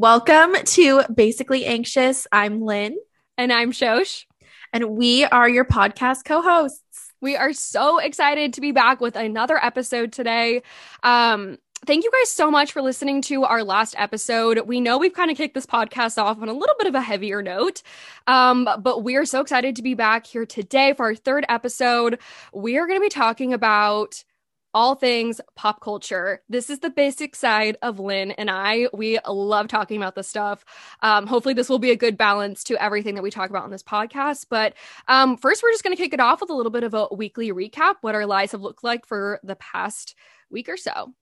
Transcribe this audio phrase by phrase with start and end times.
[0.00, 2.26] Welcome to Basically Anxious.
[2.32, 2.96] I'm Lynn.
[3.36, 4.24] And I'm Shosh.
[4.72, 7.12] And we are your podcast co hosts.
[7.20, 10.62] We are so excited to be back with another episode today.
[11.02, 14.60] Um, thank you guys so much for listening to our last episode.
[14.66, 17.02] We know we've kind of kicked this podcast off on a little bit of a
[17.02, 17.82] heavier note,
[18.26, 22.18] um, but we are so excited to be back here today for our third episode.
[22.54, 24.24] We are going to be talking about
[24.72, 26.42] all things pop culture.
[26.48, 28.88] This is the basic side of Lynn and I.
[28.92, 30.64] We love talking about this stuff.
[31.02, 33.70] Um, hopefully, this will be a good balance to everything that we talk about on
[33.70, 34.46] this podcast.
[34.48, 34.74] But
[35.08, 37.08] um, first, we're just going to kick it off with a little bit of a
[37.12, 40.14] weekly recap what our lives have looked like for the past
[40.50, 41.12] week or so.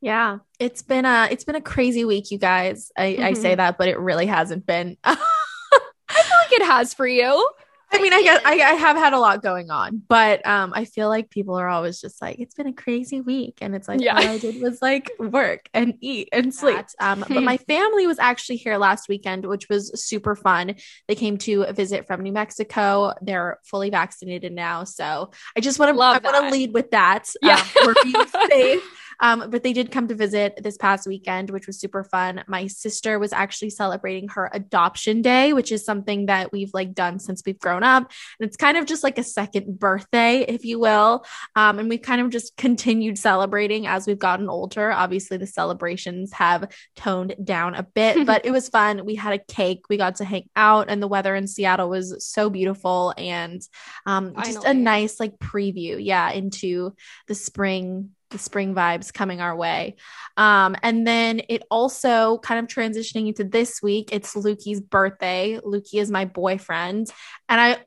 [0.00, 2.92] Yeah, it's been a it's been a crazy week, you guys.
[2.96, 3.24] I, mm-hmm.
[3.24, 3.56] I say mm-hmm.
[3.56, 4.96] that, but it really hasn't been.
[5.04, 7.48] I feel like it has for you.
[7.92, 10.84] I mean, I guess I, I, have had a lot going on, but um, I
[10.84, 13.58] feel like people are always just like, it's been a crazy week.
[13.60, 14.16] And it's like, yeah.
[14.16, 16.84] all I did was like work and eat and sleep.
[16.98, 20.74] Um, but my family was actually here last weekend, which was super fun.
[21.06, 23.14] They came to visit from New Mexico.
[23.22, 24.84] They're fully vaccinated now.
[24.84, 27.28] So I just want to, I want to lead with that.
[27.40, 27.54] Yeah.
[27.54, 28.82] Um, we're being safe.
[29.20, 32.44] Um, but they did come to visit this past weekend, which was super fun.
[32.46, 37.18] My sister was actually celebrating her adoption day, which is something that we've like done
[37.18, 38.10] since we've grown up.
[38.38, 41.24] And it's kind of just like a second birthday, if you will.
[41.54, 44.92] Um, and we've kind of just continued celebrating as we've gotten older.
[44.92, 49.04] Obviously, the celebrations have toned down a bit, but it was fun.
[49.04, 52.24] We had a cake, we got to hang out, and the weather in Seattle was
[52.24, 53.60] so beautiful and
[54.04, 56.94] um, just a nice like preview, yeah, into
[57.28, 59.96] the spring the spring vibes coming our way.
[60.36, 65.58] Um, and then it also kind of transitioning into this week, it's Lukey's birthday.
[65.64, 67.10] Lukey is my boyfriend.
[67.48, 67.78] And I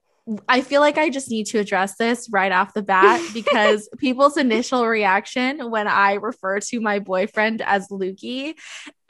[0.47, 4.37] I feel like I just need to address this right off the bat because people's
[4.37, 8.55] initial reaction when I refer to my boyfriend as Lukey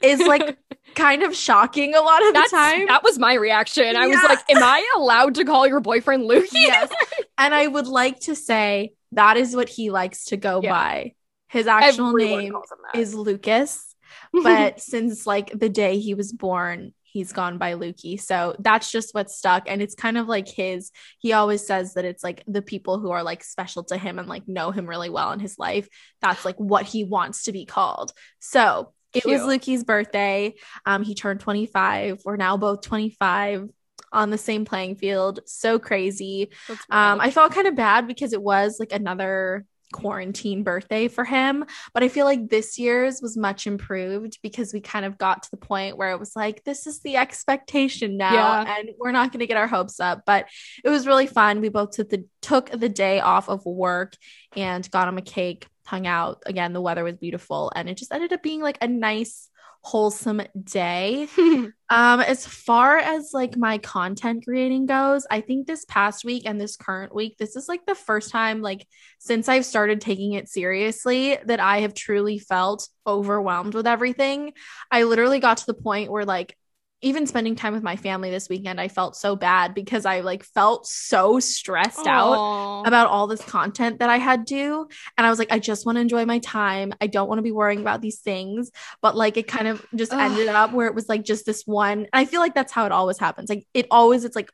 [0.02, 0.56] is like
[0.94, 2.86] kind of shocking a lot of That's, the time.
[2.86, 3.92] That was my reaction.
[3.92, 4.00] Yeah.
[4.00, 6.48] I was like, Am I allowed to call your boyfriend Lukey?
[6.52, 6.90] Yes.
[7.38, 10.70] and I would like to say that is what he likes to go yeah.
[10.70, 11.14] by.
[11.50, 12.54] His actual Everyone name
[12.94, 13.94] is Lucas,
[14.32, 18.20] but since like the day he was born, he's gone by Lukey.
[18.20, 19.64] So that's just what stuck.
[19.66, 23.10] And it's kind of like his, he always says that it's like the people who
[23.10, 25.88] are like special to him and like know him really well in his life.
[26.20, 28.12] That's like what he wants to be called.
[28.38, 29.40] So it Cute.
[29.40, 30.54] was Lukey's birthday.
[30.86, 32.22] Um, he turned 25.
[32.24, 33.68] We're now both 25
[34.12, 35.40] on the same playing field.
[35.46, 36.50] So crazy.
[36.90, 41.64] Um, I felt kind of bad because it was like another quarantine birthday for him.
[41.92, 45.50] But I feel like this year's was much improved because we kind of got to
[45.50, 48.78] the point where it was like, this is the expectation now, yeah.
[48.78, 50.22] and we're not going to get our hopes up.
[50.26, 50.46] But
[50.84, 51.60] it was really fun.
[51.60, 54.16] We both took the took the day off of work
[54.56, 56.42] and got him a cake, hung out.
[56.46, 59.49] Again, the weather was beautiful, and it just ended up being like a nice
[59.82, 61.26] wholesome day.
[61.38, 61.72] um,
[62.20, 66.76] as far as like my content creating goes, I think this past week and this
[66.76, 68.86] current week, this is like the first time, like
[69.18, 74.52] since I've started taking it seriously, that I have truly felt overwhelmed with everything.
[74.90, 76.56] I literally got to the point where like
[77.02, 80.44] even spending time with my family this weekend, I felt so bad because I like
[80.44, 82.06] felt so stressed Aww.
[82.06, 84.88] out about all this content that I had to.
[85.16, 86.92] And I was like, I just want to enjoy my time.
[87.00, 88.70] I don't want to be worrying about these things.
[89.00, 90.20] But like it kind of just Ugh.
[90.20, 92.06] ended up where it was like just this one.
[92.12, 93.48] I feel like that's how it always happens.
[93.48, 94.50] Like it always, it's like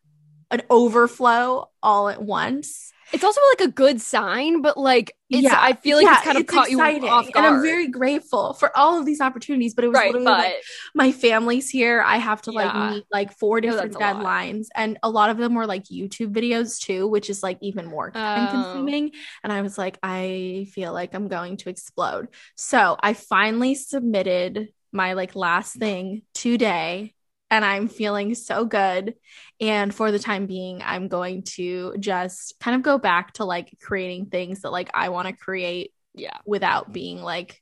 [0.51, 2.93] an overflow all at once.
[3.13, 6.37] It's also like a good sign, but like yeah, I feel like yeah, it's kind
[6.37, 7.03] of it's caught exciting.
[7.05, 7.47] you off guard.
[7.47, 10.39] And I'm very grateful for all of these opportunities, but it was right, literally but...
[10.39, 10.55] like
[10.95, 12.03] my family's here.
[12.03, 12.91] I have to like yeah.
[12.91, 16.79] meet like four different no, deadlines, and a lot of them were like YouTube videos
[16.79, 18.53] too, which is like even more time oh.
[18.53, 19.11] consuming.
[19.15, 19.19] Oh.
[19.45, 22.29] And I was like, I feel like I'm going to explode.
[22.55, 27.15] So I finally submitted my like last thing today
[27.51, 29.15] and I'm feeling so good.
[29.61, 33.77] And for the time being, I'm going to just kind of go back to like
[33.81, 35.93] creating things that like I want to create.
[36.15, 36.39] Yeah.
[36.47, 37.61] Without being like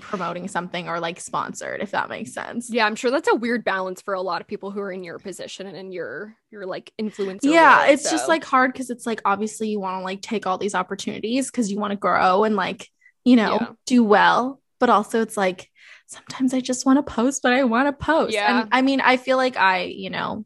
[0.00, 3.64] promoting something or like sponsored if that makes sense yeah i'm sure that's a weird
[3.64, 6.66] balance for a lot of people who are in your position and in your your
[6.66, 8.10] like influence yeah it's so.
[8.10, 11.50] just like hard because it's like obviously you want to like take all these opportunities
[11.50, 12.88] because you want to grow and like
[13.24, 13.68] you know yeah.
[13.86, 15.70] do well but also it's like
[16.08, 18.32] sometimes I just want to post what I want to post.
[18.32, 18.62] Yeah.
[18.62, 20.44] And I mean, I feel like I, you know,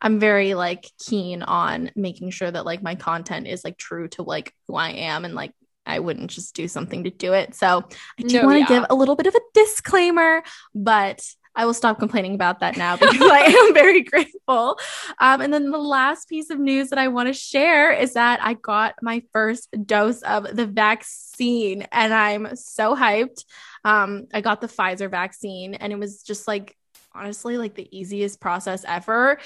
[0.00, 4.22] I'm very like keen on making sure that like my content is like true to
[4.22, 5.52] like who I am and like
[5.84, 7.54] I wouldn't just do something to do it.
[7.54, 7.84] So
[8.18, 8.80] I do no, want to yeah.
[8.80, 10.42] give a little bit of a disclaimer,
[10.74, 11.24] but
[11.56, 14.78] I will stop complaining about that now because I am very grateful.
[15.18, 18.40] Um, and then the last piece of news that I want to share is that
[18.42, 23.44] I got my first dose of the vaccine and I'm so hyped.
[23.84, 26.76] Um, I got the Pfizer vaccine and it was just like
[27.14, 29.38] honestly like the easiest process ever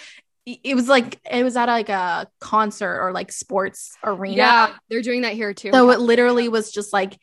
[0.65, 4.37] it was like it was at like a concert or like sports arena.
[4.37, 5.71] Yeah, they're doing that here too.
[5.73, 7.19] So it literally was just like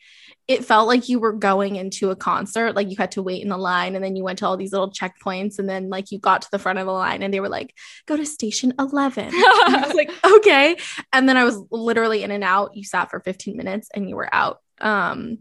[0.48, 2.74] it felt like you were going into a concert.
[2.74, 4.72] Like you had to wait in the line and then you went to all these
[4.72, 7.40] little checkpoints and then like you got to the front of the line and they
[7.40, 7.74] were like,
[8.06, 9.30] go to station 11.
[9.34, 10.78] I was like, okay.
[11.12, 12.74] And then I was literally in and out.
[12.74, 14.60] You sat for 15 minutes and you were out.
[14.80, 15.40] Um,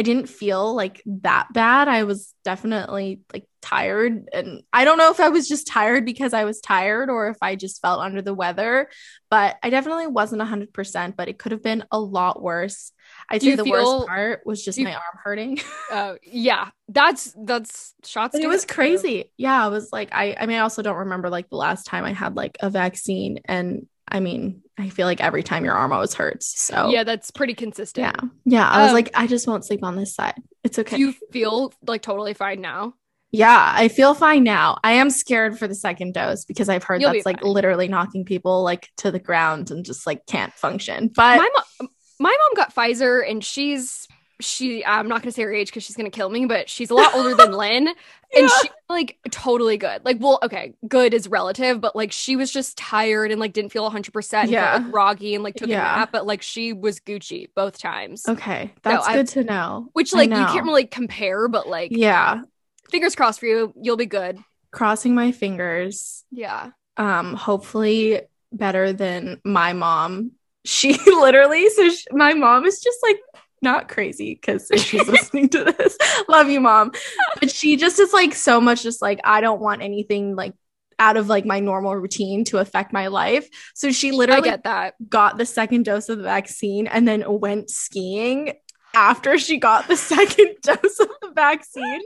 [0.00, 1.86] I didn't feel like that bad.
[1.86, 4.28] I was definitely like tired.
[4.32, 7.36] And I don't know if I was just tired because I was tired or if
[7.42, 8.88] I just felt under the weather,
[9.30, 12.92] but I definitely wasn't 100%, but it could have been a lot worse.
[13.28, 15.58] I'd say the feel, worst part was just you, my arm hurting.
[15.92, 16.70] Oh, uh, yeah.
[16.88, 18.36] That's, that's shots.
[18.36, 19.32] It was crazy.
[19.36, 19.64] Yeah.
[19.64, 22.12] I was like, I, I mean, I also don't remember like the last time I
[22.12, 26.14] had like a vaccine and I mean, I feel like every time your arm always
[26.14, 26.60] hurts.
[26.60, 28.16] So yeah, that's pretty consistent.
[28.20, 28.68] Yeah, yeah.
[28.68, 30.34] I was um, like, I just won't sleep on this side.
[30.64, 30.96] It's okay.
[30.96, 32.94] you feel like totally fine now?
[33.32, 34.78] Yeah, I feel fine now.
[34.82, 38.24] I am scared for the second dose because I've heard You'll that's like literally knocking
[38.24, 41.08] people like to the ground and just like can't function.
[41.08, 41.88] But my mom,
[42.18, 44.08] my mom got Pfizer and she's
[44.40, 46.94] she I'm not gonna say her age because she's gonna kill me, but she's a
[46.94, 47.88] lot older than Lynn.
[47.88, 47.96] And
[48.32, 48.48] yeah.
[48.62, 50.04] she's like totally good.
[50.04, 53.70] Like, well, okay, good is relative, but like she was just tired and like didn't
[53.70, 54.74] feel 100 percent yeah.
[54.74, 55.94] like groggy and like took yeah.
[55.94, 58.28] a nap, but like she was Gucci both times.
[58.28, 58.72] Okay.
[58.82, 59.88] That's so good I, to know.
[59.92, 62.42] Which like you can't really compare, but like yeah.
[62.90, 63.72] Fingers crossed for you.
[63.80, 64.38] You'll be good.
[64.70, 66.24] Crossing my fingers.
[66.30, 66.70] Yeah.
[66.96, 68.22] Um, hopefully
[68.52, 70.32] better than my mom.
[70.64, 73.18] She literally, so she, my mom is just like
[73.62, 75.96] not crazy because she's listening to this.
[76.28, 76.92] Love you, mom.
[77.38, 80.54] But she just is like so much just like, I don't want anything like
[80.98, 83.48] out of like my normal routine to affect my life.
[83.74, 84.94] So she literally get that.
[85.08, 88.52] got the second dose of the vaccine and then went skiing
[88.94, 92.02] after she got the second dose of the vaccine.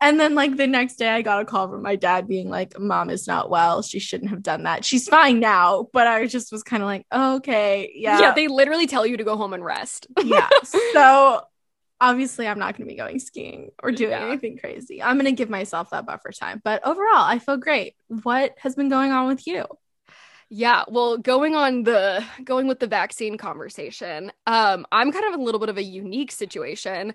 [0.00, 2.78] And then, like, the next day, I got a call from my dad being like,
[2.78, 3.82] Mom is not well.
[3.82, 4.84] She shouldn't have done that.
[4.84, 5.88] She's fine now.
[5.92, 7.92] But I just was kind of like, oh, okay.
[7.94, 8.20] Yeah.
[8.20, 8.34] Yeah.
[8.34, 10.06] They literally tell you to go home and rest.
[10.22, 10.48] yeah.
[10.92, 11.42] So
[12.00, 14.26] obviously, I'm not going to be going skiing or doing yeah.
[14.26, 15.02] anything crazy.
[15.02, 16.60] I'm going to give myself that buffer time.
[16.62, 17.94] But overall, I feel great.
[18.08, 19.64] What has been going on with you?
[20.48, 25.42] Yeah, well, going on the going with the vaccine conversation, um, I'm kind of a
[25.42, 27.14] little bit of a unique situation.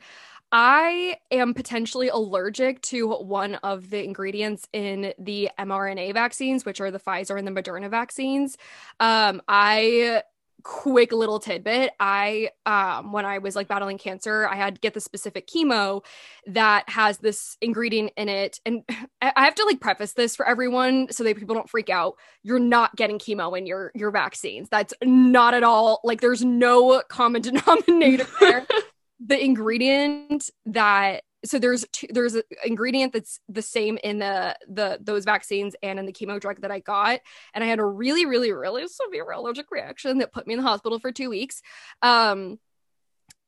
[0.51, 6.91] I am potentially allergic to one of the ingredients in the mRNA vaccines, which are
[6.91, 8.57] the Pfizer and the Moderna vaccines.
[8.99, 10.23] Um, I
[10.63, 14.93] quick little tidbit i um when i was like battling cancer i had to get
[14.93, 16.03] the specific chemo
[16.45, 18.59] that has this ingredient in it.
[18.65, 18.83] And
[19.21, 22.15] i have to like preface this for everyone so that people don't freak out.
[22.43, 24.69] You're not getting chemo in your your vaccines.
[24.69, 28.67] That's not at all like there's no common denominator there
[29.25, 34.99] the ingredient that so there's two, there's an ingredient that's the same in the the
[35.01, 37.19] those vaccines and in the chemo drug that I got,
[37.53, 40.67] and I had a really really really severe allergic reaction that put me in the
[40.67, 41.61] hospital for two weeks,
[42.01, 42.59] um,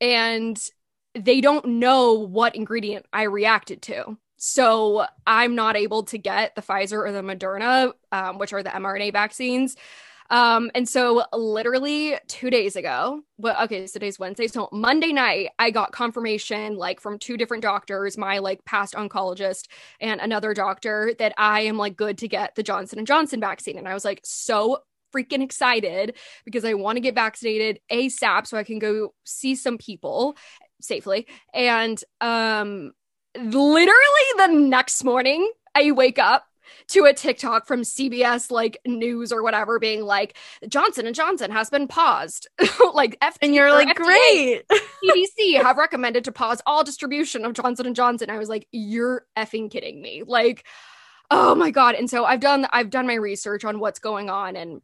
[0.02, 0.60] and
[1.14, 4.18] they don't know what ingredient I reacted to.
[4.38, 8.72] So I'm not able to get the Pfizer or the Moderna, um, which are the
[8.72, 9.76] mRNA vaccines.
[10.30, 14.48] Um, and so literally two days ago, well, okay, so today's Wednesday.
[14.48, 19.68] So Monday night, I got confirmation like from two different doctors, my like past oncologist
[20.00, 23.78] and another doctor that I am like good to get the Johnson and Johnson vaccine.
[23.78, 24.80] And I was like so
[25.14, 26.16] freaking excited
[26.46, 30.36] because I want to get vaccinated ASAP so I can go see some people
[30.82, 31.28] safely.
[31.54, 32.92] And um
[33.36, 33.94] literally
[34.38, 36.46] the next morning, I wake up
[36.90, 40.38] to a TikTok from CBS like news or whatever being like
[40.68, 42.48] Johnson and Johnson has been paused.
[42.94, 44.68] like F and you're like FDA, great.
[44.70, 48.30] CDC have recommended to pause all distribution of Johnson and Johnson.
[48.30, 50.24] I was like you're effing kidding me.
[50.26, 50.66] Like
[51.32, 51.96] oh my god.
[51.96, 54.82] And so I've done I've done my research on what's going on and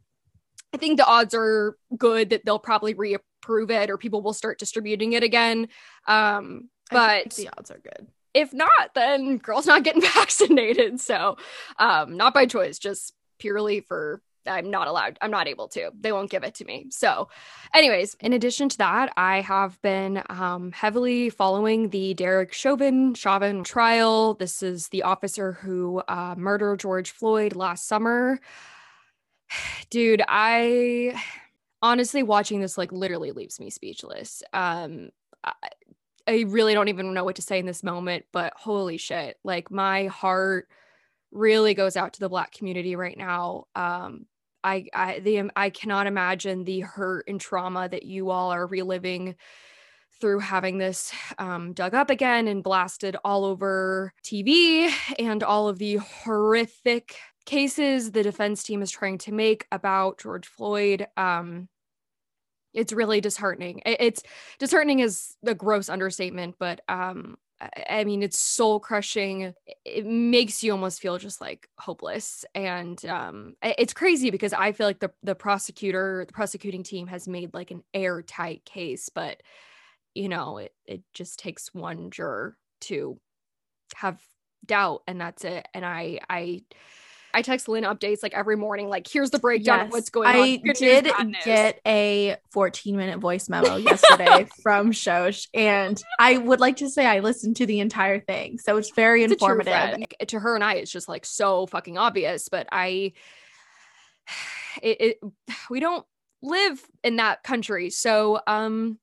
[0.72, 4.58] I think the odds are good that they'll probably reapprove it or people will start
[4.58, 5.68] distributing it again.
[6.06, 11.00] Um but the odds are good if not, then girls not getting vaccinated.
[11.00, 11.36] So,
[11.78, 15.18] um, not by choice, just purely for I'm not allowed.
[15.20, 15.90] I'm not able to.
[15.98, 16.86] They won't give it to me.
[16.90, 17.28] So,
[17.74, 23.64] anyways, in addition to that, I have been um, heavily following the Derek Chauvin Chauvin
[23.64, 24.34] trial.
[24.34, 28.40] This is the officer who uh, murdered George Floyd last summer.
[29.90, 31.20] Dude, I
[31.82, 34.42] honestly watching this like literally leaves me speechless.
[34.52, 35.10] Um,
[35.44, 35.52] I,
[36.30, 39.36] I really don't even know what to say in this moment, but holy shit.
[39.42, 40.68] Like my heart
[41.32, 43.64] really goes out to the black community right now.
[43.74, 44.26] Um
[44.62, 49.34] I I the I cannot imagine the hurt and trauma that you all are reliving
[50.20, 55.78] through having this um, dug up again and blasted all over TV and all of
[55.78, 61.06] the horrific cases the defense team is trying to make about George Floyd.
[61.16, 61.68] Um,
[62.72, 63.82] it's really disheartening.
[63.84, 64.22] It's
[64.58, 67.36] disheartening is a gross understatement, but um,
[67.90, 69.54] I mean, it's soul crushing.
[69.84, 72.44] It makes you almost feel just like hopeless.
[72.54, 77.28] And um, it's crazy because I feel like the, the prosecutor, the prosecuting team has
[77.28, 79.42] made like an airtight case, but
[80.14, 83.20] you know, it, it just takes one juror to
[83.94, 84.20] have
[84.64, 85.68] doubt and that's it.
[85.74, 86.62] And I, I,
[87.32, 90.28] I text Lynn updates like every morning, like, here's the breakdown yes, of what's going
[90.28, 90.40] I on.
[90.40, 96.60] I did news, get a 14 minute voice memo yesterday from Shosh, and I would
[96.60, 98.58] like to say I listened to the entire thing.
[98.58, 100.04] So it's very it's informative.
[100.26, 103.12] To her and I, it's just like so fucking obvious, but I,
[104.82, 105.20] it, it
[105.68, 106.04] we don't
[106.42, 107.90] live in that country.
[107.90, 108.98] So, um,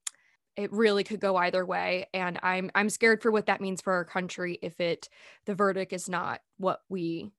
[0.55, 3.93] it really could go either way and i'm i'm scared for what that means for
[3.93, 5.07] our country if it
[5.45, 7.31] the verdict is not what we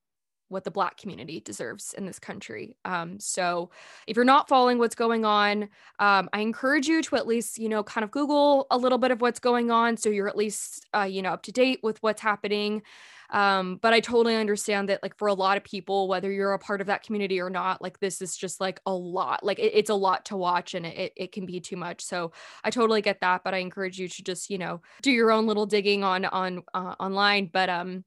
[0.48, 3.70] what the black community deserves in this country um, so
[4.06, 7.68] if you're not following what's going on um, i encourage you to at least you
[7.68, 10.86] know kind of google a little bit of what's going on so you're at least
[10.94, 12.82] uh, you know up to date with what's happening
[13.30, 16.58] um, but i totally understand that like for a lot of people whether you're a
[16.58, 19.72] part of that community or not like this is just like a lot like it,
[19.74, 22.32] it's a lot to watch and it, it can be too much so
[22.64, 25.46] i totally get that but i encourage you to just you know do your own
[25.46, 28.04] little digging on on uh, online but um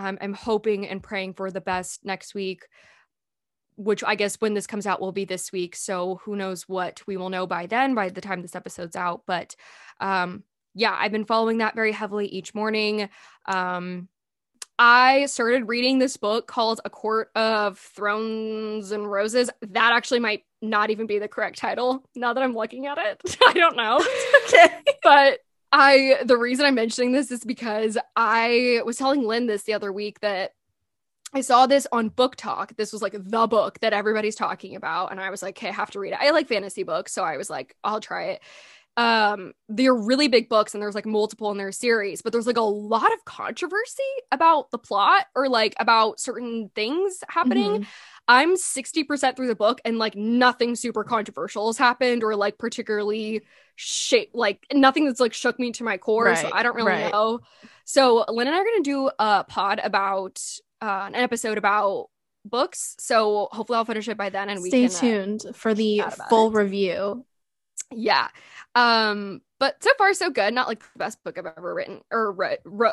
[0.00, 2.66] um, I'm hoping and praying for the best next week,
[3.76, 5.76] which I guess when this comes out will be this week.
[5.76, 9.22] So who knows what we will know by then, by the time this episode's out.
[9.26, 9.54] But
[10.00, 13.10] um, yeah, I've been following that very heavily each morning.
[13.44, 14.08] Um,
[14.78, 19.50] I started reading this book called A Court of Thrones and Roses.
[19.60, 23.36] That actually might not even be the correct title now that I'm looking at it.
[23.46, 23.98] I don't know.
[24.46, 24.78] okay.
[25.02, 25.40] But
[25.72, 29.92] I the reason I'm mentioning this is because I was telling Lynn this the other
[29.92, 30.54] week that
[31.32, 32.76] I saw this on BookTok.
[32.76, 35.12] This was like the book that everybody's talking about.
[35.12, 36.18] And I was like, okay, I have to read it.
[36.20, 37.12] I like fantasy books.
[37.12, 38.42] So I was like, I'll try it.
[38.96, 42.56] Um, they're really big books and there's like multiple in their series, but there's like
[42.56, 47.70] a lot of controversy about the plot or like about certain things happening.
[47.70, 47.90] Mm-hmm.
[48.28, 53.42] I'm 60% through the book and like nothing super controversial has happened or like particularly
[53.76, 56.26] shape like nothing that's like shook me to my core.
[56.26, 57.12] Right, so I don't really right.
[57.12, 57.40] know.
[57.84, 60.40] So Lynn and I are gonna do a pod about
[60.82, 62.08] uh, an episode about
[62.44, 62.96] books.
[62.98, 65.74] So hopefully I'll finish it by then and we stay can, uh, tuned uh, for
[65.74, 66.62] the full it.
[66.62, 67.24] review.
[67.92, 68.28] Yeah.
[68.74, 70.54] Um, but so far so good.
[70.54, 72.58] Not like the best book I've ever written or read.
[72.64, 72.92] Re-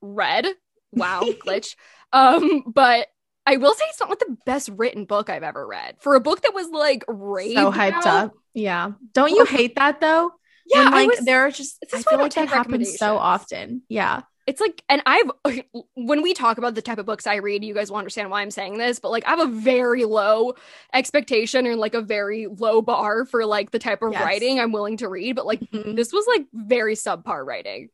[0.00, 0.46] read.
[0.92, 1.74] Wow, glitch.
[2.12, 3.08] Um, but
[3.46, 5.96] I will say it's not like the best written book I've ever read.
[6.00, 8.34] For a book that was like raved so hyped out, up.
[8.54, 8.92] Yeah.
[9.12, 10.32] Don't you hate that though?
[10.66, 10.84] Yeah.
[10.84, 13.82] When, like was, there are just I feel like that happens so often.
[13.88, 14.22] Yeah.
[14.46, 15.30] It's like, and I've
[15.94, 18.42] when we talk about the type of books I read, you guys will understand why
[18.42, 20.54] I'm saying this, but like I have a very low
[20.92, 24.22] expectation and like a very low bar for like the type of yes.
[24.22, 25.36] writing I'm willing to read.
[25.36, 25.94] But like mm-hmm.
[25.94, 27.88] this was like very subpar writing.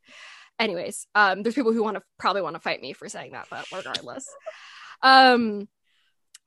[0.59, 3.49] Anyways, um, there's people who want to probably want to fight me for saying that,
[3.50, 4.28] but regardless.
[5.02, 5.68] Um,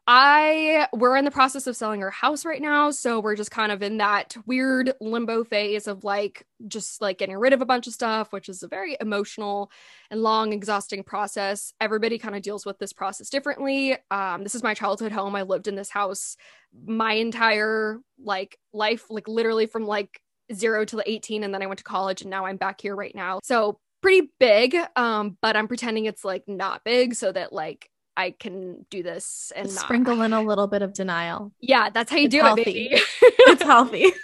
[0.08, 3.72] I we're in the process of selling our house right now, so we're just kind
[3.72, 7.88] of in that weird limbo phase of like just like getting rid of a bunch
[7.88, 9.72] of stuff, which is a very emotional
[10.12, 11.74] and long, exhausting process.
[11.82, 13.98] Everybody kind of deals with this process differently.
[14.12, 15.36] Um, this is my childhood home.
[15.36, 16.38] I lived in this house
[16.86, 20.22] my entire like life, like literally from like
[20.54, 22.96] zero to the 18, and then I went to college, and now I'm back here
[22.96, 23.40] right now.
[23.44, 28.32] So pretty big, um, but I'm pretending it's like not big so that like I
[28.32, 31.52] can do this and sprinkle in a little bit of denial.
[31.60, 32.62] Yeah, that's how you it's do healthy.
[32.62, 33.02] it, baby.
[33.22, 34.12] it's healthy.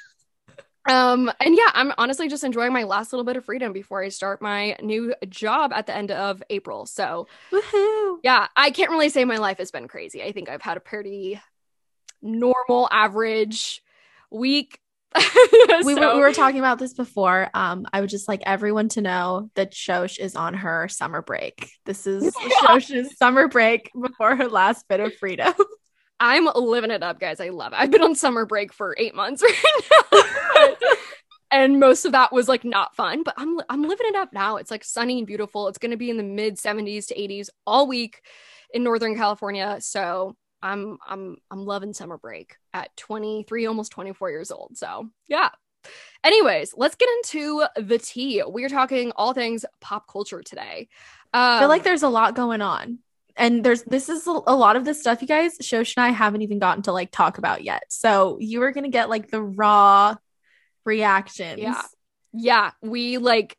[0.89, 4.09] Um, and yeah, I'm honestly just enjoying my last little bit of freedom before I
[4.09, 6.87] start my new job at the end of April.
[6.87, 8.17] So, Woohoo.
[8.23, 10.23] yeah, I can't really say my life has been crazy.
[10.23, 11.39] I think I've had a pretty
[12.19, 13.83] normal, average
[14.31, 14.79] week
[15.83, 17.49] we, were, we were talking about this before.
[17.53, 21.69] Um, I would just like everyone to know that Shosh is on her summer break.
[21.85, 25.53] This is Shosh's summer break before her last bit of freedom.
[26.19, 27.39] I'm living it up, guys.
[27.39, 27.79] I love it.
[27.79, 30.75] I've been on summer break for eight months right now.
[31.51, 34.57] and most of that was like not fun, but I'm I'm living it up now.
[34.57, 35.67] It's like sunny and beautiful.
[35.67, 38.21] It's gonna be in the mid 70s to 80s all week
[38.71, 39.77] in Northern California.
[39.81, 44.77] So I'm I'm I'm loving summer break at 23, almost 24 years old.
[44.77, 45.49] So yeah,
[46.23, 48.43] Anyways, let's get into the tea.
[48.47, 50.87] We are talking all things pop culture today.
[51.33, 52.99] Um, I feel like um, there's a lot going on.
[53.37, 56.09] And there's this is a, a lot of the stuff you guys, Shosh and I
[56.09, 57.83] haven't even gotten to like talk about yet.
[57.89, 60.15] So you are gonna get like the raw
[60.85, 61.61] reactions.
[61.61, 61.81] Yeah.
[62.33, 62.71] Yeah.
[62.81, 63.57] We like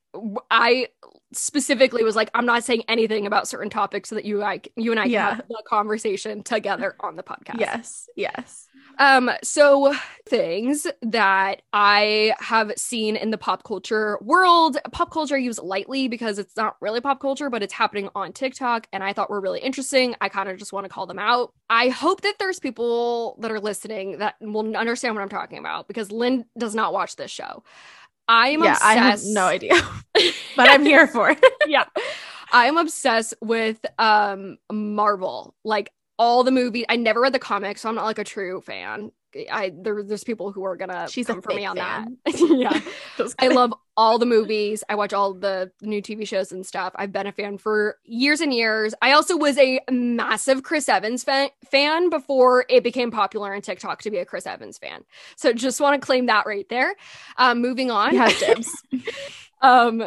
[0.50, 0.88] I
[1.35, 4.91] specifically was like, I'm not saying anything about certain topics so that you like you
[4.91, 5.35] and I can yeah.
[5.37, 7.61] have the conversation together on the podcast.
[7.61, 8.09] Yes.
[8.17, 8.69] Yes.
[8.99, 9.95] Um, so
[10.27, 16.09] things that I have seen in the pop culture world, pop culture I use lightly
[16.09, 19.41] because it's not really pop culture, but it's happening on TikTok and I thought were
[19.41, 20.15] really interesting.
[20.21, 21.53] I kind of just want to call them out.
[21.71, 25.89] I hope that there's people that are listening that will understand what I'm talking about
[25.89, 27.62] because Lynn does not watch this show.
[28.29, 28.85] I'm yeah, obsessed.
[28.85, 29.75] I have no idea,
[30.57, 31.45] but I'm here for it.
[31.67, 31.85] yeah.
[32.52, 35.55] I'm obsessed with um Marvel.
[35.64, 36.85] Like all the movies.
[36.88, 39.12] I never read the comics, so I'm not like a true fan.
[39.50, 42.19] I there, there's people who are gonna she's come for me on fan.
[42.25, 42.38] that.
[43.19, 44.85] yeah, I love all the movies.
[44.88, 46.92] I watch all the new TV shows and stuff.
[46.97, 48.95] I've been a fan for years and years.
[49.00, 54.02] I also was a massive Chris Evans fan, fan before it became popular on TikTok
[54.02, 55.04] to be a Chris Evans fan.
[55.37, 56.95] So just want to claim that right there.
[57.38, 58.12] Um, moving on.
[58.38, 58.71] James.
[59.62, 60.04] um,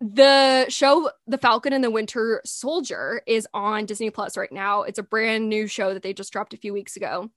[0.00, 4.82] the show The Falcon and the Winter Soldier is on Disney Plus right now.
[4.82, 7.30] It's a brand new show that they just dropped a few weeks ago.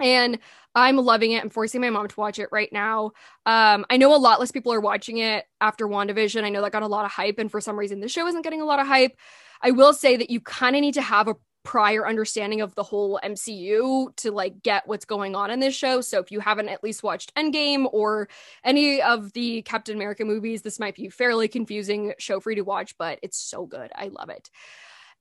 [0.00, 0.38] And
[0.74, 1.42] I'm loving it.
[1.42, 3.12] I'm forcing my mom to watch it right now.
[3.46, 6.44] Um, I know a lot less people are watching it after WandaVision.
[6.44, 8.42] I know that got a lot of hype, and for some reason, the show isn't
[8.42, 9.16] getting a lot of hype.
[9.60, 12.82] I will say that you kind of need to have a prior understanding of the
[12.82, 16.00] whole MCU to like get what's going on in this show.
[16.00, 18.28] So if you haven't at least watched Endgame or
[18.64, 22.64] any of the Captain America movies, this might be fairly confusing show for you to
[22.64, 23.90] watch, but it's so good.
[23.94, 24.50] I love it.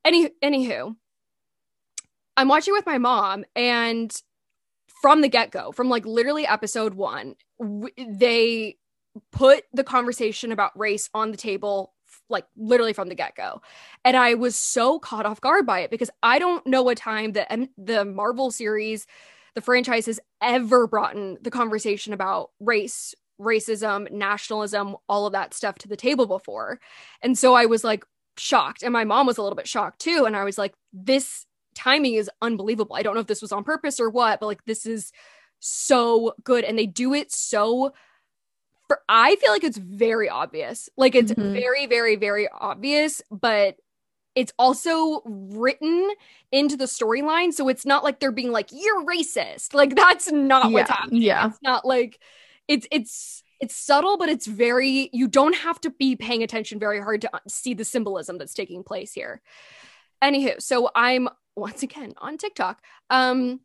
[0.04, 0.96] Any anywho,
[2.36, 4.12] I'm watching with my mom and
[5.02, 8.78] from the get-go, from like literally episode 1, w- they
[9.32, 11.94] put the conversation about race on the table
[12.32, 13.62] like literally from the get go.
[14.04, 17.34] And I was so caught off guard by it because I don't know a time
[17.34, 19.06] that M- the Marvel series,
[19.54, 25.54] the franchise has ever brought in the conversation about race, racism, nationalism, all of that
[25.54, 26.80] stuff to the table before.
[27.22, 28.06] And so I was like
[28.38, 28.84] shocked.
[28.84, 30.26] And my mom was a little bit shocked too.
[30.26, 32.96] And I was like, this timing is unbelievable.
[32.96, 35.12] I don't know if this was on purpose or what, but like this is
[35.60, 36.64] so good.
[36.64, 37.94] And they do it so
[38.92, 40.90] for I feel like it's very obvious.
[40.98, 41.54] Like it's mm-hmm.
[41.54, 43.78] very, very, very obvious, but
[44.36, 46.10] it's also written
[46.52, 47.54] into the storyline.
[47.54, 49.74] So it's not like they're being like, you're racist.
[49.74, 50.72] Like that's not yeah.
[50.72, 51.22] what's happening.
[51.22, 51.48] Yeah.
[51.48, 52.20] It's not like
[52.68, 57.00] it's it's it's subtle, but it's very you don't have to be paying attention very
[57.00, 59.42] hard to see the symbolism that's taking place here.
[60.22, 62.84] Anywho, so I'm once again on TikTok.
[63.10, 63.62] Um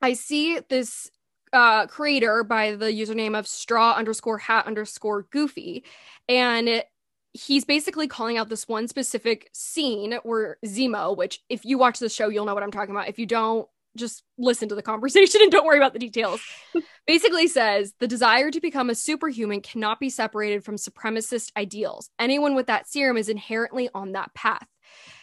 [0.00, 1.10] I see this
[1.56, 5.84] uh, creator by the username of straw underscore hat underscore goofy.
[6.28, 6.84] And
[7.32, 12.08] he's basically calling out this one specific scene where Zemo, which if you watch the
[12.08, 13.08] show, you'll know what I'm talking about.
[13.08, 13.66] If you don't,
[13.96, 16.40] just listen to the conversation and don't worry about the details.
[17.06, 22.10] basically says the desire to become a superhuman cannot be separated from supremacist ideals.
[22.18, 24.66] Anyone with that serum is inherently on that path.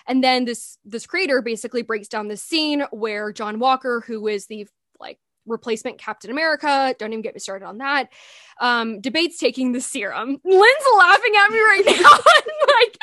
[0.07, 4.47] And then this this creator basically breaks down the scene where John Walker, who is
[4.47, 4.67] the
[5.45, 6.95] replacement Captain America.
[6.97, 8.09] Don't even get me started on that.
[8.59, 10.37] Um, debates taking the serum.
[10.43, 11.93] Lynn's laughing at me right now.
[12.75, 12.97] like,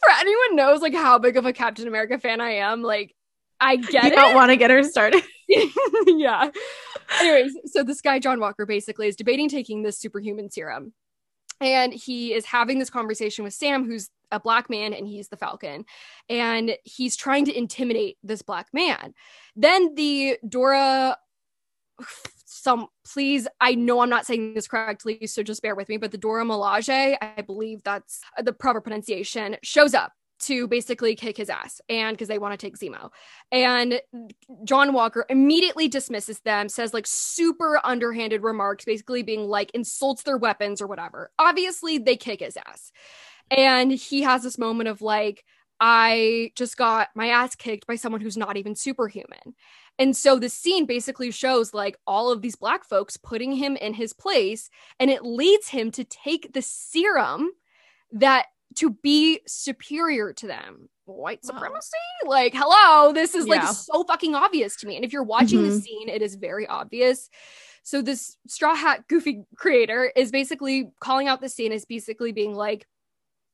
[0.00, 3.14] for anyone knows like how big of a Captain America fan I am, like
[3.60, 4.14] I get you it.
[4.14, 5.22] don't want to get her started.
[6.06, 6.50] yeah.
[7.20, 10.92] Anyways, so this guy John Walker basically is debating taking this superhuman serum.
[11.58, 15.36] And he is having this conversation with Sam, who's a black man and he's the
[15.36, 15.84] falcon
[16.28, 19.14] and he's trying to intimidate this black man
[19.54, 21.16] then the dora
[22.44, 26.10] some please i know i'm not saying this correctly so just bear with me but
[26.10, 31.36] the dora milaje i believe that's uh, the proper pronunciation shows up to basically kick
[31.36, 33.10] his ass and because they want to take Zemo.
[33.50, 34.00] And
[34.64, 40.36] John Walker immediately dismisses them, says like super underhanded remarks, basically being like insults their
[40.36, 41.30] weapons or whatever.
[41.38, 42.92] Obviously, they kick his ass.
[43.50, 45.44] And he has this moment of like,
[45.78, 49.54] I just got my ass kicked by someone who's not even superhuman.
[49.98, 53.94] And so the scene basically shows like all of these black folks putting him in
[53.94, 54.68] his place,
[55.00, 57.50] and it leads him to take the serum
[58.12, 60.88] that to be superior to them.
[61.06, 61.96] White supremacy?
[62.24, 62.30] Wow.
[62.30, 63.54] Like, hello, this is yeah.
[63.54, 64.96] like so fucking obvious to me.
[64.96, 65.70] And if you're watching mm-hmm.
[65.70, 67.30] the scene, it is very obvious.
[67.84, 72.54] So this straw hat goofy creator is basically calling out the scene as basically being
[72.54, 72.86] like,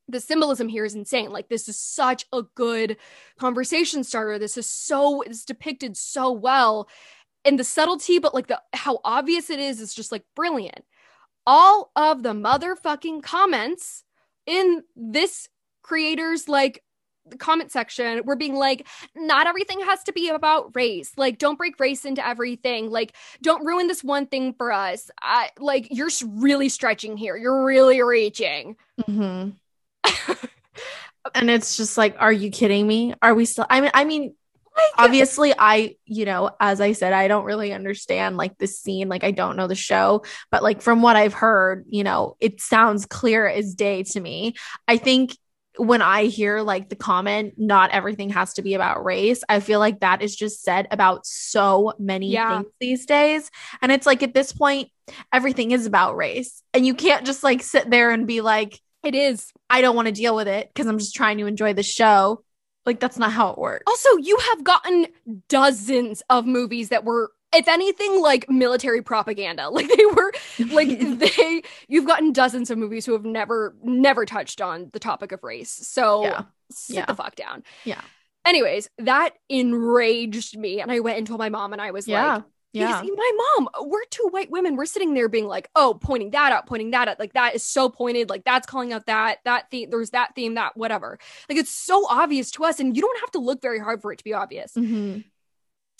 [0.08, 1.30] the symbolism here is insane.
[1.30, 2.96] Like this is such a good
[3.38, 4.38] conversation starter.
[4.38, 6.88] This is so it's depicted so well.
[7.44, 10.84] And the subtlety, but like the how obvious it is is just like brilliant.
[11.46, 14.04] all of the motherfucking comments
[14.46, 15.48] in this
[15.82, 16.82] creator's like
[17.38, 21.78] comment section were being like not everything has to be about race like don't break
[21.78, 26.68] race into everything like don't ruin this one thing for us I, like you're really
[26.68, 29.50] stretching here you're really reaching mm-hmm.
[31.34, 34.34] and it's just like are you kidding me are we still i mean i mean
[34.96, 39.22] obviously i you know as i said i don't really understand like the scene like
[39.22, 43.04] i don't know the show but like from what i've heard you know it sounds
[43.04, 44.54] clear as day to me
[44.88, 45.36] i think
[45.76, 49.78] when I hear like the comment, not everything has to be about race, I feel
[49.78, 52.58] like that is just said about so many yeah.
[52.60, 53.50] things these days.
[53.80, 54.90] And it's like at this point,
[55.32, 56.62] everything is about race.
[56.74, 59.52] And you can't just like sit there and be like, it is.
[59.68, 62.44] I don't want to deal with it because I'm just trying to enjoy the show.
[62.84, 63.84] Like, that's not how it works.
[63.86, 65.06] Also, you have gotten
[65.48, 70.32] dozens of movies that were if anything like military propaganda like they were
[70.70, 75.32] like they you've gotten dozens of movies who have never never touched on the topic
[75.32, 76.42] of race so yeah.
[76.70, 77.06] sit yeah.
[77.06, 78.00] the fuck down yeah
[78.44, 82.34] anyways that enraged me and i went and told my mom and i was yeah.
[82.34, 83.02] like yeah.
[83.02, 84.76] my mom, we're two white women.
[84.76, 87.18] We're sitting there being like, oh, pointing that out, pointing that out.
[87.18, 88.30] Like, that is so pointed.
[88.30, 89.90] Like, that's calling out that, that theme.
[89.90, 91.18] There's that theme, that whatever.
[91.48, 92.80] Like, it's so obvious to us.
[92.80, 94.72] And you don't have to look very hard for it to be obvious.
[94.74, 95.20] Mm-hmm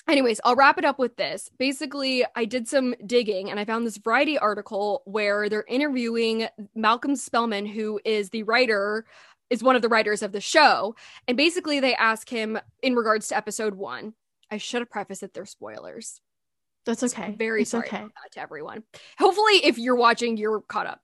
[0.08, 1.50] anyways, I'll wrap it up with this.
[1.58, 7.16] Basically, I did some digging and I found this Variety article where they're interviewing Malcolm
[7.16, 9.04] Spellman, who is the writer,
[9.50, 10.94] is one of the writers of the show.
[11.28, 14.14] And basically, they ask him in regards to episode one.
[14.50, 16.20] I should have prefaced that they're spoilers.
[16.84, 17.30] That's okay.
[17.30, 18.04] So very it's sorry okay.
[18.32, 18.82] to everyone.
[19.18, 21.00] Hopefully, if you're watching, you're caught up.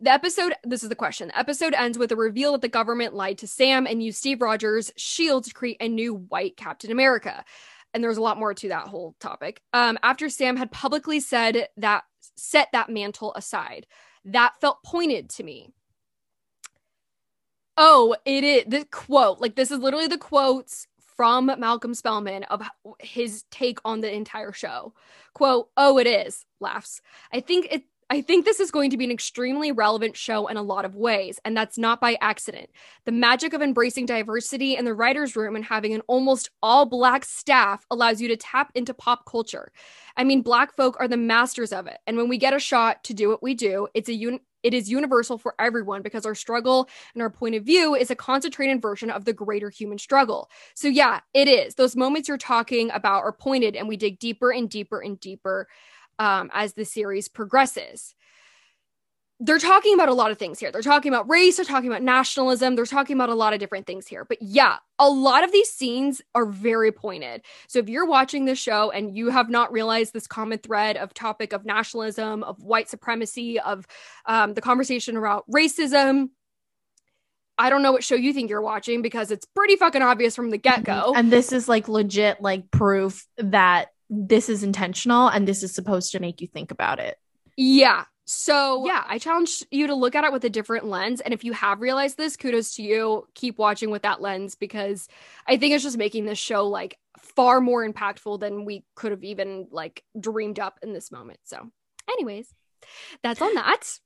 [0.00, 1.28] The episode, this is the question.
[1.28, 4.42] The episode ends with a reveal that the government lied to Sam and used Steve
[4.42, 7.44] Rogers' shield to create a new white Captain America
[7.96, 9.62] and there's a lot more to that whole topic.
[9.72, 12.04] Um, after Sam had publicly said that
[12.36, 13.86] set that mantle aside,
[14.26, 15.72] that felt pointed to me.
[17.78, 19.40] Oh, it is the quote.
[19.40, 20.86] Like this is literally the quotes
[21.16, 22.62] from Malcolm Spellman of
[23.00, 24.94] his take on the entire show.
[25.34, 27.00] Quote, "Oh, it is." Laughs.
[27.32, 30.56] I think it I think this is going to be an extremely relevant show in
[30.56, 32.70] a lot of ways, and that's not by accident.
[33.04, 37.24] The magic of embracing diversity in the writer's room and having an almost all black
[37.24, 39.72] staff allows you to tap into pop culture.
[40.16, 43.02] I mean, black folk are the masters of it, and when we get a shot
[43.04, 46.34] to do what we do, it's a un- it is universal for everyone because our
[46.34, 50.50] struggle and our point of view is a concentrated version of the greater human struggle.
[50.74, 51.76] So, yeah, it is.
[51.76, 55.68] Those moments you're talking about are pointed, and we dig deeper and deeper and deeper
[56.18, 58.14] um, as the series progresses.
[59.38, 60.72] They're talking about a lot of things here.
[60.72, 63.86] They're talking about race, they're talking about nationalism, they're talking about a lot of different
[63.86, 64.24] things here.
[64.24, 67.42] But yeah, a lot of these scenes are very pointed.
[67.68, 71.12] So if you're watching this show and you have not realized this common thread of
[71.12, 73.86] topic of nationalism, of white supremacy, of
[74.24, 76.30] um, the conversation about racism,
[77.58, 80.50] I don't know what show you think you're watching because it's pretty fucking obvious from
[80.50, 81.12] the get go.
[81.14, 86.12] And this is like legit, like proof that this is intentional and this is supposed
[86.12, 87.18] to make you think about it.
[87.56, 88.04] Yeah.
[88.28, 91.20] So, yeah, I challenge you to look at it with a different lens.
[91.20, 93.28] And if you have realized this, kudos to you.
[93.34, 95.08] Keep watching with that lens because
[95.46, 99.22] I think it's just making this show like far more impactful than we could have
[99.22, 101.38] even like dreamed up in this moment.
[101.44, 101.70] So,
[102.10, 102.52] anyways,
[103.22, 104.00] that's on that.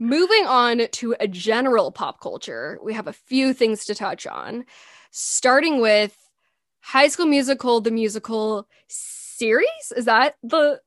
[0.00, 4.64] Moving on to a general pop culture, we have a few things to touch on,
[5.12, 6.16] starting with
[6.80, 9.92] High School Musical, the musical series.
[9.96, 10.80] Is that the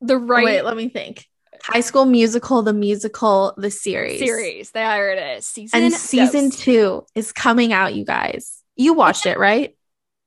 [0.00, 0.44] the oh, right?
[0.44, 1.26] Wait, let me think.
[1.62, 4.18] High School Musical, the musical, the series.
[4.18, 4.70] Series.
[4.70, 5.46] There it is.
[5.46, 7.94] Season and season two is coming out.
[7.94, 9.76] You guys, you watched it, right?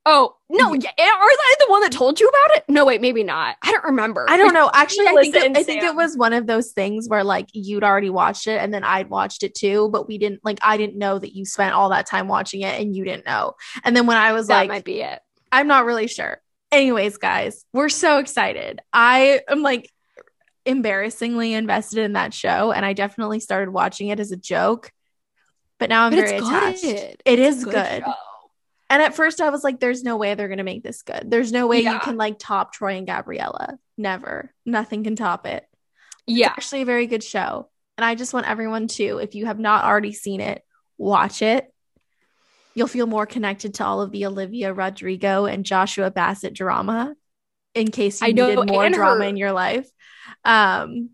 [0.06, 0.74] Oh no!
[0.74, 2.64] Yeah, are they the one that told you about it?
[2.70, 3.58] No, wait, maybe not.
[3.62, 4.26] I don't remember.
[4.28, 4.72] I don't know.
[4.74, 7.84] Actually, I think it, I think it was one of those things where like you'd
[7.84, 10.98] already watched it and then I'd watched it too, but we didn't like I didn't
[10.98, 13.54] know that you spent all that time watching it and you didn't know.
[13.84, 15.20] And then when I was that like, might be it.
[15.52, 16.42] I'm not really sure.
[16.72, 18.80] Anyways, guys, we're so excited.
[18.94, 19.92] I am like
[20.66, 24.92] embarrassingly invested in that show, and I definitely started watching it as a joke.
[25.78, 26.82] But now I'm but very attached.
[26.82, 27.22] Good.
[27.26, 27.74] It is good.
[27.74, 28.04] good.
[28.92, 31.30] And at first, I was like, "There's no way they're gonna make this good.
[31.30, 31.94] There's no way yeah.
[31.94, 33.78] you can like top Troy and Gabriella.
[33.98, 34.54] Never.
[34.66, 35.66] Nothing can top it.
[36.26, 39.46] Yeah, it's actually a very good show, and I just want everyone to, if you
[39.46, 40.64] have not already seen it,
[40.98, 41.72] watch it
[42.80, 47.14] you'll feel more connected to all of the Olivia Rodrigo and Joshua Bassett drama
[47.76, 49.90] in case you I know, needed more drama her, in your life.
[50.44, 51.12] Um,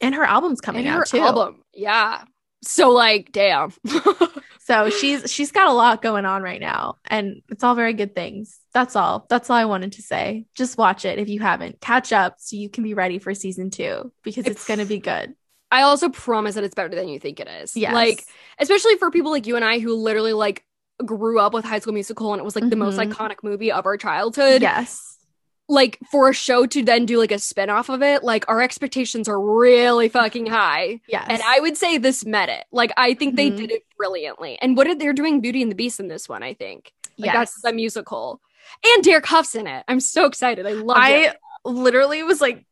[0.00, 1.18] and her album's coming out too.
[1.18, 2.22] Album, yeah.
[2.62, 3.72] So like, damn.
[4.60, 8.14] so she's she's got a lot going on right now, and it's all very good
[8.14, 8.58] things.
[8.72, 9.26] That's all.
[9.28, 10.46] That's all I wanted to say.
[10.54, 11.80] Just watch it if you haven't.
[11.80, 14.86] Catch up so you can be ready for season two because it's, it's going to
[14.86, 15.34] be good.
[15.70, 17.76] I also promise that it's better than you think it is.
[17.76, 17.92] Yeah.
[17.92, 18.24] Like,
[18.58, 20.64] especially for people like you and I who literally like
[21.04, 22.70] grew up with High School Musical and it was like mm-hmm.
[22.70, 23.12] the most mm-hmm.
[23.12, 24.62] iconic movie of our childhood.
[24.62, 25.17] Yes.
[25.68, 29.28] Like for a show to then do like a spin-off of it, like our expectations
[29.28, 31.00] are really fucking high.
[31.06, 31.26] Yes.
[31.28, 32.64] And I would say this met it.
[32.72, 33.56] Like I think mm-hmm.
[33.56, 34.58] they did it brilliantly.
[34.62, 36.92] And what did they're doing Beauty and the Beast in this one, I think.
[37.18, 37.34] Like yes.
[37.34, 38.40] that's the musical.
[38.84, 39.84] And Derek Hough's in it.
[39.88, 40.66] I'm so excited.
[40.66, 41.00] I love it.
[41.00, 42.64] I literally was like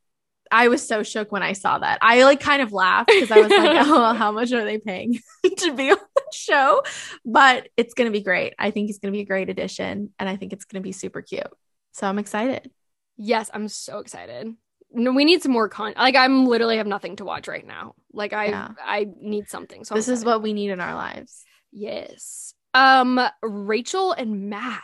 [0.51, 1.99] I was so shook when I saw that.
[2.03, 5.21] I like kind of laughed because I was like, oh, how much are they paying
[5.59, 6.83] to be on the show?
[7.25, 8.55] But it's going to be great.
[8.59, 10.85] I think he's going to be a great addition and I think it's going to
[10.85, 11.47] be super cute.
[11.93, 12.71] So I'm excited.
[13.17, 14.55] Yes, I'm so excited.
[14.93, 15.99] No, we need some more content.
[15.99, 17.95] Like I'm literally have nothing to watch right now.
[18.13, 18.69] Like I yeah.
[18.83, 19.85] I need something.
[19.85, 21.45] So this is what we need in our lives.
[21.73, 22.55] Yes.
[22.73, 24.83] Um Rachel and Matt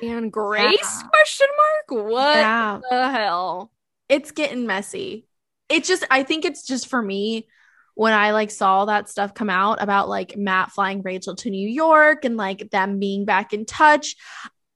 [0.00, 1.08] and Grace yeah.
[1.08, 2.04] question mark?
[2.06, 2.80] What yeah.
[2.90, 3.72] the hell?
[4.12, 5.26] it's getting messy.
[5.70, 7.48] It just, I think it's just for me
[7.94, 11.68] when I like saw that stuff come out about like Matt flying Rachel to New
[11.68, 14.16] York and like them being back in touch.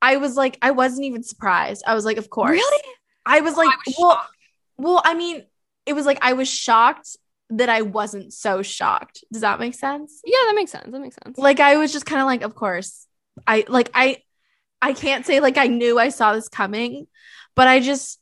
[0.02, 1.82] I was like, I wasn't even surprised.
[1.86, 2.50] I was like, of course.
[2.50, 2.84] Really?
[3.24, 4.36] I was oh, like, I was well, shocked.
[4.78, 5.44] well, I mean,
[5.86, 7.16] it was like I was shocked
[7.50, 9.24] that I wasn't so shocked.
[9.32, 10.20] Does that make sense?
[10.24, 10.90] Yeah, that makes sense.
[10.90, 11.38] That makes sense.
[11.38, 13.06] Like I was just kind of like, of course.
[13.46, 14.22] I like I
[14.82, 17.06] I can't say like I knew I saw this coming,
[17.54, 18.18] but I just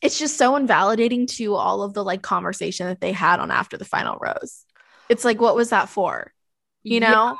[0.00, 3.76] it's just so invalidating to all of the like conversation that they had on after
[3.76, 4.64] the final rose.
[5.08, 6.32] It's like, what was that for?
[6.82, 7.08] You know?
[7.08, 7.34] Yeah.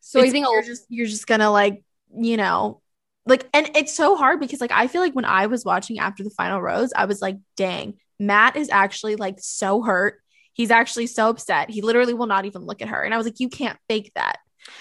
[0.00, 2.80] So I think you're just you're just gonna like, you know,
[3.26, 6.24] like and it's so hard because like I feel like when I was watching after
[6.24, 10.20] the final rose, I was like, dang, Matt is actually like so hurt.
[10.52, 11.70] He's actually so upset.
[11.70, 13.02] He literally will not even look at her.
[13.02, 14.36] And I was like, you can't fake that.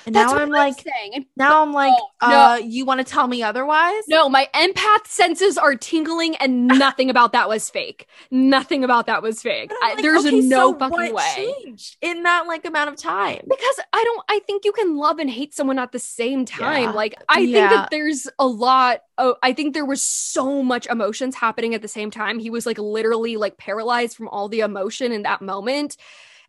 [0.05, 1.25] And That's now I'm like, saying.
[1.35, 2.65] now I'm like, no, uh, no.
[2.65, 4.03] you want to tell me otherwise?
[4.07, 8.07] No, my empath senses are tingling, and nothing about that was fake.
[8.31, 9.71] Nothing about that was fake.
[9.81, 13.41] I, like, there's okay, no so fucking way in that like amount of time.
[13.47, 14.23] Because I don't.
[14.29, 16.83] I think you can love and hate someone at the same time.
[16.83, 16.91] Yeah.
[16.91, 17.69] Like I yeah.
[17.69, 19.01] think that there's a lot.
[19.17, 22.39] Oh, I think there was so much emotions happening at the same time.
[22.39, 25.97] He was like literally like paralyzed from all the emotion in that moment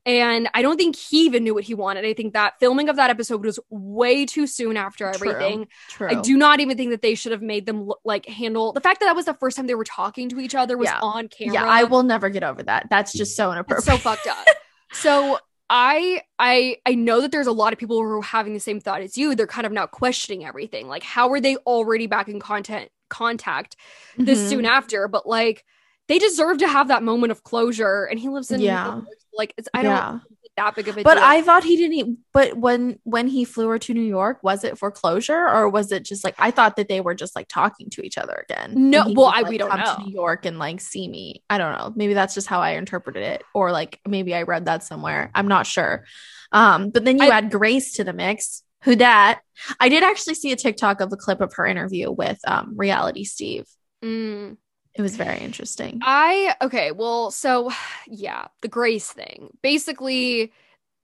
[0.06, 2.06] and I don't think he even knew what he wanted.
[2.06, 5.68] I think that filming of that episode was way too soon after everything.
[5.88, 6.18] True, true.
[6.18, 8.80] I do not even think that they should have made them look, like handle the
[8.80, 11.00] fact that that was the first time they were talking to each other was yeah.
[11.02, 11.54] on camera.
[11.54, 12.86] Yeah, I will never get over that.
[12.88, 13.78] That's just so inappropriate.
[13.78, 14.46] It's so fucked up.
[14.92, 18.60] so I I I know that there's a lot of people who are having the
[18.60, 19.34] same thought as you.
[19.34, 20.88] They're kind of now questioning everything.
[20.88, 23.76] Like, how are they already back in content contact
[24.16, 24.48] this mm-hmm.
[24.48, 25.08] soon after?
[25.08, 25.64] But like
[26.10, 28.02] they deserve to have that moment of closure.
[28.02, 29.00] And he lives in yeah.
[29.36, 30.18] Like it's I don't yeah.
[30.56, 31.22] that big of a but deal.
[31.24, 34.78] I thought he didn't but when when he flew her to New York, was it
[34.78, 38.02] foreclosure or was it just like I thought that they were just like talking to
[38.02, 38.90] each other again?
[38.90, 39.96] No, well, I like, we don't know.
[39.96, 41.42] To New York and like see me.
[41.48, 41.92] I don't know.
[41.94, 43.42] Maybe that's just how I interpreted it.
[43.54, 45.30] Or like maybe I read that somewhere.
[45.34, 46.04] I'm not sure.
[46.52, 48.62] Um, but then you I, add Grace to the mix.
[48.84, 49.40] Who that?
[49.78, 53.24] I did actually see a TikTok of a clip of her interview with um reality
[53.24, 53.66] Steve.
[54.02, 54.56] Mm.
[55.00, 56.00] It was very interesting.
[56.02, 57.72] I okay, well, so
[58.06, 59.56] yeah, the Grace thing.
[59.62, 60.52] Basically,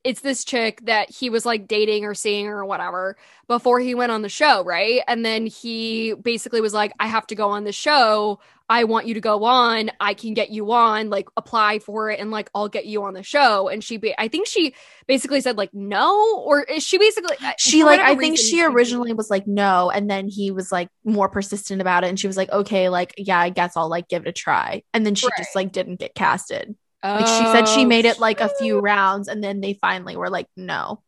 [0.07, 3.17] it's this chick that he was like dating or seeing or whatever
[3.49, 5.03] before he went on the show, right?
[5.09, 8.39] And then he basically was like, I have to go on the show.
[8.69, 9.91] I want you to go on.
[9.99, 13.15] I can get you on, like apply for it and like I'll get you on
[13.15, 13.69] the show.
[13.69, 14.77] And she, be- I think she
[15.09, 19.13] basically said like no, or is she basically, uh, she like, I think she originally
[19.13, 19.91] was like no.
[19.91, 22.11] And then he was like more persistent about it.
[22.11, 24.85] And she was like, okay, like, yeah, I guess I'll like give it a try.
[24.95, 25.37] And then she right.
[25.37, 26.77] just like didn't get casted.
[27.03, 30.17] Oh, like she said she made it like a few rounds and then they finally
[30.17, 31.03] were like, no.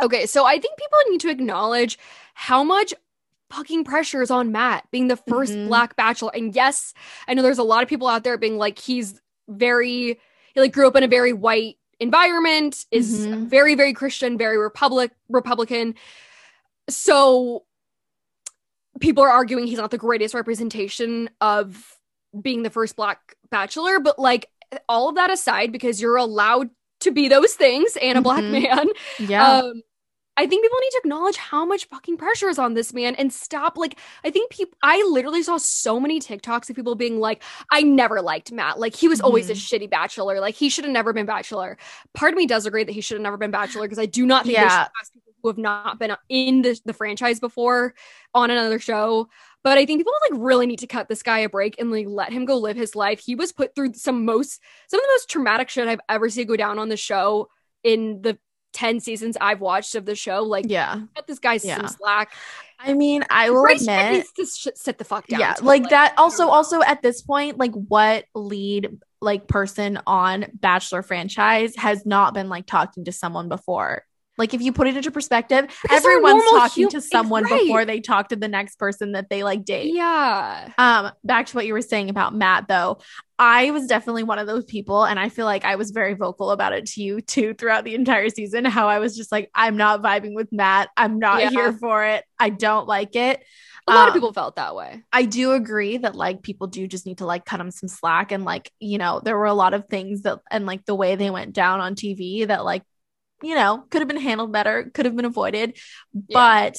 [0.00, 1.98] Okay, so I think people need to acknowledge
[2.34, 2.94] how much
[3.50, 5.68] fucking pressure is on Matt being the 1st mm-hmm.
[5.68, 6.30] black bachelor.
[6.34, 6.94] And yes,
[7.26, 10.20] I know there's a lot of people out there being like, he's very,
[10.54, 13.46] he like grew up in a very white environment, is mm-hmm.
[13.46, 15.94] very, very Christian, very Republic Republican.
[16.88, 17.64] So
[19.00, 21.96] people are arguing he's not the greatest representation of
[22.40, 24.46] being the first black bachelor, but like
[24.88, 28.64] all of that aside, because you're allowed to be those things and a black mm-hmm.
[28.64, 28.88] man.
[29.18, 29.58] Yeah.
[29.58, 29.82] Um,
[30.36, 33.32] I think people need to acknowledge how much fucking pressure is on this man and
[33.32, 33.76] stop.
[33.76, 37.82] Like, I think people, I literally saw so many TikToks of people being like, I
[37.82, 38.78] never liked Matt.
[38.78, 39.52] Like, he was always mm-hmm.
[39.52, 40.38] a shitty bachelor.
[40.38, 41.76] Like, he should have never been bachelor.
[42.14, 44.26] Part of me does agree that he should have never been bachelor because I do
[44.26, 44.86] not think yeah.
[45.12, 47.94] people who have not been in the, the franchise before
[48.32, 49.28] on another show.
[49.64, 52.06] But I think people like really need to cut this guy a break and like
[52.08, 53.20] let him go live his life.
[53.20, 56.46] He was put through some most some of the most traumatic shit I've ever seen
[56.46, 57.48] go down on the show
[57.82, 58.38] in the
[58.74, 60.42] 10 seasons I've watched of the show.
[60.42, 61.76] Like, yeah, cut this guy yeah.
[61.76, 62.32] some slack.
[62.78, 65.40] I mean, I will Bryce admit, needs to sh- sit the fuck down.
[65.40, 66.14] Yeah, like that.
[66.16, 72.34] Also, also at this point, like, what lead like person on Bachelor franchise has not
[72.34, 74.04] been like talking to someone before.
[74.38, 77.60] Like if you put it into perspective, because everyone's talking hum- to someone right.
[77.60, 79.92] before they talk to the next person that they like date.
[79.92, 80.72] Yeah.
[80.78, 82.98] Um back to what you were saying about Matt though.
[83.40, 86.50] I was definitely one of those people and I feel like I was very vocal
[86.50, 89.76] about it to you too throughout the entire season how I was just like I'm
[89.76, 90.88] not vibing with Matt.
[90.96, 91.50] I'm not yeah.
[91.50, 92.24] here for it.
[92.38, 93.44] I don't like it.
[93.88, 95.02] A lot um, of people felt that way.
[95.12, 98.32] I do agree that like people do just need to like cut him some slack
[98.32, 101.16] and like, you know, there were a lot of things that and like the way
[101.16, 102.82] they went down on TV that like
[103.42, 105.78] you know, could have been handled better, could have been avoided.
[106.12, 106.66] Yeah.
[106.70, 106.78] But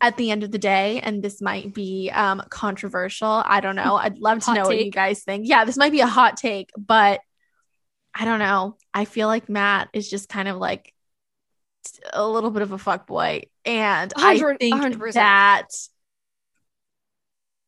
[0.00, 3.96] at the end of the day, and this might be um, controversial, I don't know.
[4.02, 4.66] I'd love to know take.
[4.66, 5.48] what you guys think.
[5.48, 7.20] Yeah, this might be a hot take, but
[8.14, 8.76] I don't know.
[8.94, 10.92] I feel like Matt is just kind of like
[12.12, 15.12] a little bit of a fuck boy, and I think 100%.
[15.14, 15.68] that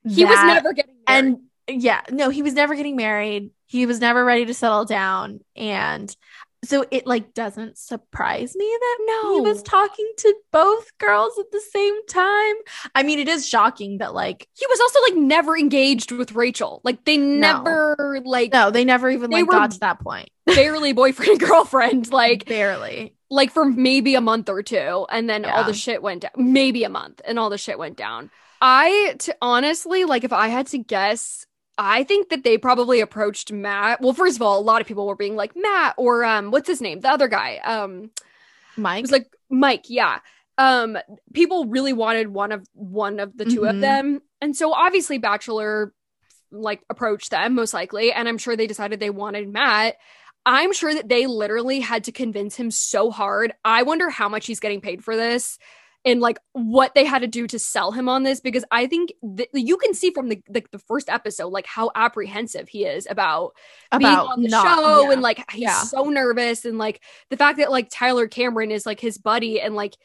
[0.06, 1.38] he that, was never getting married.
[1.66, 3.50] and yeah, no, he was never getting married.
[3.66, 6.14] He was never ready to settle down, and
[6.64, 11.50] so it like doesn't surprise me that no he was talking to both girls at
[11.50, 12.54] the same time.
[12.94, 16.80] I mean it is shocking that like he was also like never engaged with rachel.
[16.84, 18.30] Like they never no.
[18.30, 20.30] like no they never even like got to that point.
[20.46, 23.14] barely boyfriend and girlfriend like barely.
[23.30, 25.56] like for maybe a month or two and then yeah.
[25.56, 28.30] all the shit went down maybe a month and all the shit went down.
[28.60, 31.46] I to honestly like if i had to guess
[31.82, 34.02] I think that they probably approached Matt.
[34.02, 36.68] Well, first of all, a lot of people were being like Matt or um, what's
[36.68, 37.00] his name?
[37.00, 38.10] The other guy, um,
[38.76, 38.98] Mike.
[38.98, 39.86] It was like Mike.
[39.88, 40.18] Yeah.
[40.58, 40.98] Um,
[41.32, 43.64] people really wanted one of one of the 2 mm-hmm.
[43.64, 45.94] of them, and so obviously Bachelor
[46.52, 49.96] like approached them most likely, and I'm sure they decided they wanted Matt.
[50.44, 53.54] I'm sure that they literally had to convince him so hard.
[53.64, 55.58] I wonder how much he's getting paid for this
[56.04, 59.12] and like what they had to do to sell him on this because I think
[59.36, 63.06] th- you can see from the, the, the first episode like how apprehensive he is
[63.10, 63.52] about,
[63.92, 65.12] about being on the not, show yeah.
[65.12, 65.82] and like he's yeah.
[65.82, 69.74] so nervous and like the fact that like Tyler Cameron is like his buddy and
[69.74, 69.96] like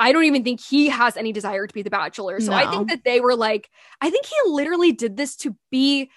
[0.00, 2.40] I don't even think he has any desire to be the bachelor.
[2.40, 2.56] So no.
[2.56, 6.10] I think that they were like I think he literally did this to be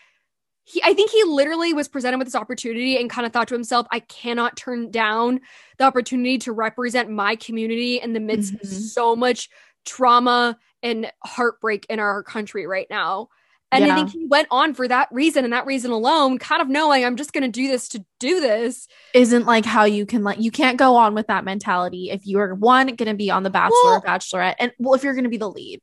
[0.68, 3.54] he I think he literally was presented with this opportunity and kind of thought to
[3.54, 5.40] himself, I cannot turn down
[5.78, 8.68] the opportunity to represent my community in the midst mm-hmm.
[8.68, 9.50] of so much
[9.86, 13.30] trauma and heartbreak in our country right now.
[13.72, 13.94] And yeah.
[13.94, 17.04] I think he went on for that reason and that reason alone, kind of knowing
[17.04, 18.88] I'm just going to do this to do this.
[19.14, 22.40] Isn't like how you can like you can't go on with that mentality if you
[22.40, 25.14] are one going to be on the Bachelor well, or Bachelorette, and well if you're
[25.14, 25.82] going to be the lead.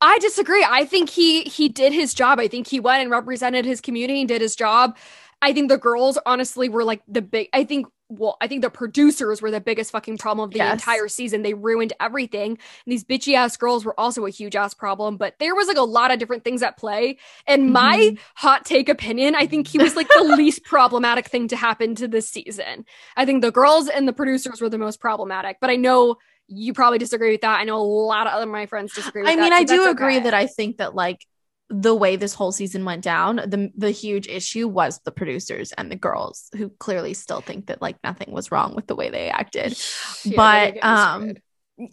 [0.00, 0.64] I disagree.
[0.68, 2.38] I think he he did his job.
[2.38, 4.96] I think he went and represented his community and did his job.
[5.40, 8.70] I think the girls honestly were like the big I think well, I think the
[8.70, 10.72] producers were the biggest fucking problem of the yes.
[10.72, 11.42] entire season.
[11.42, 12.52] They ruined everything.
[12.52, 15.76] And these bitchy ass girls were also a huge ass problem, but there was like
[15.76, 17.18] a lot of different things at play.
[17.46, 17.72] And mm-hmm.
[17.72, 21.94] my hot take opinion, I think he was like the least problematic thing to happen
[21.96, 22.86] to this season.
[23.14, 26.72] I think the girls and the producers were the most problematic, but I know you
[26.72, 27.60] probably disagree with that.
[27.60, 29.38] I know a lot of other my friends disagree with that.
[29.38, 30.24] I mean, that, I do agree okay.
[30.24, 31.26] that I think that like
[31.70, 35.90] the way this whole season went down, the the huge issue was the producers and
[35.90, 39.28] the girls who clearly still think that like nothing was wrong with the way they
[39.28, 39.78] acted.
[40.24, 41.34] Yeah, but um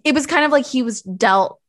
[0.03, 1.59] it was kind of like he was dealt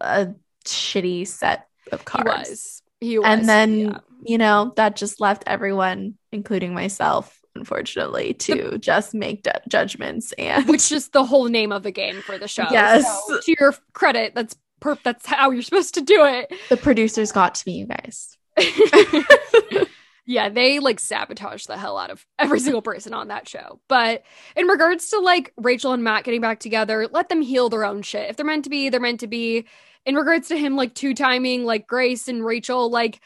[0.00, 0.28] a
[0.64, 2.26] shitty set of cards.
[2.26, 2.82] He was.
[3.00, 3.26] He was.
[3.26, 3.98] And then, yeah.
[4.24, 10.32] you know, that just left everyone, including myself, unfortunately, to the, just make d- judgments
[10.32, 12.66] and which is the whole name of the game for the show.
[12.70, 14.98] Yes, so, to your credit, that's perp.
[15.02, 16.52] That's how you're supposed to do it.
[16.68, 18.36] The producers got to me, you guys.
[20.26, 23.80] yeah, they like sabotage the hell out of every single person on that show.
[23.88, 24.22] But
[24.56, 28.02] in regards to like Rachel and Matt getting back together, let them heal their own
[28.02, 28.30] shit.
[28.30, 29.66] If they're meant to be, they're meant to be.
[30.04, 33.20] In regards to him like two timing like Grace and Rachel, like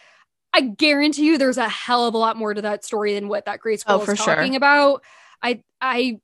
[0.52, 3.44] I guarantee you there's a hell of a lot more to that story than what
[3.44, 4.56] that Grace Girl oh, is talking sure.
[4.56, 5.02] about.
[5.42, 6.20] I I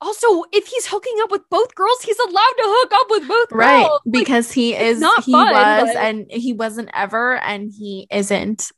[0.00, 3.52] also if he's hooking up with both girls, he's allowed to hook up with both
[3.52, 4.00] right, girls.
[4.04, 8.70] Like, because he is not he fun, was and he wasn't ever and he isn't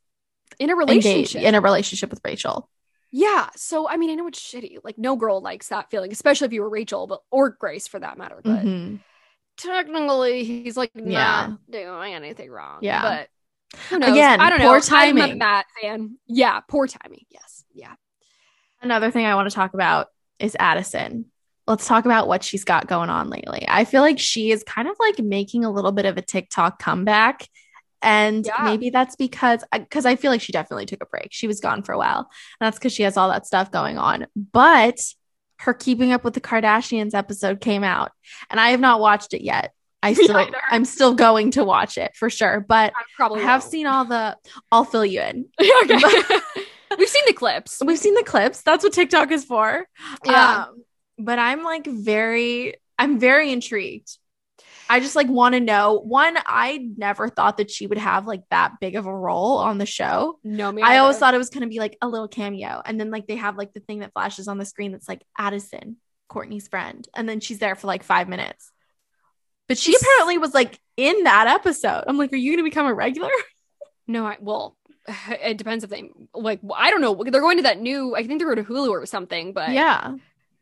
[0.58, 2.68] in a relationship in a relationship with Rachel.
[3.12, 3.48] Yeah.
[3.56, 4.78] So I mean I know it's shitty.
[4.82, 8.00] Like no girl likes that feeling, especially if you were Rachel, but or Grace for
[8.00, 8.40] that matter.
[8.42, 8.96] But mm-hmm.
[9.56, 11.52] technically he's like not yeah.
[11.70, 12.78] doing anything wrong.
[12.82, 13.02] Yeah.
[13.02, 13.28] But
[13.90, 14.68] Again, I don't know.
[14.68, 15.22] Poor timing.
[15.22, 16.18] I'm a Matt fan.
[16.26, 17.26] Yeah, poor timing.
[17.30, 17.64] Yes.
[17.74, 17.94] Yeah.
[18.80, 20.08] Another thing I want to talk about
[20.38, 21.26] is Addison.
[21.66, 23.64] Let's talk about what she's got going on lately.
[23.68, 26.78] I feel like she is kind of like making a little bit of a TikTok
[26.78, 27.48] comeback.
[28.02, 28.64] And yeah.
[28.64, 31.28] maybe that's because uh, because I feel like she definitely took a break.
[31.30, 32.18] She was gone for a while.
[32.60, 34.26] And that's because she has all that stuff going on.
[34.36, 35.00] But
[35.58, 38.12] her keeping up with the Kardashians episode came out,
[38.50, 39.72] and I have not watched it yet.
[40.02, 43.72] I still I'm still going to watch it for sure, but I probably have won't.
[43.72, 44.36] seen all the
[44.70, 45.46] I'll fill you in.
[45.60, 46.38] okay.
[46.98, 47.82] We've seen the clips.
[47.84, 48.62] We've seen the clips.
[48.62, 49.86] That's what TikTok is for.
[50.24, 50.66] Yeah.
[50.68, 50.84] Um,
[51.18, 54.18] but I'm like very, I'm very intrigued.
[54.88, 55.98] I just like want to know.
[55.98, 59.78] One, I never thought that she would have like that big of a role on
[59.78, 60.38] the show.
[60.44, 60.82] No, me.
[60.82, 62.82] I always thought it was going to be like a little cameo.
[62.84, 65.22] And then like they have like the thing that flashes on the screen that's like
[65.36, 65.96] Addison,
[66.30, 67.06] Kourtney's friend.
[67.14, 68.70] And then she's there for like five minutes.
[69.68, 72.04] But she apparently was like in that episode.
[72.06, 73.30] I'm like, are you going to become a regular?
[74.08, 74.76] No, I well,
[75.42, 76.60] it depends if they like.
[76.74, 77.14] I don't know.
[77.22, 78.14] They're going to that new.
[78.16, 79.52] I think they're going to Hulu or something.
[79.52, 80.14] But yeah.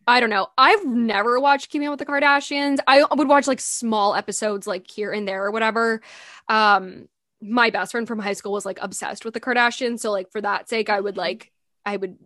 [0.07, 0.49] I don't know.
[0.59, 2.79] I've never watched Keeping Up with the Kardashians.
[2.87, 6.03] I would watch like small episodes like here and there or whatever.
[6.49, 7.09] Um
[7.41, 10.41] my best friend from high school was like obsessed with the Kardashians, so like for
[10.43, 11.53] that sake I would like
[11.87, 12.19] I would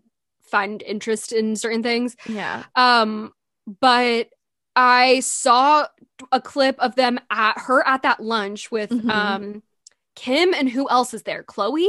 [0.42, 2.16] find interest in certain things.
[2.28, 2.64] Yeah.
[2.74, 3.32] Um
[3.80, 4.28] but
[4.74, 5.86] I saw
[6.32, 9.08] a clip of them at her at that lunch with Mhm.
[9.10, 9.62] um
[10.18, 11.44] Kim and who else is there?
[11.44, 11.86] Khloe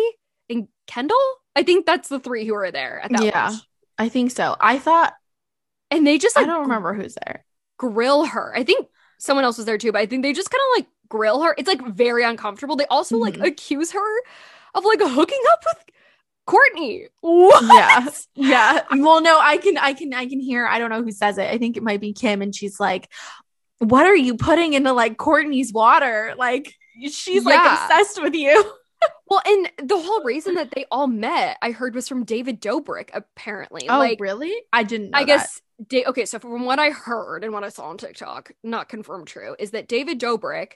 [0.50, 1.18] and Kendall?
[1.56, 3.50] I think that's the three who are there at that Yeah.
[3.50, 3.62] lunch.
[3.98, 4.56] I think so.
[4.60, 5.14] I thought,
[5.92, 7.44] And they just like I don't remember who's there.
[7.78, 8.54] grill her.
[8.56, 10.88] I think someone else was there too, but I think they just kind of like
[11.10, 11.56] grill her.
[11.58, 12.76] It's like very uncomfortable.
[12.76, 13.48] They also like Mhm.
[13.48, 14.20] accuse her
[14.76, 15.84] of like hooking up with
[16.48, 17.08] Kourtney.
[17.22, 17.64] What?
[17.64, 18.10] Yeah.
[18.36, 18.82] Yeah.
[18.92, 20.66] Well, no, I can, I can, I can hear.
[20.68, 21.50] I don't know who says it.
[21.50, 23.10] I think it might be Kim, and she's like,
[23.80, 26.34] "What are you putting into like Kourtney's water?
[26.38, 26.74] Like
[27.08, 28.64] she's like obsessed with you."
[29.30, 33.12] Well, and the whole reason that they all met, I heard, was from David Dobrik.
[33.14, 34.54] Apparently, like Oh, really?
[34.74, 35.12] I didn't.
[35.12, 35.28] Know I that.
[35.28, 35.62] guess.
[35.88, 39.28] Da- okay, so from what I heard and what I saw on TikTok, not confirmed
[39.28, 40.74] true, is that David Dobrik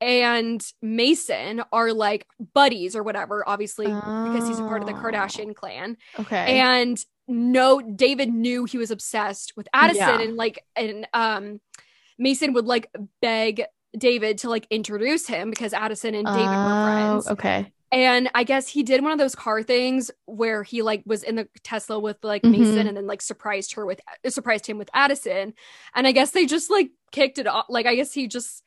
[0.00, 5.02] and Mason are like buddies or whatever, obviously because he's a part of the Oh.
[5.02, 5.98] Kardashian clan.
[6.18, 6.58] Okay.
[6.60, 6.98] and
[7.28, 10.20] no david knew he was obsessed with addison Yeah.
[10.20, 11.60] and like and um
[12.18, 12.88] mason would like
[13.20, 13.64] beg
[13.96, 17.72] david to like introduce him because addison and david were Oh, friends Okay.
[17.92, 21.36] and i guess he did one of those car things where he like was in
[21.36, 22.50] the tesla with like Mhm.
[22.58, 25.54] mason and then like surprised her with surprised him with addison
[25.94, 28.62] and i guess they just like kicked it off like i guess he just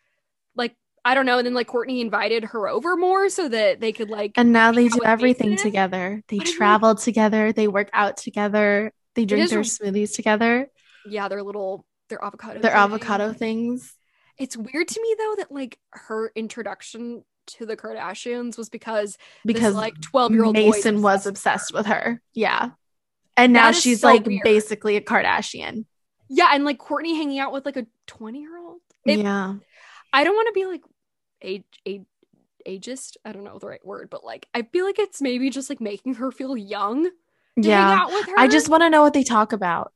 [0.56, 1.38] like I don't know.
[1.38, 4.74] And then like Kourtney invited her over more so that they could like And now
[4.74, 5.66] they do everything Mason?
[5.68, 6.22] together.
[6.28, 7.54] They But travel together.
[7.54, 8.92] They work out together.
[9.16, 10.68] They drink their smoothies together.
[11.06, 12.60] yeah, their little their avocado.
[12.60, 12.80] Their thing.
[12.82, 13.96] avocado things.
[14.40, 19.74] It's weird to me though that like her introduction to the Kardashians was because Because
[19.74, 22.22] this, like twelve year old Mason was obsessed with her.
[22.34, 22.70] Yeah.
[23.38, 24.44] And now she's so like weird.
[24.44, 25.86] basically a Kardashian.
[26.30, 28.82] Yeah, and like Kourtney hanging out with like a twenty year old.
[29.06, 29.56] yeah.
[30.14, 30.82] I don't want to be like
[31.42, 32.04] age age
[32.68, 33.18] ageist.
[33.26, 35.82] I don't know the right word, but like I feel like it's maybe just like
[35.82, 37.12] making her feel young to
[37.56, 37.90] Yeah.
[37.90, 38.34] hang out with her.
[38.38, 39.92] I just want to know what they talk about.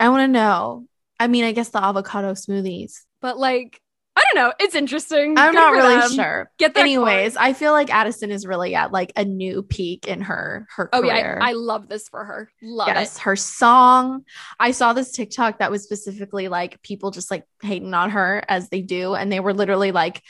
[0.00, 0.86] I want to know.
[1.20, 3.02] I mean, I guess the avocado smoothies.
[3.20, 3.80] but like
[4.16, 4.52] I don't know.
[4.60, 5.36] It's interesting.
[5.36, 6.12] I'm Good not really them.
[6.12, 6.50] sure.
[6.58, 7.50] Get that Anyways, card.
[7.50, 11.00] I feel like Addison is really at like a new peak in her her Oh
[11.00, 11.36] career.
[11.38, 12.48] yeah, I, I love this for her.
[12.62, 13.22] Love yes, it.
[13.22, 14.24] her song.
[14.60, 18.68] I saw this TikTok that was specifically like people just like hating on her as
[18.68, 20.22] they do, and they were literally like,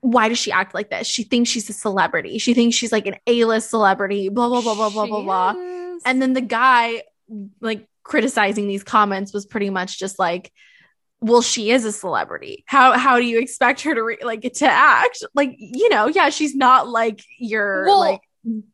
[0.00, 1.08] "Why does she act like this?
[1.08, 2.38] She thinks she's a celebrity.
[2.38, 5.54] She thinks she's like an A-list celebrity." Blah blah blah blah blah blah blah.
[6.04, 7.02] And then the guy
[7.60, 10.52] like criticizing these comments was pretty much just like,
[11.22, 12.64] well, she is a celebrity.
[12.66, 15.22] How how do you expect her to re- like to act?
[15.34, 18.20] Like, you know, yeah, she's not like your Well, like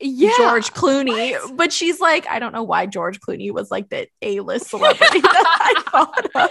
[0.00, 1.56] yeah, George Clooney, What?
[1.56, 5.74] but she's like, I don't know why George Clooney was like the A-list celebrity that
[5.76, 6.50] I thought of.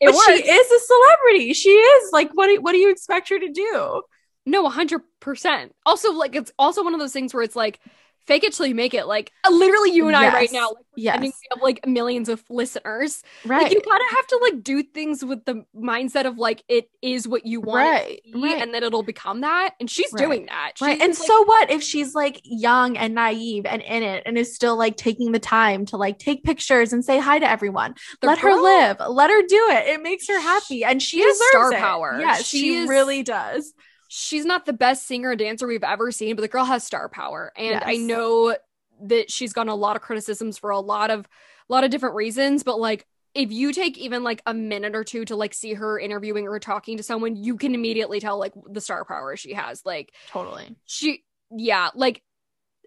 [0.00, 1.52] It but she is a celebrity.
[1.52, 4.02] She is like, what do, what do you expect her to do?
[4.46, 5.70] No, 100%.
[5.84, 7.80] Also, like, it's also one of those things where it's like,
[8.26, 9.06] fake it till you make it.
[9.06, 11.20] Like, uh, literally, you and I right now, like, Yes.
[11.20, 13.22] we have like millions of listeners.
[13.44, 13.64] Right.
[13.64, 16.88] Like, you kind of have to like do things with the mindset of like, it
[17.02, 18.20] is what you want right.
[18.24, 18.62] it to be, Right.
[18.62, 19.74] and then it'll become that.
[19.80, 20.24] And she's Right.
[20.24, 20.72] doing that.
[20.80, 21.00] Right.
[21.00, 24.54] And like, so what if she's like young and naive and in it and is
[24.54, 27.94] still like taking the time to like take pictures and say hi to everyone?
[28.22, 28.98] Let her live.
[29.08, 29.88] Let her do it.
[29.88, 31.78] It makes her happy and she, She has star it.
[31.78, 32.16] power.
[32.20, 33.72] Yes, She she, is- really does.
[34.16, 37.08] She's not the best singer and dancer we've ever seen, but the girl has star
[37.08, 37.52] power.
[37.56, 38.56] And I know
[39.02, 41.26] that she's gotten a lot of criticisms for a lot of
[41.68, 45.02] a lot of different reasons, but like if you take even like a minute or
[45.02, 48.52] two to like see her interviewing or talking to someone, you can immediately tell like
[48.70, 49.84] the star power she has.
[49.84, 50.76] Like Totally.
[50.84, 52.22] she yeah, like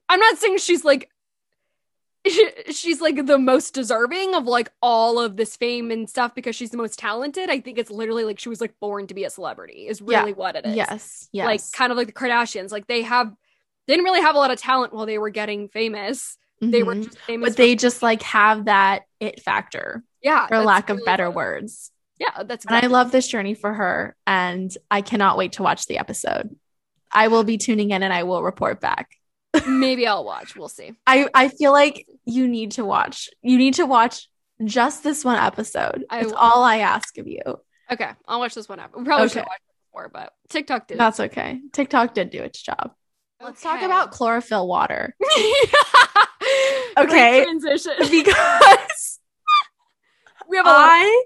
[0.07, 1.09] I'm not saying she's like
[2.71, 6.69] she's like the most deserving of like all of this fame and stuff because she's
[6.71, 7.49] the most talented.
[7.49, 10.19] I think it's literally like she was like born to be a celebrity is Yeah.
[10.21, 11.29] really what it is Yes.
[11.31, 11.45] Yes.
[11.45, 12.71] like kind of like the Kardashians.
[12.71, 13.33] Like they have
[13.87, 16.37] didn't really have a lot of talent while they were getting famous.
[16.59, 17.03] They were Mhm.
[17.05, 21.29] just famous, but they just like have that it factor yeah, for lack of better
[21.29, 21.91] words.
[22.19, 25.85] Yeah, that's And I love this journey for her and I cannot wait to watch
[25.85, 26.55] the episode.
[27.11, 29.16] I will be tuning in and I will report back.
[29.65, 30.55] Maybe I'll watch.
[30.55, 30.93] We'll see.
[31.05, 33.29] I I feel like you need to watch.
[33.41, 34.27] You need to watch
[34.63, 36.05] just this one episode.
[36.09, 37.41] That's all I ask of you.
[37.89, 38.79] Okay, I'll watch this one.
[38.79, 38.99] Episode.
[38.99, 39.33] We probably okay.
[39.33, 40.99] should watch it before, but TikTok did.
[40.99, 41.61] That's okay.
[41.71, 42.91] TikTok did do its job.
[43.39, 43.45] Okay.
[43.45, 45.15] Let's talk about chlorophyll water.
[46.97, 49.19] okay, transition because
[50.49, 51.23] we have a I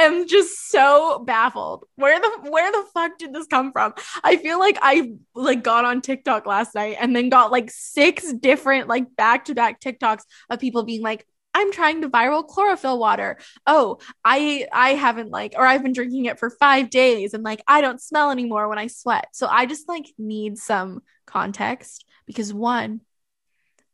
[0.00, 1.84] am just so baffled.
[1.96, 3.94] Where the where the fuck did this come from?
[4.22, 8.32] I feel like I like got on TikTok last night and then got like six
[8.32, 12.98] different like back to back TikToks of people being like, I'm trying to viral chlorophyll
[12.98, 13.38] water.
[13.66, 17.62] Oh, I I haven't like or I've been drinking it for 5 days and like
[17.66, 19.28] I don't smell anymore when I sweat.
[19.32, 23.00] So I just like need some context because one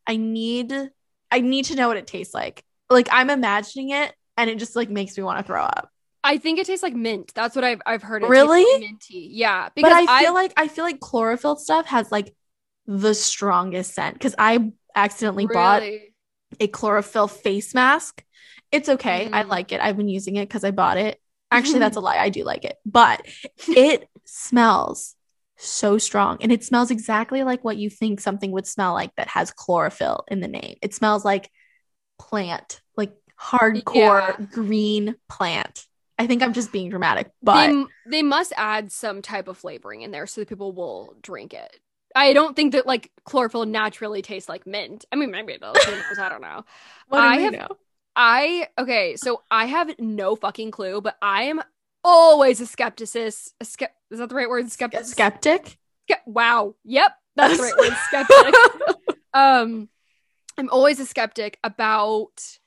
[0.07, 0.75] I need
[1.31, 2.65] I need to know what it tastes like.
[2.91, 5.92] Like I'm imagining it and it just like makes me want to throw up.
[6.25, 7.33] I think it tastes like mint.
[7.35, 8.23] That's what I've I've heard.
[8.23, 9.29] It really like minty.
[9.33, 12.35] Yeah, because but I feel like I feel like chlorophyll stuff has like
[12.87, 15.55] the strongest scent because I accidentally really?
[15.55, 15.83] bought
[16.61, 18.25] a chlorophyll face mask.
[18.71, 19.29] It's okay.
[19.29, 19.35] Mm.
[19.35, 19.81] I like it.
[19.81, 21.21] I've been using it because I bought it.
[21.51, 22.17] Actually, that's a lie.
[22.17, 23.27] I do like it, but
[23.69, 25.15] it smells
[25.57, 29.29] so strong and it smells exactly like what you think something would smell like that
[29.29, 30.77] has chlorophyll in the name.
[30.83, 31.51] It smells like
[32.19, 34.47] plant, like hardcore yeah.
[34.51, 35.87] green plant.
[36.23, 40.03] I think I'm just being dramatic, but they, they must add some type of flavoring
[40.03, 41.81] in there so that people will drink it.
[42.15, 45.05] I don't think that like chlorophyll naturally tastes like mint.
[45.11, 45.77] I mean, maybe it does.
[46.19, 46.65] I don't know.
[47.09, 47.69] what do I have, know?
[48.15, 51.61] I okay, so I have no fucking clue, but I am
[52.05, 53.53] always a skepticist.
[53.61, 54.71] A ske- is that the right word?
[54.71, 55.05] Skeptic.
[55.05, 55.77] Skeptic.
[56.09, 56.77] Ske- wow.
[56.85, 57.97] Yep, that's the right word.
[58.07, 59.17] Skeptic.
[59.35, 59.89] um,
[60.57, 62.61] I'm always a skeptic about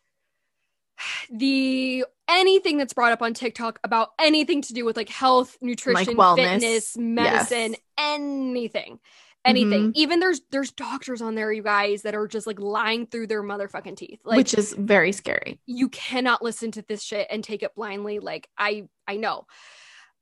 [1.29, 6.15] the anything that's brought up on TikTok about anything to do with like health, nutrition,
[6.15, 7.81] like fitness, medicine, yes.
[7.97, 8.99] anything.
[9.43, 9.89] Anything.
[9.89, 9.91] Mm-hmm.
[9.93, 13.43] Even there's there's doctors on there, you guys, that are just like lying through their
[13.43, 14.19] motherfucking teeth.
[14.25, 15.59] Like Which is very scary.
[15.67, 18.17] You cannot listen to this shit and take it blindly.
[18.17, 19.45] Like I I know.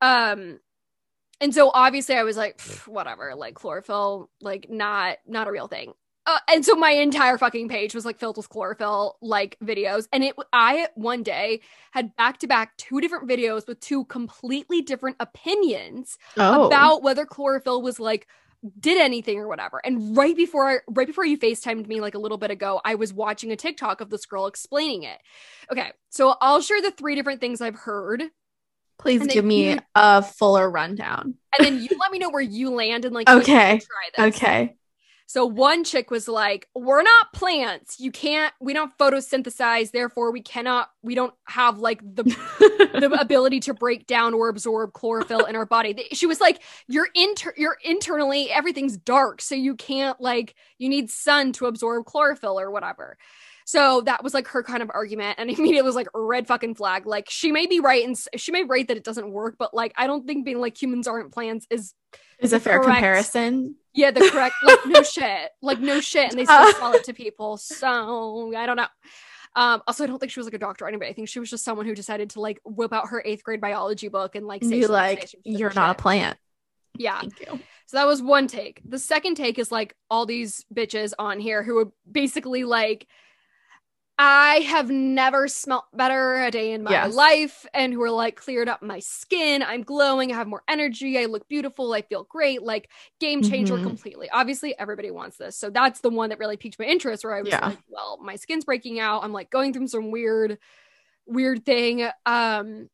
[0.01, 0.59] Um
[1.39, 5.93] and so obviously I was like, whatever, like chlorophyll, like not not a real thing.
[6.25, 10.23] Uh, and so my entire fucking page was like filled with chlorophyll like videos and
[10.23, 11.59] it i one day
[11.91, 16.67] had back to back two different videos with two completely different opinions oh.
[16.67, 18.27] about whether chlorophyll was like
[18.79, 22.19] did anything or whatever and right before I, right before you facetimed me like a
[22.19, 25.19] little bit ago i was watching a tiktok of this girl explaining it
[25.69, 28.23] okay so i'll share the three different things i've heard
[28.99, 31.35] Please give me you, a fuller rundown.
[31.57, 33.81] And then you let me know where you land and like okay.
[34.17, 34.75] Okay.
[35.25, 37.99] So one chick was like, "We're not plants.
[37.99, 38.53] You can't.
[38.59, 39.91] We don't photosynthesize.
[39.91, 40.89] Therefore, we cannot.
[41.01, 42.23] We don't have like the
[42.99, 47.09] the ability to break down or absorb chlorophyll in our body." She was like, "You're
[47.15, 47.53] inter.
[47.57, 50.55] You're internally everything's dark, so you can't like.
[50.77, 53.17] You need sun to absorb chlorophyll or whatever."
[53.65, 57.05] So that was like her kind of argument, and immediately was like red fucking flag.
[57.05, 59.73] Like she may be right and she may be right that it doesn't work, but
[59.73, 61.93] like I don't think being like humans aren't plants is
[62.39, 63.75] is a fair correct, comparison.
[63.93, 67.03] Yeah, the correct like no shit, like no shit, and they still uh, sell it
[67.05, 67.57] to people.
[67.57, 68.87] So I don't know.
[69.55, 71.11] Um, also, I don't think she was like a doctor or anybody.
[71.11, 73.61] I think she was just someone who decided to like whip out her eighth grade
[73.61, 75.99] biology book and like say you like you're not shit.
[75.99, 76.37] a plant.
[76.97, 77.21] Yeah.
[77.85, 78.81] So that was one take.
[78.85, 83.07] The second take is like all these bitches on here who are basically like
[84.19, 87.15] I have never smelt better a day in my yes.
[87.15, 89.63] life and who are like cleared up my skin.
[89.63, 90.31] I'm glowing.
[90.31, 91.17] I have more energy.
[91.17, 91.91] I look beautiful.
[91.93, 92.61] I feel great.
[92.61, 93.87] Like game changer mm-hmm.
[93.87, 94.29] completely.
[94.29, 95.57] Obviously, everybody wants this.
[95.57, 97.67] So that's the one that really piqued my interest where I was yeah.
[97.67, 99.23] like, well, my skin's breaking out.
[99.23, 100.59] I'm like going through some weird,
[101.25, 102.07] weird thing.
[102.27, 102.89] Um,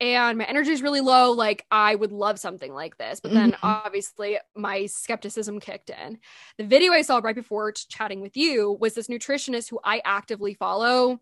[0.00, 1.32] and my energy is really low.
[1.32, 3.20] Like, I would love something like this.
[3.20, 3.66] But then mm-hmm.
[3.66, 6.18] obviously, my skepticism kicked in.
[6.56, 10.54] The video I saw right before chatting with you was this nutritionist who I actively
[10.54, 11.20] follow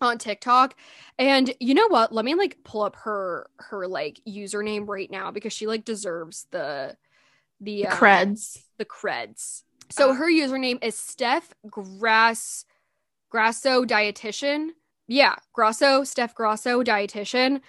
[0.00, 0.74] on TikTok.
[1.18, 2.12] And you know what?
[2.12, 6.46] Let me like pull up her her like username right now because she like deserves
[6.50, 6.96] the
[7.60, 8.58] the um, creds.
[8.78, 9.62] The creds.
[9.90, 12.64] So uh, her username is Steph Grass
[13.30, 14.70] Grasso Dietitian.
[15.06, 17.60] Yeah, Grasso, Steph Grasso Dietitian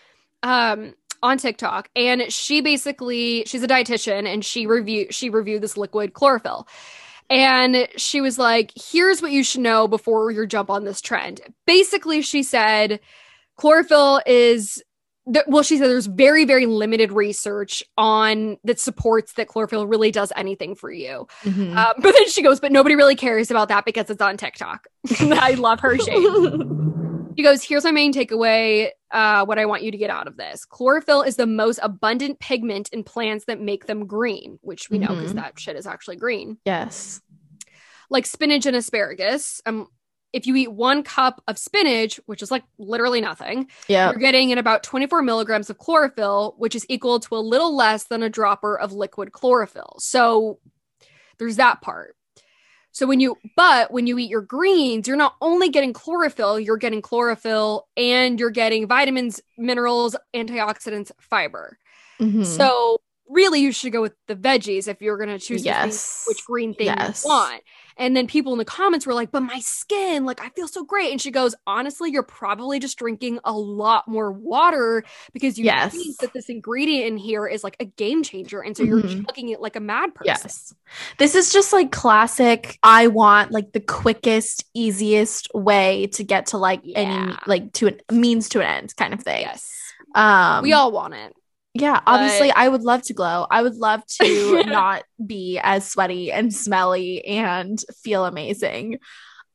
[0.44, 5.78] um on TikTok and she basically she's a dietitian and she review she reviewed this
[5.78, 6.68] liquid chlorophyll.
[7.30, 11.40] And she was like, here's what you should know before you jump on this trend.
[11.66, 13.00] Basically, she said
[13.56, 14.84] chlorophyll is
[15.48, 20.34] well, she said there's very, very limited research on that supports that chlorophyll really does
[20.36, 21.28] anything for you.
[21.44, 21.78] Mm-hmm.
[21.78, 24.88] Um, but then she goes, but nobody really cares about that because it's on TikTok.
[25.20, 26.16] I love her shade.
[27.36, 28.90] He goes, Here's my main takeaway.
[29.10, 32.40] Uh, what I want you to get out of this chlorophyll is the most abundant
[32.40, 35.14] pigment in plants that make them green, which we mm-hmm.
[35.14, 36.58] know because that shit is actually green.
[36.66, 37.22] Yes.
[38.10, 39.62] like spinach and asparagus.
[39.66, 39.88] Um,
[40.34, 44.50] if you eat one cup of spinach, which is like literally nothing, yeah, you're getting
[44.50, 48.30] in about 24 milligrams of chlorophyll, which is equal to a little less than a
[48.30, 49.96] dropper of liquid chlorophyll.
[50.00, 50.60] So
[51.38, 52.16] there's that part.
[52.92, 56.78] So when you, but when you eat your greens, you're not only getting chlorophyll, you're
[56.78, 61.78] getting chlorophyll and you're getting vitamins, minerals, antioxidants, fiber.
[62.20, 62.44] Mm-hmm.
[62.44, 63.00] So
[63.32, 66.26] really you should go with the veggies if you're going to choose yes.
[66.28, 67.24] which green thing yes.
[67.24, 67.64] you want.
[67.98, 70.84] And then people in the comments were like, but my skin, like I feel so
[70.84, 71.12] great.
[71.12, 75.04] And she goes, honestly, you're probably just drinking a lot more water
[75.34, 75.92] because you yes.
[75.92, 78.62] think that this ingredient in here is like a game changer.
[78.62, 79.08] And so mm-hmm.
[79.08, 80.26] you're chugging it like a mad person.
[80.26, 80.74] Yes.
[81.18, 82.80] This is just like classic.
[82.82, 87.00] I want like the quickest, easiest way to get to like yeah.
[87.00, 89.42] any, like to a means to an end kind of thing.
[89.42, 89.70] Yes.
[90.16, 91.36] Um, we all want it.
[91.74, 92.58] Yeah, obviously, but...
[92.58, 93.48] I would love to glow.
[93.50, 99.00] I would love to not be as sweaty and smelly and feel amazing.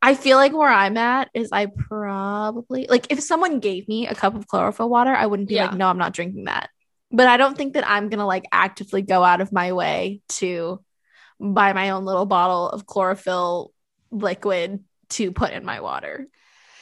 [0.03, 4.15] I feel like where I'm at is I probably like if someone gave me a
[4.15, 5.67] cup of chlorophyll water, I wouldn't be yeah.
[5.67, 6.71] like, no, I'm not drinking that.
[7.11, 10.83] But I don't think that I'm gonna like actively go out of my way to
[11.41, 13.73] buy my own little bottle of chlorophyll
[14.11, 16.29] liquid to put in my water.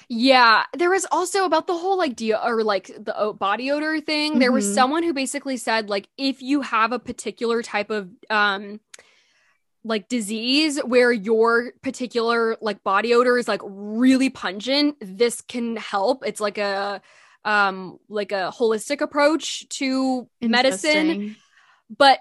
[0.08, 4.32] Yeah, there was also about the whole like de- or like the body odor thing.
[4.32, 4.40] Mm-hmm.
[4.40, 4.74] There was mm-hmm.
[4.74, 8.80] someone who basically said like if you have a particular type of um
[9.84, 16.26] like disease where your particular like body odor is like really pungent, this can help.
[16.26, 17.00] It's like a
[17.44, 21.36] um like a holistic approach to medicine.
[21.96, 22.20] But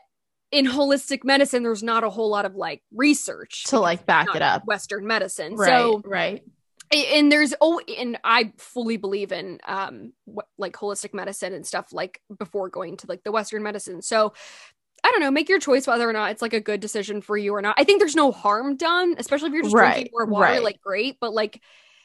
[0.52, 4.42] in holistic medicine, there's not a whole lot of like research to like back it
[4.42, 4.66] up.
[4.66, 5.56] Western medicine.
[5.56, 6.44] Right, so right
[6.94, 11.91] and there's oh and i fully believe in um what, like holistic medicine and stuff
[11.91, 14.34] like before going to like the western medicine so
[15.04, 17.38] i don't know make your choice whether or not it's like a good decision for
[17.38, 20.12] you or not i think there's no harm done especially if you're just right, drinking
[20.14, 20.64] more water right.
[20.64, 21.62] like great but like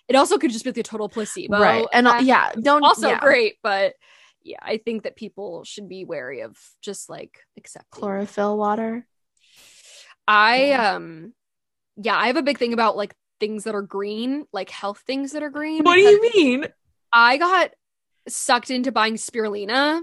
[0.09, 3.21] it also could just be the total placebo right and uh, yeah don't also yeah.
[3.21, 3.95] great but
[4.43, 9.07] yeah i think that people should be wary of just like accept chlorophyll water
[10.27, 10.95] i yeah.
[10.95, 11.33] um
[11.97, 15.33] yeah i have a big thing about like things that are green, like health things
[15.33, 15.83] that are green.
[15.85, 16.67] What do you mean?
[17.13, 17.71] I got
[18.29, 20.03] sucked into buying spirulina,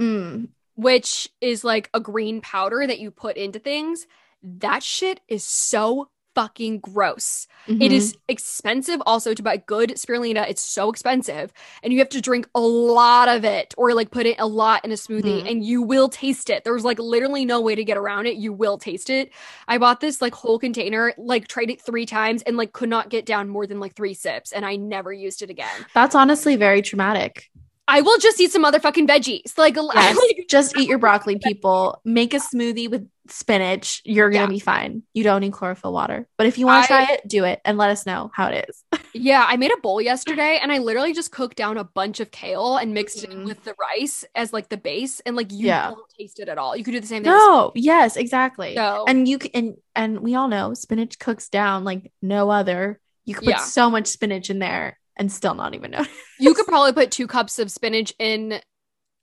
[0.00, 0.48] mm.
[0.74, 4.06] which is like a green powder that you put into things.
[4.42, 7.48] That shit is so fucking gross.
[7.66, 7.80] Mm-hmm.
[7.80, 10.46] It is expensive also to buy good spirulina.
[10.46, 11.50] It's so expensive.
[11.82, 14.84] And you have to drink a lot of it or like put it a lot
[14.84, 15.46] in a smoothie mm-hmm.
[15.46, 16.62] and you will taste it.
[16.62, 18.36] There's like literally no way to get around it.
[18.36, 19.32] You will taste it.
[19.66, 23.08] I bought this like whole container, like tried it three times and like could not
[23.08, 25.86] get down more than like three sips and I never used it again.
[25.94, 27.50] That's honestly very traumatic.
[27.88, 29.56] I will just eat some motherfucking veggies.
[29.56, 32.00] Like, yes, like just eat your broccoli, people.
[32.04, 34.02] Make a smoothie with spinach.
[34.04, 34.50] You're gonna yeah.
[34.50, 35.02] be fine.
[35.14, 36.28] You don't need chlorophyll water.
[36.36, 38.68] But if you want to try it, do it and let us know how it
[38.68, 39.00] is.
[39.12, 42.30] yeah, I made a bowl yesterday and I literally just cooked down a bunch of
[42.30, 43.42] kale and mixed mm-hmm.
[43.42, 45.90] it with the rice as like the base, and like you yeah.
[45.90, 46.76] don't taste it at all.
[46.76, 47.32] You could do the same thing.
[47.32, 48.74] No, yes, exactly.
[48.74, 53.00] So, and you can, and and we all know spinach cooks down like no other.
[53.24, 53.60] You can put yeah.
[53.60, 56.04] so much spinach in there and still not even know.
[56.38, 58.60] you could probably put two cups of spinach in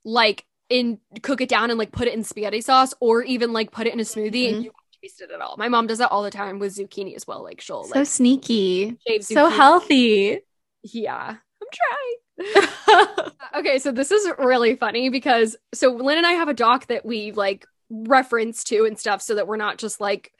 [0.04, 3.70] like in cook it down and like put it in spaghetti sauce or even like
[3.70, 4.54] put it in a smoothie mm-hmm.
[4.54, 5.56] and you won't taste it at all.
[5.56, 7.42] My mom does that all the time with zucchini as well.
[7.42, 10.40] Like she'll so like, sneaky, so healthy.
[10.82, 13.30] Yeah, I'm trying.
[13.56, 17.04] okay, so this is really funny because so Lynn and I have a doc that
[17.04, 20.32] we like reference to and stuff so that we're not just like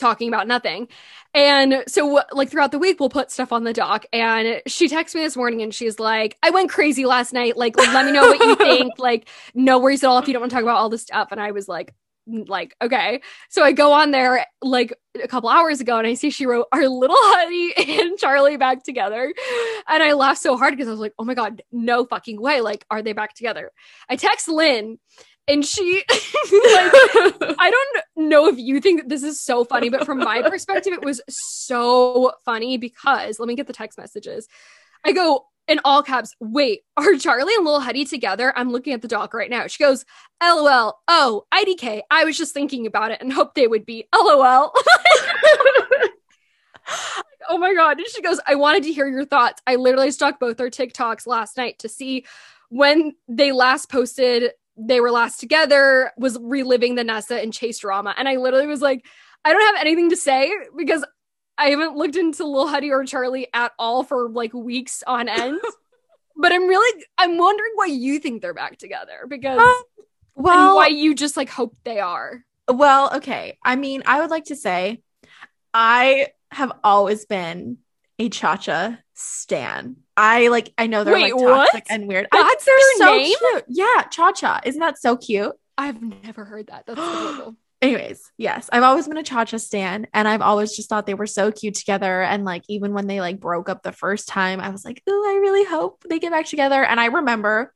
[0.00, 0.88] talking about nothing.
[1.32, 4.04] And so, like, throughout the week, we'll put stuff on the doc.
[4.12, 7.56] And she texts me this morning and she's like, I went crazy last night.
[7.56, 8.98] Like, let me know what you think.
[8.98, 11.28] Like, no worries at all if you don't want to talk about all this stuff.
[11.30, 11.94] And I was like,
[12.26, 16.30] like okay so i go on there like a couple hours ago and i see
[16.30, 19.32] she wrote our little Huddy and charlie back together
[19.88, 22.60] and i laughed so hard because i was like oh my god no fucking way
[22.60, 23.72] like are they back together
[24.08, 24.98] i text lynn
[25.48, 26.12] and she like,
[27.58, 31.04] i don't know if you think this is so funny but from my perspective it
[31.04, 34.48] was so funny because let me get the text messages.
[35.04, 38.52] I go in all caps wait are charlie and lil huddy together?
[38.56, 39.66] I'm looking at the doc right now.
[39.66, 40.04] She goes
[40.42, 44.06] lol oh idk i was just thinking about it and hoped they would be.
[44.14, 44.72] Lol
[47.48, 47.98] oh my god.
[47.98, 49.62] And she goes i wanted to hear your thoughts.
[49.66, 52.26] I literally stalked both their tiktoks last night to see
[52.70, 54.52] when they last posted
[54.86, 58.14] they were last together was reliving the Nessa and Chase drama.
[58.16, 59.04] And I literally was like,
[59.44, 61.04] I don't have anything to say because
[61.58, 65.60] I haven't looked into Lil Huddy or Charlie at all for like weeks on end.
[66.36, 70.02] but I'm really I'm wondering why you think they're back together because uh,
[70.34, 72.44] well why you just like hope they are.
[72.68, 73.58] Well, okay.
[73.64, 75.02] I mean, I would like to say
[75.74, 77.78] I have always been
[78.18, 79.96] a Cha Cha stan.
[80.20, 80.72] I like.
[80.76, 81.90] I know they're Wait, like toxic what?
[81.90, 82.28] and weird.
[82.30, 83.34] That's their so name.
[83.38, 83.64] Cute.
[83.68, 84.60] Yeah, Cha Cha.
[84.64, 85.52] Isn't that so cute?
[85.78, 86.84] I've never heard that.
[86.86, 87.56] That's adorable.
[87.80, 91.14] Anyways, yes, I've always been a Cha Cha stan, and I've always just thought they
[91.14, 92.20] were so cute together.
[92.20, 95.26] And like, even when they like broke up the first time, I was like, oh,
[95.26, 96.84] I really hope they get back together.
[96.84, 97.72] And I remember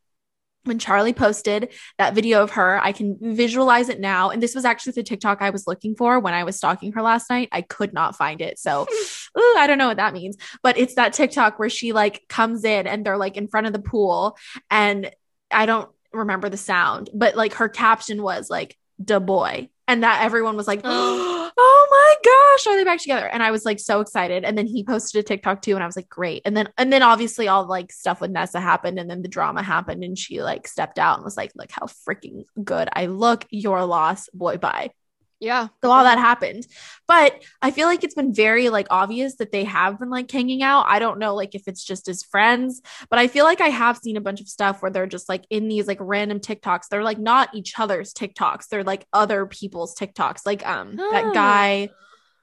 [0.64, 4.30] when Charlie posted that video of her, I can visualize it now.
[4.30, 7.02] And this was actually the TikTok I was looking for when I was stalking her
[7.02, 7.48] last night.
[7.52, 8.58] I could not find it.
[8.58, 8.86] So,
[9.38, 12.64] ooh, I don't know what that means, but it's that TikTok where she like comes
[12.64, 14.36] in and they're like in front of the pool.
[14.70, 15.10] And
[15.50, 19.68] I don't remember the sound, but like her caption was like, da boy.
[19.87, 21.51] And that everyone was like, oh.
[21.57, 23.26] oh my gosh, are they back together?
[23.26, 24.45] And I was like so excited.
[24.45, 26.43] And then he posted a TikTok too, and I was like, great.
[26.45, 29.62] And then and then obviously all like stuff with Nessa happened, and then the drama
[29.62, 33.47] happened, and she like stepped out and was like, look how freaking good I look.
[33.51, 34.91] Your loss, boy, bye.
[35.45, 35.68] Yeah.
[35.82, 36.66] So all that happened.
[37.07, 40.62] But I feel like it's been very like obvious that they have been like hanging
[40.62, 40.86] out.
[40.88, 42.80] I don't know like if it's just as friends,
[43.11, 45.45] but I feel like I have seen a bunch of stuff where they're just like
[45.51, 46.88] in these like random TikToks.
[46.90, 48.68] They're like not each other's TikToks.
[48.68, 50.47] They're like other people's TikToks.
[50.47, 51.11] Like um oh.
[51.12, 51.90] that guy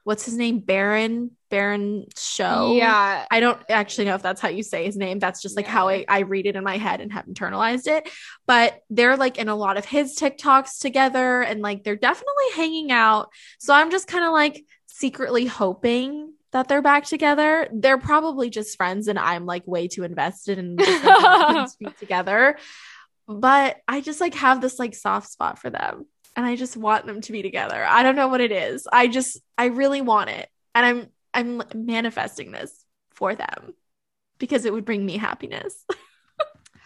[0.04, 0.58] what's his name?
[0.58, 2.72] Baron Baron Show.
[2.72, 3.26] Yeah.
[3.30, 5.18] I don't actually know if that's how you say his name.
[5.18, 5.72] That's just like yeah.
[5.72, 8.08] how I, I read it in my head and have internalized it.
[8.46, 12.90] But they're like in a lot of his TikToks together and like they're definitely hanging
[12.90, 13.28] out.
[13.58, 17.68] So I'm just kind of like secretly hoping that they're back together.
[17.70, 20.78] They're probably just friends and I'm like way too invested in
[21.68, 22.56] speak together.
[23.28, 27.04] But I just like have this like soft spot for them and I just want
[27.04, 27.84] them to be together.
[27.86, 28.88] I don't know what it is.
[28.90, 30.48] I just I really want it.
[30.74, 33.74] And I'm I'm manifesting this for them
[34.38, 35.84] because it would bring me happiness.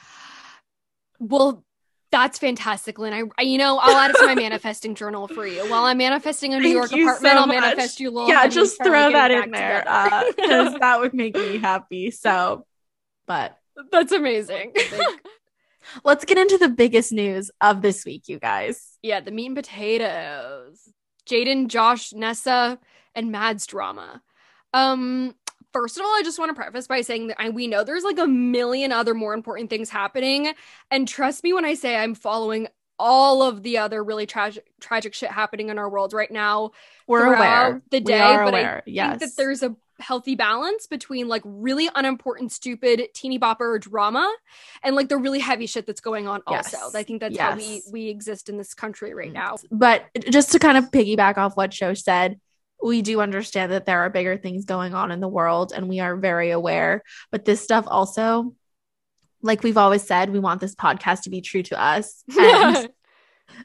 [1.18, 1.64] well,
[2.12, 3.12] that's fantastic, Lynn.
[3.12, 5.68] I, I, you know, I'll add it to my manifesting journal for you.
[5.70, 8.10] While I'm manifesting a New York apartment, so I'll manifest you.
[8.10, 9.80] Little yeah, just throw that in there
[10.36, 12.10] because uh, that would make me happy.
[12.10, 12.64] So,
[13.26, 13.58] but
[13.90, 14.72] that's amazing.
[16.04, 18.96] Let's get into the biggest news of this week, you guys.
[19.02, 20.88] Yeah, the meat and potatoes.
[21.28, 22.78] Jaden, Josh, Nessa,
[23.14, 24.22] and Mads drama.
[24.74, 25.34] Um,
[25.72, 28.04] first of all, I just want to preface by saying that I, we know there's
[28.04, 30.52] like a million other more important things happening.
[30.90, 35.14] And trust me when I say I'm following all of the other really tragic tragic
[35.14, 36.70] shit happening in our world right now.
[37.06, 38.78] We're aware the day, but aware.
[38.78, 39.18] I yes.
[39.18, 44.30] think that there's a healthy balance between like really unimportant, stupid teeny bopper drama
[44.82, 46.74] and like the really heavy shit that's going on yes.
[46.74, 46.96] also.
[46.96, 47.50] I think that's yes.
[47.50, 49.56] how we we exist in this country right now.
[49.70, 52.40] But just to kind of piggyback off what Show said,
[52.82, 56.00] we do understand that there are bigger things going on in the world and we
[56.00, 57.02] are very aware.
[57.30, 58.54] But this stuff also,
[59.42, 62.24] like we've always said, we want this podcast to be true to us.
[62.38, 62.90] And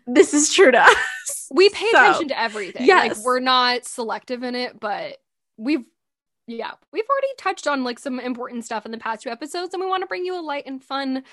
[0.06, 1.48] this is true to us.
[1.52, 2.86] We pay so, attention to everything.
[2.86, 3.18] Yes.
[3.18, 5.18] Like we're not selective in it, but
[5.58, 5.84] we've
[6.48, 9.82] yeah, we've already touched on like some important stuff in the past two episodes, and
[9.82, 11.24] we want to bring you a light and fun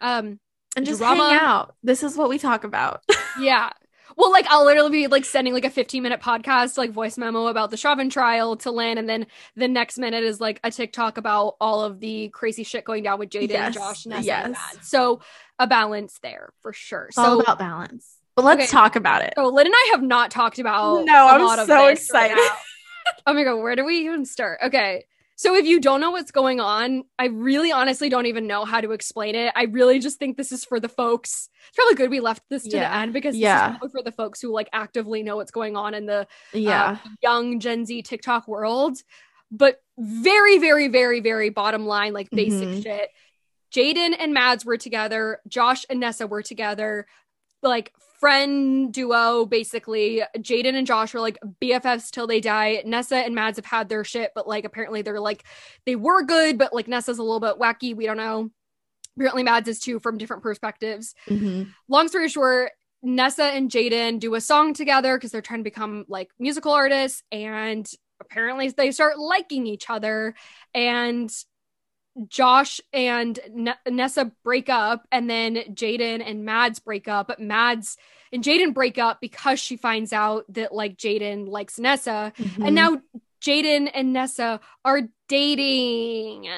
[0.00, 0.38] um
[0.76, 1.30] and just drama.
[1.30, 1.74] hang out.
[1.82, 3.02] This is what we talk about.
[3.40, 3.70] yeah.
[4.16, 7.46] Well, like I'll literally be like sending like a 15 minute podcast, like voice memo
[7.46, 9.26] about the Chauvin trial to Lynn, and then
[9.56, 13.18] the next minute is like a TikTok about all of the crazy shit going down
[13.18, 13.74] with Jaden, yes.
[13.74, 14.44] Josh, Nessa, yes.
[14.44, 14.84] and Matt.
[14.84, 15.20] So
[15.58, 17.06] a balance there for sure.
[17.06, 18.18] It's so all about balance.
[18.36, 18.70] But let's okay.
[18.70, 19.32] talk about it.
[19.36, 21.04] So Lynn and I have not talked about.
[21.04, 22.34] No, I'm so excited.
[22.36, 22.56] Right
[23.26, 24.60] oh my god, where do we even start?
[24.64, 25.04] Okay.
[25.36, 28.80] So if you don't know what's going on, I really honestly don't even know how
[28.80, 29.52] to explain it.
[29.54, 31.50] I really just think this is for the folks.
[31.68, 32.88] It's probably good we left this to yeah.
[32.88, 36.06] the end because yeah, for the folks who like actively know what's going on in
[36.06, 36.24] the uh,
[36.54, 38.96] yeah uh, young Gen Z TikTok world.
[39.50, 42.80] But very, very, very, very bottom line, like basic mm-hmm.
[42.80, 43.10] shit.
[43.72, 45.40] Jaden and Mads were together.
[45.46, 47.06] Josh and Nessa were together.
[47.62, 50.22] Like friend duo basically.
[50.38, 52.82] Jaden and josh are like bffs till they die.
[52.84, 55.44] Nessa and mads have had their shit but like apparently they're like
[55.84, 57.94] they were good but like nessa's a little bit wacky.
[57.94, 58.50] We don't know.
[59.16, 61.14] Apparently mads is too from different perspectives.
[61.28, 61.70] Mm-hmm.
[61.88, 66.04] long story short nessa and jaden do a song together because they're trying to become
[66.08, 67.88] like musical artists and
[68.20, 70.34] apparently they start liking each other.
[70.74, 71.30] And
[72.28, 77.28] Josh and N- Nessa break up, and then Jaden and Mads break up.
[77.28, 77.96] But Mads
[78.32, 82.62] and Jaden break up because she finds out that like Jaden likes Nessa, mm-hmm.
[82.62, 83.00] and now
[83.40, 86.48] Jaden and Nessa are dating.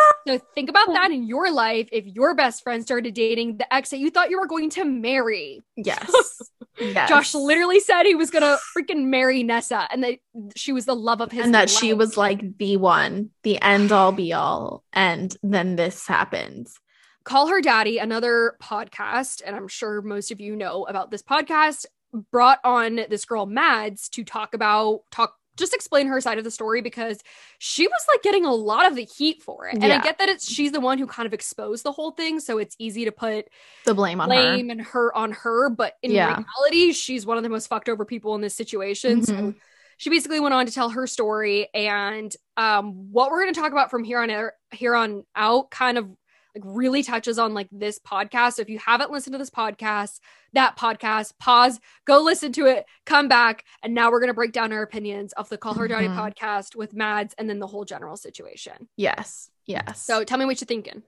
[0.28, 0.92] So think about oh.
[0.92, 1.88] that in your life.
[1.90, 4.84] If your best friend started dating the ex that you thought you were going to
[4.84, 5.62] marry.
[5.76, 6.12] Yes.
[6.78, 7.08] yes.
[7.08, 10.18] Josh literally said he was gonna freaking marry Nessa and that
[10.54, 11.70] she was the love of his And that life.
[11.70, 14.84] she was like the one, the end all be all.
[14.92, 16.78] And then this happens.
[17.24, 21.86] Call Her Daddy, another podcast, and I'm sure most of you know about this podcast,
[22.30, 26.50] brought on this girl Mads to talk about talk just explain her side of the
[26.50, 27.20] story because
[27.58, 29.74] she was like getting a lot of the heat for it.
[29.74, 29.98] And yeah.
[29.98, 32.58] I get that it's she's the one who kind of exposed the whole thing, so
[32.58, 33.48] it's easy to put
[33.84, 34.72] the blame on blame her.
[34.72, 36.42] and her on her, but in yeah.
[36.42, 39.20] reality, she's one of the most fucked over people in this situation.
[39.20, 39.50] Mm-hmm.
[39.50, 39.54] So
[40.00, 43.72] she basically went on to tell her story and um, what we're going to talk
[43.72, 46.08] about from here on here on out kind of
[46.54, 48.54] like really touches on like this podcast.
[48.54, 50.20] So if you haven't listened to this podcast,
[50.52, 54.72] that podcast, pause, go listen to it, come back, and now we're gonna break down
[54.72, 56.18] our opinions of the Call Her Daddy mm-hmm.
[56.18, 58.88] podcast with Mads and then the whole general situation.
[58.96, 59.50] Yes.
[59.66, 60.02] Yes.
[60.02, 61.02] So tell me what you're thinking.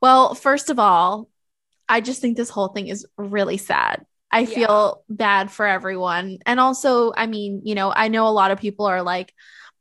[0.00, 1.28] Well, first of all,
[1.88, 4.04] I just think this whole thing is really sad.
[4.30, 4.46] I yeah.
[4.46, 6.38] feel bad for everyone.
[6.44, 9.32] And also, I mean, you know, I know a lot of people are like,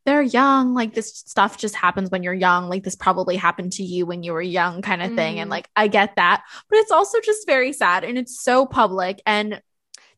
[0.05, 3.83] they're young like this stuff just happens when you're young like this probably happened to
[3.83, 5.15] you when you were young kind of mm.
[5.15, 5.51] thing and mm.
[5.51, 9.61] like i get that but it's also just very sad and it's so public and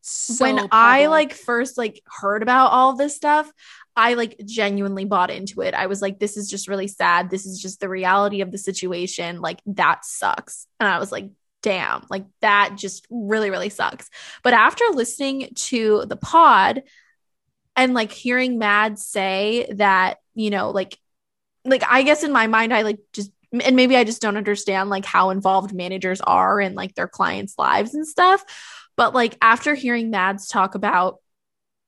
[0.02, 0.74] so when public.
[0.74, 3.52] i like first like heard about all this stuff
[3.96, 7.46] i like genuinely bought into it i was like this is just really sad this
[7.46, 11.30] is just the reality of the situation like that sucks and i was like
[11.62, 14.10] damn like that just really really sucks
[14.44, 16.84] but after listening to the pod
[17.76, 20.98] and like hearing Mad say that, you know, like
[21.64, 24.90] like I guess in my mind I like just and maybe I just don't understand
[24.90, 28.44] like how involved managers are in like their clients' lives and stuff.
[28.98, 31.20] But like after hearing Mads talk about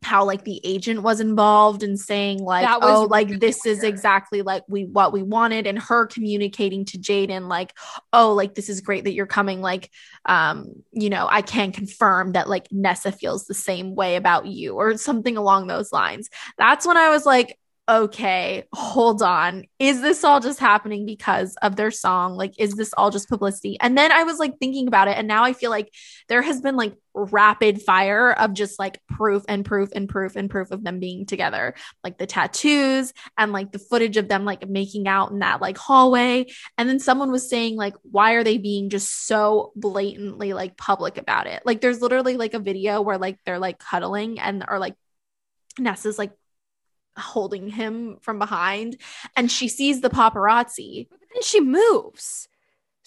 [0.04, 3.78] how like the agent was involved and saying like oh like this weird.
[3.78, 7.74] is exactly like we what we wanted and her communicating to Jaden like
[8.14, 9.90] oh like this is great that you're coming like
[10.26, 14.76] um you know I can confirm that like Nessa feels the same way about you
[14.76, 17.58] or something along those lines that's when I was like
[17.90, 19.64] okay, hold on.
[19.80, 22.36] Is this all just happening because of their song?
[22.36, 23.78] Like, is this all just publicity?
[23.80, 25.18] And then I was like thinking about it.
[25.18, 25.94] And now I feel like
[26.28, 30.50] there has been like rapid fire of just like proof and proof and proof and
[30.50, 31.76] proof of them being together.
[32.04, 35.78] Like the tattoos and like the footage of them like making out in that like
[35.78, 36.48] hallway.
[36.78, 41.18] And then someone was saying, like, why are they being just so blatantly like public
[41.18, 41.64] about it?
[41.66, 44.96] Like, there's literally like a video where like they're like cuddling and are like,
[45.80, 46.32] Nessa's like
[47.18, 48.98] holding him from behind
[49.36, 51.08] and she sees the paparazzi.
[51.10, 52.48] But then she moves.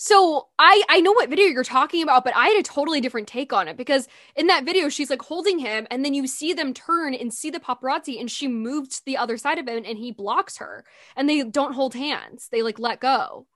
[0.02, 3.28] So I I know what video you're talking about, but I had a totally different
[3.28, 6.54] take on it because in that video she's like holding him, and then you see
[6.54, 9.84] them turn and see the paparazzi, and she moves to the other side of him,
[9.84, 10.86] and he blocks her,
[11.16, 13.46] and they don't hold hands; they like let go.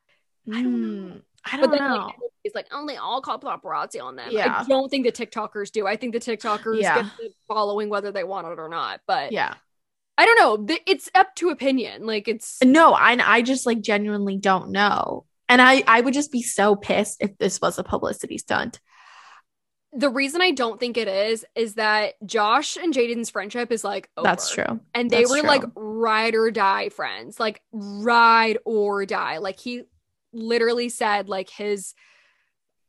[0.53, 1.13] I don't know.
[1.15, 1.97] Hmm, I don't but then, know.
[1.97, 4.29] Like, he's like, oh, they all call paparazzi on them.
[4.31, 4.61] Yeah.
[4.61, 5.87] I don't think the TikTokers do.
[5.87, 7.03] I think the TikTokers yeah.
[7.03, 9.01] get the following whether they want it or not.
[9.07, 9.55] But yeah,
[10.17, 10.77] I don't know.
[10.87, 12.07] It's up to opinion.
[12.07, 15.27] Like it's no, I I just like genuinely don't know.
[15.49, 18.81] And I I would just be so pissed if this was a publicity stunt.
[19.93, 24.11] The reason I don't think it is is that Josh and Jaden's friendship is like
[24.17, 24.25] over.
[24.25, 24.81] That's true.
[24.93, 25.49] And they That's were true.
[25.49, 27.39] like ride or die friends.
[27.39, 29.39] Like ride or die.
[29.39, 29.83] Like he
[30.33, 31.95] literally said like his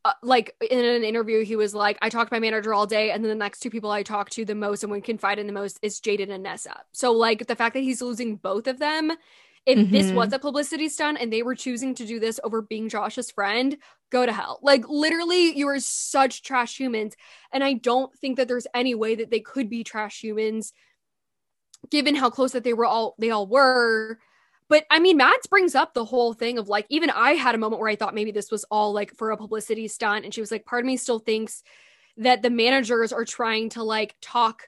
[0.06, 3.10] uh, like in an interview, he was like, I talked to my manager all day,
[3.10, 5.48] and then the next two people I talk to the most and would confide in
[5.48, 6.84] the most is Jaden and Nessa.
[6.94, 9.12] So, like, the fact that he's losing both of them,
[9.66, 9.92] if mm-hmm.
[9.92, 13.32] this was a publicity stunt and they were choosing to do this over being Josh's
[13.32, 13.78] friend,
[14.12, 14.60] go to hell.
[14.62, 17.16] Like, literally, you are such trash humans.
[17.52, 20.72] And I don't think that there's any way that they could be trash humans
[21.90, 24.20] given how close that they were all they all were
[24.68, 27.60] but I mean, Mads brings up the whole thing of like, even I had a
[27.60, 30.26] moment where I thought maybe this was all like for a publicity stunt.
[30.26, 31.64] And she was like, part of me still thinks
[32.18, 34.64] that the managers are trying to like talk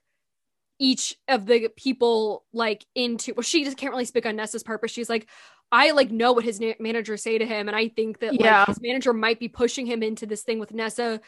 [0.79, 4.81] each of the people like into, well, she just can't really speak on Nessa's part,
[4.81, 5.27] but she's like,
[5.71, 7.67] I like know what his na- manager say to him.
[7.67, 8.59] And I think that yeah.
[8.59, 11.19] like his manager might be pushing him into this thing with Nessa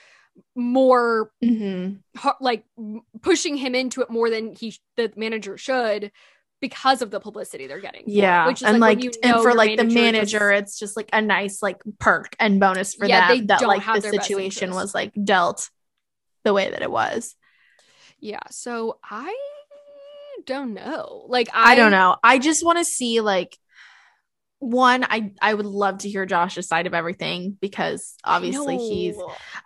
[0.56, 1.96] more mm-hmm.
[2.40, 2.64] like
[3.22, 6.12] pushing him into it more than he the manager should
[6.62, 8.04] because of the publicity they're getting.
[8.08, 8.48] Yeah.
[8.48, 10.98] which is and like, like you know and for like the manager, just, it's just
[10.98, 14.94] like a nice like perk and bonus for yeah, them that like the situation was
[14.94, 15.70] like dealt
[16.44, 17.36] the way that it was.
[18.20, 18.40] Yeah.
[18.50, 19.36] So I
[20.46, 21.26] don't know.
[21.28, 22.18] Like I, I don't know.
[22.24, 23.58] I just want to see like
[24.62, 29.16] one i i would love to hear josh's side of everything because obviously he's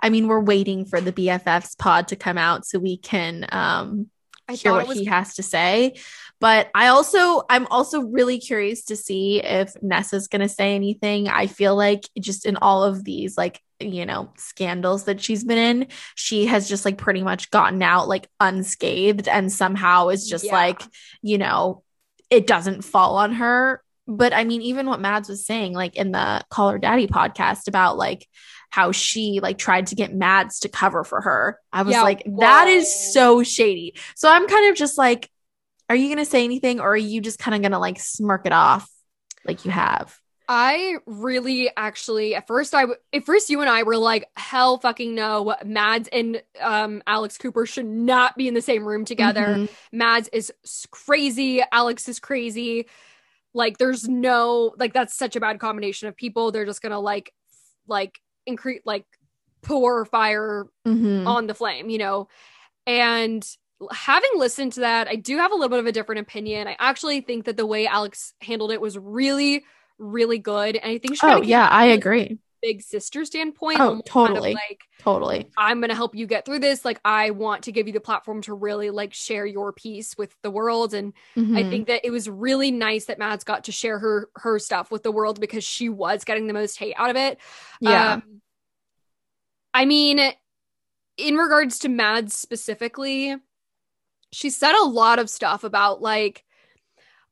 [0.03, 4.07] i mean we're waiting for the bffs pod to come out so we can um
[4.47, 5.95] I hear what was- he has to say.
[6.43, 11.29] But I also, I'm also really curious to see if Nessa's going to say anything.
[11.29, 15.57] I feel like just in all of these, like, you know, scandals that she's been
[15.57, 20.43] in, she has just like pretty much gotten out like unscathed and somehow is just
[20.43, 20.51] yeah.
[20.51, 20.81] like,
[21.21, 21.81] you know,
[22.29, 23.81] it doesn't fall on her.
[24.05, 27.69] But I mean, even what Mads was saying, like in the Call Her Daddy podcast
[27.69, 28.27] about like,
[28.69, 31.59] how she like tried to get Mads to cover for her.
[31.71, 32.39] I was yeah, like, whoa.
[32.39, 33.95] that is so shady.
[34.15, 35.29] So I'm kind of just like,
[35.89, 38.53] are you gonna say anything or are you just kind of gonna like smirk it
[38.53, 38.89] off
[39.45, 40.17] like you have?
[40.47, 45.15] I really actually at first I at first you and I were like hell fucking
[45.15, 49.45] no Mads and um Alex Cooper should not be in the same room together.
[49.45, 49.97] Mm-hmm.
[49.97, 50.51] Mads is
[50.91, 52.88] crazy, Alex is crazy.
[53.53, 56.51] Like there's no like that's such a bad combination of people.
[56.51, 57.34] They're just going to like
[57.88, 59.05] like increase like
[59.61, 61.27] pour fire mm-hmm.
[61.27, 62.27] on the flame, you know.
[62.86, 63.47] And
[63.91, 66.67] having listened to that, I do have a little bit of a different opinion.
[66.67, 69.63] I actually think that the way Alex handled it was really
[69.97, 70.75] really good.
[70.75, 72.39] And I think she Oh, yeah, I agree.
[72.61, 73.79] Big sister standpoint.
[73.79, 74.27] Oh, totally.
[74.27, 75.49] Kind of like, totally.
[75.57, 76.86] I'm going to help you get through this.
[76.86, 80.34] Like, I want to give you the platform to really like share your piece with
[80.43, 80.93] the world.
[80.93, 81.57] And mm-hmm.
[81.57, 84.91] I think that it was really nice that Mads got to share her her stuff
[84.91, 87.38] with the world because she was getting the most hate out of it.
[87.81, 88.13] Yeah.
[88.13, 88.41] Um,
[89.73, 90.21] I mean,
[91.17, 93.36] in regards to Mads specifically,
[94.34, 96.43] she said a lot of stuff about like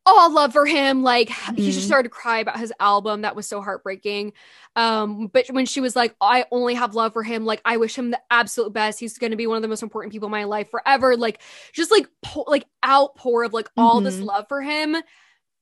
[0.05, 1.03] all love for him.
[1.03, 1.55] Like mm-hmm.
[1.55, 1.87] he just mm-hmm.
[1.87, 3.21] started to cry about his album.
[3.21, 4.33] That was so heartbreaking.
[4.75, 7.95] Um, but when she was like, I only have love for him, like I wish
[7.95, 8.99] him the absolute best.
[8.99, 11.15] He's gonna be one of the most important people in my life forever.
[11.15, 11.41] Like
[11.73, 14.05] just like po- like outpour of like all mm-hmm.
[14.05, 14.95] this love for him.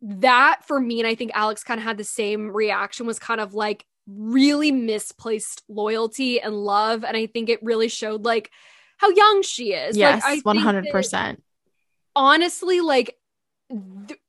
[0.01, 3.41] That for me, and I think Alex kind of had the same reaction, was kind
[3.41, 7.03] of like really misplaced loyalty and love.
[7.03, 8.49] And I think it really showed like
[8.99, 9.97] how young she is.
[9.97, 11.41] Yes, one hundred percent.
[12.15, 13.17] Honestly, like
[13.69, 14.19] th-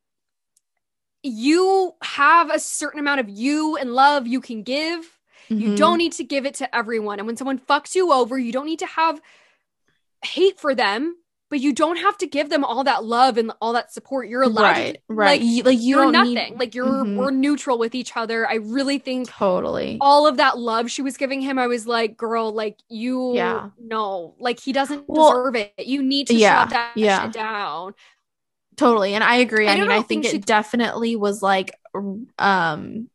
[1.23, 5.05] you have a certain amount of you and love you can give.
[5.51, 5.59] Mm-hmm.
[5.59, 7.19] You don't need to give it to everyone.
[7.19, 9.21] And when someone fucks you over, you don't need to have
[10.23, 11.17] hate for them,
[11.51, 14.29] but you don't have to give them all that love and all that support.
[14.29, 14.63] You're allowed.
[14.63, 15.41] Right, to, right.
[15.41, 16.35] Like, like you are nothing.
[16.35, 16.59] Need...
[16.59, 17.17] Like you're mm-hmm.
[17.17, 18.49] we're neutral with each other.
[18.49, 21.59] I really think totally all of that love she was giving him.
[21.59, 25.73] I was like, girl, like you, yeah, no, like he doesn't well, deserve it.
[25.79, 27.25] You need to yeah, shut that yeah.
[27.25, 27.95] shit down.
[28.77, 29.15] Totally.
[29.15, 29.69] And I agree.
[29.69, 31.73] I, I mean, I think, think it definitely was like
[32.39, 33.11] um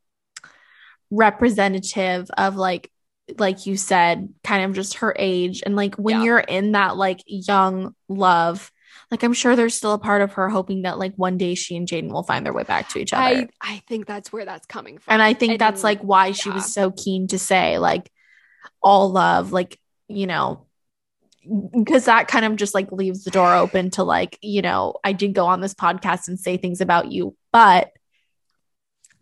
[1.10, 2.90] representative of like
[3.38, 6.22] like you said, kind of just her age and like when yeah.
[6.24, 8.70] you're in that like young love,
[9.10, 11.76] like I'm sure there's still a part of her hoping that like one day she
[11.76, 13.22] and Jaden will find their way back to each other.
[13.22, 15.14] I, I think that's where that's coming from.
[15.14, 18.10] And I think and, that's like why she was so keen to say like
[18.82, 20.66] all love, like, you know,
[21.48, 25.12] because that kind of just like leaves the door open to like you know i
[25.12, 27.92] did go on this podcast and say things about you but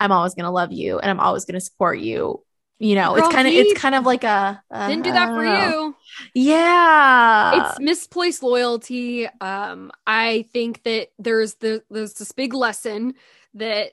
[0.01, 2.43] i'm always going to love you and i'm always going to support you
[2.85, 5.29] you know Girl, it's kind of it's kind of like a uh, didn't do that
[5.29, 5.97] for you
[6.35, 13.15] yeah it's misplaced loyalty um i think that there's the there's this big lesson
[13.55, 13.93] that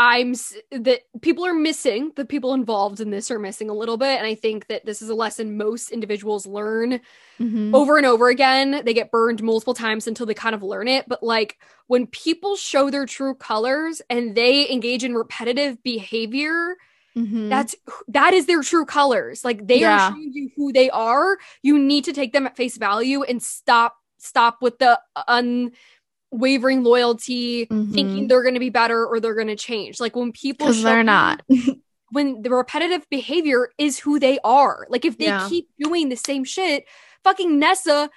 [0.00, 0.34] I'm
[0.70, 4.16] that people are missing, the people involved in this are missing a little bit.
[4.16, 7.00] And I think that this is a lesson most individuals learn
[7.40, 7.74] mm-hmm.
[7.74, 8.82] over and over again.
[8.84, 11.08] They get burned multiple times until they kind of learn it.
[11.08, 11.58] But like
[11.88, 16.76] when people show their true colors and they engage in repetitive behavior,
[17.18, 17.48] Mm-hmm.
[17.48, 17.74] That's
[18.08, 19.44] that is their true colors.
[19.44, 20.08] Like they yeah.
[20.08, 21.38] are showing you who they are.
[21.62, 27.66] You need to take them at face value and stop stop with the unwavering loyalty,
[27.66, 27.92] mm-hmm.
[27.92, 30.00] thinking they're going to be better or they're going to change.
[30.00, 31.42] Like when people they're not.
[32.10, 34.86] when the repetitive behavior is who they are.
[34.88, 35.48] Like if they yeah.
[35.48, 36.84] keep doing the same shit,
[37.24, 38.10] fucking Nessa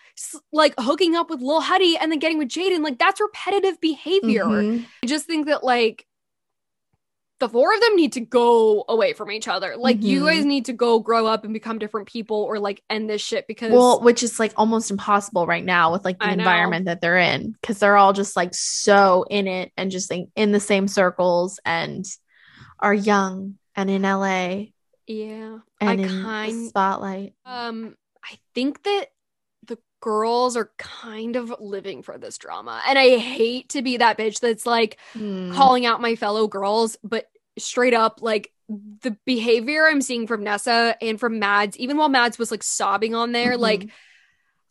[0.54, 4.46] like hooking up with Lil Huddy and then getting with Jaden, like that's repetitive behavior.
[4.46, 4.84] Mm-hmm.
[5.04, 6.06] I just think that like
[7.42, 9.76] the four of them need to go away from each other.
[9.76, 10.06] Like mm-hmm.
[10.06, 13.22] you guys need to go grow up and become different people or like end this
[13.22, 16.86] shit because well, which is like almost impossible right now with like the I environment
[16.86, 16.92] know.
[16.92, 20.52] that they're in because they're all just like so in it and just like in
[20.52, 22.06] the same circles and
[22.80, 24.66] are young and in LA.
[25.08, 25.58] Yeah.
[25.82, 27.34] And I in kind, spotlight.
[27.44, 29.08] Um I think that
[30.02, 32.82] girls are kind of living for this drama.
[32.88, 35.54] And I hate to be that bitch that's like mm.
[35.54, 37.28] calling out my fellow girls, but
[37.58, 42.40] straight up like the behavior I'm seeing from Nessa and from Mads, even while Mads
[42.40, 43.62] was like sobbing on there, mm-hmm.
[43.62, 43.90] like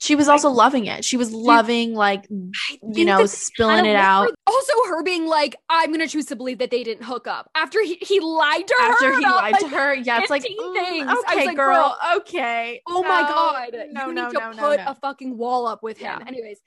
[0.01, 1.05] she was also I, loving it.
[1.05, 4.31] She was loving like you know spilling it out.
[4.47, 7.83] Also, her being like, "I'm gonna choose to believe that they didn't hook up after
[7.83, 10.75] he, he lied to her." After he lied like, to her, yeah, it's like mm,
[10.75, 11.11] things.
[11.11, 12.81] okay, like, girl, girl, okay.
[12.89, 15.99] Oh my god, no, you no, need no, to put a fucking wall up with
[15.99, 16.19] him.
[16.19, 16.27] Yeah.
[16.27, 16.61] Anyways,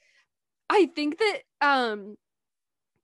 [0.70, 2.16] I think that um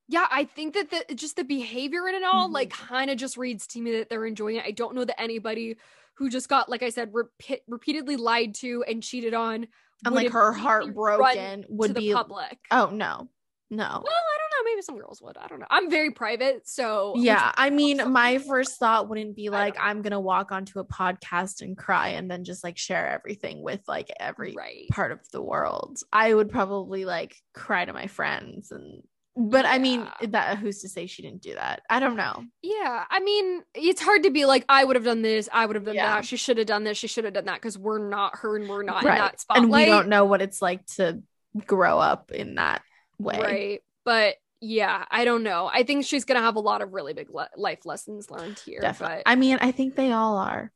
[0.08, 2.54] yeah, I think that the just the behavior in it all mm-hmm.
[2.54, 4.66] like kind of just reads to me that they're enjoying it.
[4.66, 5.78] I don't know that anybody
[6.16, 9.68] who just got like I said repeat, repeatedly lied to and cheated on
[10.06, 12.58] like her heart broken would be public.
[12.72, 13.30] Oh no.
[13.72, 13.86] No.
[13.86, 15.38] Well, I don't know, maybe some girls would.
[15.38, 15.68] I don't know.
[15.70, 17.52] I'm very private, so yeah.
[17.56, 21.78] I mean, my first thought wouldn't be like I'm gonna walk onto a podcast and
[21.78, 24.89] cry and then just like share everything with like every right.
[24.89, 26.00] part of the world.
[26.12, 29.04] I would probably like cry to my friends and
[29.40, 29.72] but yeah.
[29.72, 31.82] I mean, that who's to say she didn't do that?
[31.90, 32.44] I don't know.
[32.62, 35.78] Yeah, I mean, it's hard to be like, I would have done this, I would
[35.78, 36.16] have done yeah.
[36.16, 36.26] that.
[36.26, 38.68] She should have done this, she should have done that because we're not her and
[38.68, 39.14] we're not right.
[39.14, 41.24] in that spotlight, and we don't know what it's like to
[41.66, 42.82] grow up in that
[43.18, 43.84] way, right?
[44.04, 45.70] But yeah, I don't know.
[45.72, 48.82] I think she's gonna have a lot of really big le- life lessons learned here.
[48.82, 49.24] Definitely.
[49.26, 50.72] But I mean, I think they all are.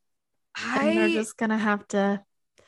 [0.55, 2.23] I, and they're just gonna have to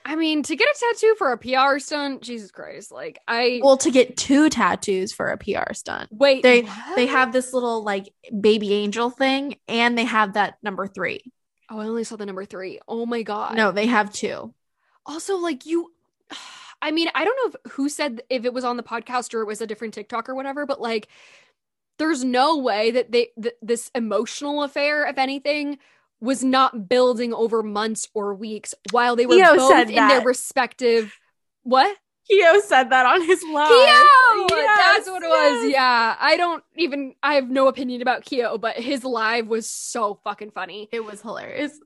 [0.07, 2.91] I mean, to get a tattoo for a PR stunt, Jesus Christ!
[2.91, 6.09] Like I well, to get two tattoos for a PR stunt.
[6.11, 6.95] Wait, they what?
[6.95, 11.21] they have this little like baby angel thing, and they have that number three.
[11.71, 12.79] Oh, I only saw the number three.
[12.87, 13.55] Oh my god!
[13.55, 14.53] No, they have two.
[15.07, 15.91] Also, like you,
[16.83, 19.41] I mean, I don't know if, who said if it was on the podcast or
[19.41, 21.07] it was a different TikTok or whatever, but like,
[21.97, 25.79] there's no way that they th- this emotional affair, if anything,
[26.21, 31.13] was not building over months or weeks while they were Keo both in their respective
[31.65, 31.97] what?
[32.29, 33.67] Keo said that on his live.
[33.67, 34.57] Keo!
[34.57, 35.63] Yes, That's what it yes.
[35.63, 35.71] was.
[35.71, 36.15] Yeah.
[36.19, 40.51] I don't even I have no opinion about Keo, but his live was so fucking
[40.51, 40.89] funny.
[40.91, 41.79] It was hilarious.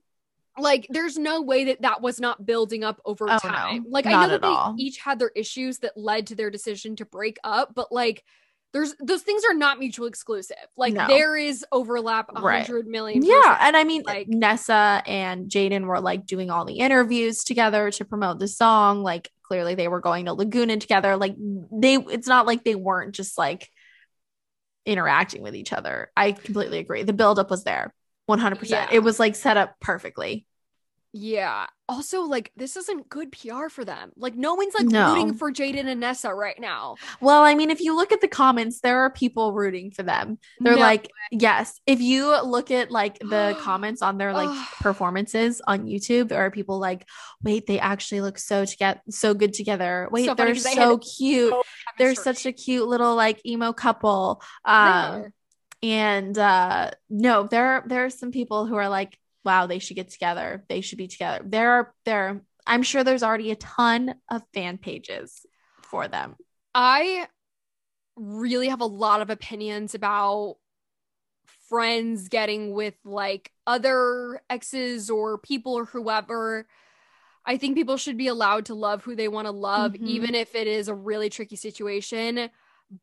[0.57, 3.83] Like there's no way that that was not building up over oh, time.
[3.83, 4.75] No, like I know that they all.
[4.77, 8.23] each had their issues that led to their decision to break up, but like
[8.71, 10.57] there's those things are not mutually exclusive.
[10.77, 11.07] Like no.
[11.07, 12.85] there is overlap a hundred right.
[12.85, 13.23] million.
[13.23, 13.57] Yeah.
[13.61, 18.05] And I mean like Nessa and Jaden were like doing all the interviews together to
[18.05, 19.01] promote the song.
[19.01, 21.17] Like clearly they were going to Laguna together.
[21.17, 21.35] Like
[21.71, 23.69] they it's not like they weren't just like
[24.85, 26.11] interacting with each other.
[26.15, 27.03] I completely agree.
[27.03, 27.93] The buildup was there.
[28.29, 28.69] 100%.
[28.69, 28.87] Yeah.
[28.91, 30.45] It was like set up perfectly.
[31.11, 31.65] Yeah.
[31.89, 34.11] Also, like, this isn't good PR for them.
[34.15, 35.11] Like, no one's like no.
[35.11, 36.97] rooting for Jaden and Nessa right now.
[37.19, 40.37] Well, I mean, if you look at the comments, there are people rooting for them.
[40.59, 40.79] They're no.
[40.79, 41.81] like, yes.
[41.87, 46.51] If you look at like the comments on their like performances on YouTube, there are
[46.51, 47.07] people like,
[47.43, 50.07] wait, they actually look so together, so good together.
[50.11, 51.49] Wait, so they're so cute.
[51.49, 51.63] So
[51.97, 54.43] they're such a cute little like emo couple.
[54.63, 55.33] Um,
[55.81, 60.09] and uh no, there there are some people who are like wow, they should get
[60.09, 60.63] together.
[60.69, 61.41] They should be together.
[61.45, 65.45] There are there I'm sure there's already a ton of fan pages
[65.81, 66.35] for them.
[66.75, 67.27] I
[68.15, 70.57] really have a lot of opinions about
[71.67, 76.67] friends getting with like other exes or people or whoever.
[77.45, 80.07] I think people should be allowed to love who they want to love, mm-hmm.
[80.07, 82.49] even if it is a really tricky situation.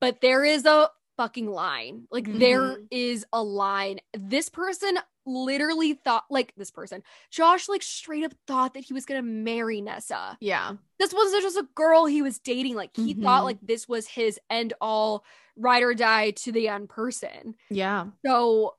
[0.01, 2.07] But there is a fucking line.
[2.11, 2.39] Like, mm-hmm.
[2.39, 4.01] there is a line.
[4.17, 9.05] This person literally thought like this person josh like straight up thought that he was
[9.05, 10.37] gonna marry nessa.
[10.41, 10.73] Yeah.
[10.99, 13.23] This wasn't just a girl he was dating like he mm-hmm.
[13.23, 15.25] thought like this was his end all
[15.57, 17.55] ride or die to the end person.
[17.71, 18.07] Yeah.
[18.25, 18.75] So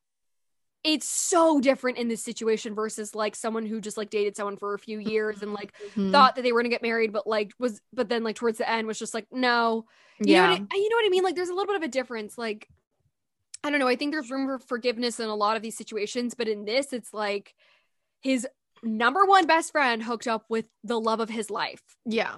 [0.84, 4.74] it's so different in this situation versus like someone who just like dated someone for
[4.74, 6.12] a few years and like mm-hmm.
[6.12, 8.70] thought that they were gonna get married but like was but then like towards the
[8.70, 9.86] end was just like no.
[10.20, 11.24] You yeah know what I, you know what i mean?
[11.24, 12.68] Like there's a little bit of a difference like
[13.64, 13.88] I don't know.
[13.88, 16.94] I think there's room for forgiveness in a lot of these situations, but in this,
[16.94, 17.54] it's like
[18.22, 18.48] his
[18.84, 21.82] number one best friend hooked up with the love of his life.
[22.06, 22.36] Yeah.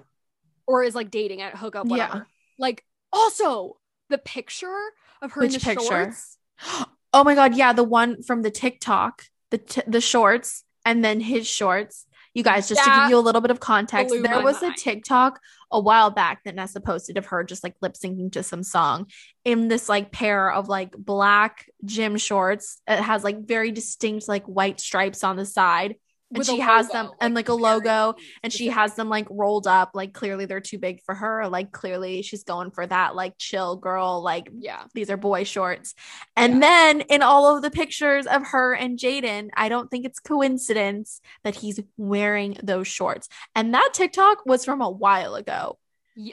[0.66, 2.18] Or is like dating at hookup, whatever.
[2.18, 2.24] Yeah.
[2.58, 3.78] Like also
[4.10, 4.80] the picture
[5.22, 5.86] of her Which in the picture?
[5.86, 6.38] shorts.
[7.12, 11.20] Oh my god, yeah, the one from the TikTok, the t- the shorts, and then
[11.20, 12.06] his shorts.
[12.34, 14.76] You guys, just that to give you a little bit of context, there was mind.
[14.76, 15.40] a TikTok
[15.72, 19.08] a while back that Nessa posted of her just like lip syncing to some song
[19.44, 22.82] in this like pair of like black gym shorts.
[22.88, 25.96] It has like very distinct like white stripes on the side
[26.34, 29.68] and she has them like, and like a logo and she has them like rolled
[29.68, 33.34] up like clearly they're too big for her like clearly she's going for that like
[33.38, 34.84] chill girl like yeah.
[34.94, 35.96] these are boy shorts.
[36.36, 36.60] And yeah.
[36.60, 41.22] then in all of the pictures of her and Jaden I don't think it's coincidence
[41.44, 43.28] that he's wearing those shorts.
[43.56, 45.80] And that TikTok was from a while ago.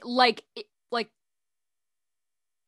[0.02, 0.44] Like
[0.90, 1.10] like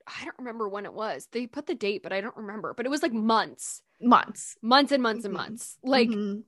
[0.07, 1.29] I don't remember when it was.
[1.33, 2.73] They put the date but I don't remember.
[2.75, 3.83] But it was like months.
[4.01, 4.57] Months.
[4.63, 5.37] Months and months mm-hmm.
[5.37, 5.79] and months.
[5.83, 6.41] Like mm-hmm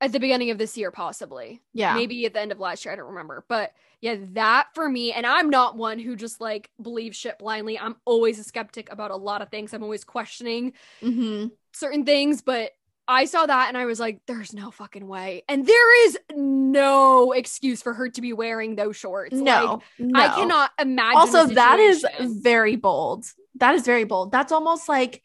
[0.00, 1.60] at the beginning of this year, possibly.
[1.72, 1.94] Yeah.
[1.94, 2.92] Maybe at the end of last year.
[2.92, 3.44] I don't remember.
[3.48, 7.78] But yeah, that for me, and I'm not one who just like believes shit blindly.
[7.78, 9.74] I'm always a skeptic about a lot of things.
[9.74, 10.72] I'm always questioning
[11.02, 11.48] mm-hmm.
[11.72, 12.40] certain things.
[12.40, 12.72] But
[13.06, 15.42] I saw that and I was like, there's no fucking way.
[15.48, 19.34] And there is no excuse for her to be wearing those shorts.
[19.34, 19.82] No.
[19.98, 20.20] Like, no.
[20.20, 21.18] I cannot imagine.
[21.18, 23.26] Also, that is very bold.
[23.56, 24.30] That is very bold.
[24.32, 25.22] That's almost like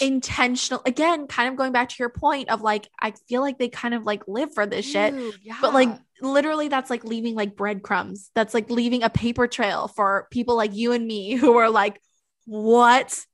[0.00, 3.68] intentional again kind of going back to your point of like i feel like they
[3.68, 5.12] kind of like live for this shit
[5.42, 5.56] yeah.
[5.60, 5.88] but like
[6.22, 10.74] literally that's like leaving like breadcrumbs that's like leaving a paper trail for people like
[10.74, 12.00] you and me who are like
[12.48, 13.26] what?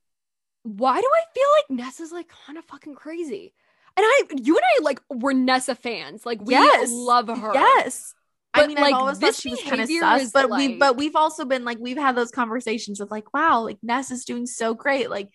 [0.63, 3.53] Why do I feel like ness is like kind of fucking crazy?
[3.97, 6.25] And I, you and I, like, were Nessa fans.
[6.25, 6.89] Like, we yes.
[6.91, 7.53] love her.
[7.53, 8.13] Yes.
[8.53, 10.57] But I mean, like, I've always thought she was kind of sus, but like...
[10.57, 14.11] we, but we've also been like, we've had those conversations of like, wow, like Ness
[14.11, 15.09] is doing so great.
[15.09, 15.29] Like,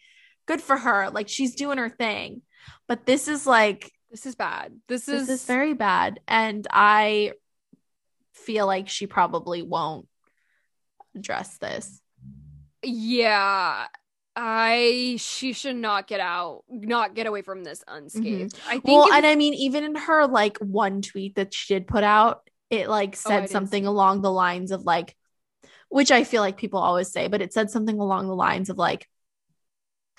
[0.46, 1.10] good for her.
[1.10, 2.42] Like, she's doing her thing.
[2.88, 4.72] But this is like, this is bad.
[4.88, 7.32] This, this is is very bad, and I
[8.32, 10.08] feel like she probably won't
[11.14, 12.00] address this.
[12.82, 13.86] Yeah,
[14.34, 18.56] I she should not get out, not get away from this unscathed.
[18.56, 18.68] Mm-hmm.
[18.68, 18.84] I think.
[18.84, 22.40] Well, and I mean, even in her like one tweet that she did put out,
[22.70, 25.14] it like oh, said oh, something along the lines of like,
[25.88, 28.78] which I feel like people always say, but it said something along the lines of
[28.78, 29.08] like,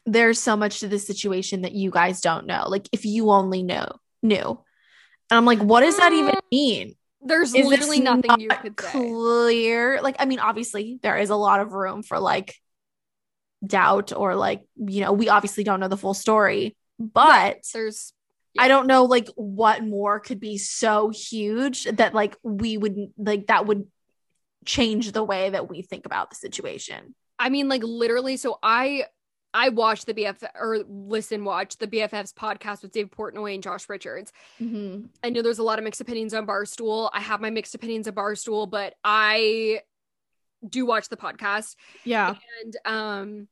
[0.05, 2.65] there's so much to this situation that you guys don't know.
[2.67, 3.87] Like, if you only know
[4.23, 4.59] knew,
[5.29, 6.95] and I'm like, what does that even uh, mean?
[7.23, 8.91] There's is literally nothing you could say.
[8.91, 12.55] Clear, like I mean, obviously there is a lot of room for like
[13.65, 18.13] doubt or like you know we obviously don't know the full story but there's
[18.53, 18.63] yeah.
[18.63, 23.47] I don't know like what more could be so huge that like we would like
[23.47, 23.87] that would
[24.65, 27.15] change the way that we think about the situation.
[27.39, 29.05] I mean like literally so I
[29.53, 33.89] I watched the BF or listen watch the BFFs podcast with Dave Portnoy and Josh
[33.89, 34.31] Richards.
[34.59, 35.07] Mm-hmm.
[35.23, 37.09] I know there's a lot of mixed opinions on Barstool.
[37.13, 39.81] I have my mixed opinions of Barstool, but I
[40.67, 41.75] do watch the podcast.
[42.03, 42.35] Yeah.
[42.63, 43.47] And um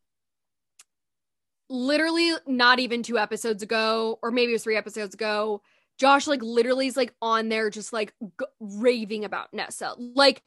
[1.69, 5.61] literally not even two episodes ago, or maybe it was three episodes ago,
[5.99, 9.95] Josh like literally is like on there just like g- raving about Nessa.
[9.97, 10.43] Like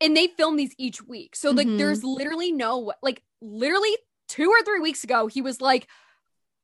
[0.00, 1.36] and they film these each week.
[1.36, 1.78] So like mm-hmm.
[1.78, 3.94] there's literally no like literally
[4.34, 5.86] two or three weeks ago he was like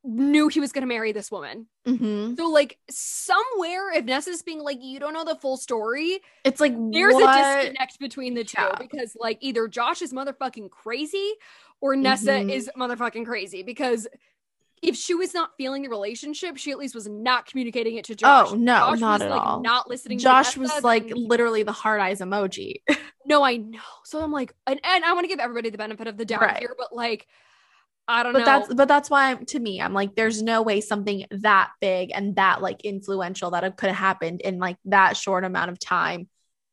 [0.03, 1.67] knew he was going to marry this woman.
[1.85, 2.35] Mm-hmm.
[2.35, 6.73] So, like, somewhere, if Nessa's being like, you don't know the full story, it's like
[6.91, 7.39] there's what?
[7.39, 8.75] a disconnect between the two yeah.
[8.79, 11.33] because, like, either Josh is motherfucking crazy
[11.81, 12.49] or Nessa mm-hmm.
[12.49, 14.07] is motherfucking crazy because.
[14.83, 18.15] If she was not feeling the relationship, she at least was not communicating it to
[18.15, 18.47] Josh.
[18.49, 19.61] Oh no, Josh not was, at like, all.
[19.61, 20.17] Not listening.
[20.17, 22.81] Josh was like literally the heart eyes emoji.
[23.27, 23.77] no, I know.
[24.05, 26.41] So I'm like, and, and I want to give everybody the benefit of the doubt
[26.41, 26.57] right.
[26.57, 27.27] here, but like,
[28.11, 28.45] I don't but know.
[28.45, 32.11] that's but that's why I'm, to me I'm like there's no way something that big
[32.13, 36.27] and that like influential that could have happened in like that short amount of time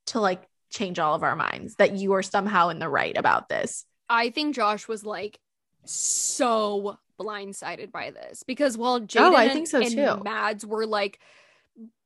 [0.06, 3.48] to like change all of our minds that you are somehow in the right about
[3.48, 3.84] this.
[4.08, 5.38] I think Josh was like
[5.84, 10.22] so blindsided by this because while Jaden oh, I think so and too.
[10.22, 11.20] Mads were like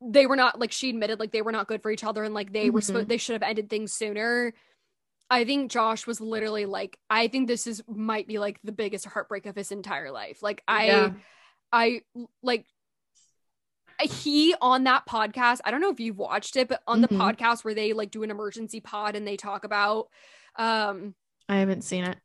[0.00, 2.34] they were not like she admitted like they were not good for each other and
[2.34, 2.74] like they mm-hmm.
[2.74, 4.52] were supposed they should have ended things sooner
[5.32, 9.06] I think Josh was literally like, I think this is might be like the biggest
[9.06, 10.42] heartbreak of his entire life.
[10.42, 11.12] Like I yeah.
[11.72, 12.02] I
[12.42, 12.66] like
[14.02, 17.16] he on that podcast, I don't know if you've watched it, but on mm-hmm.
[17.16, 20.08] the podcast where they like do an emergency pod and they talk about
[20.56, 21.14] um
[21.48, 22.18] I haven't seen it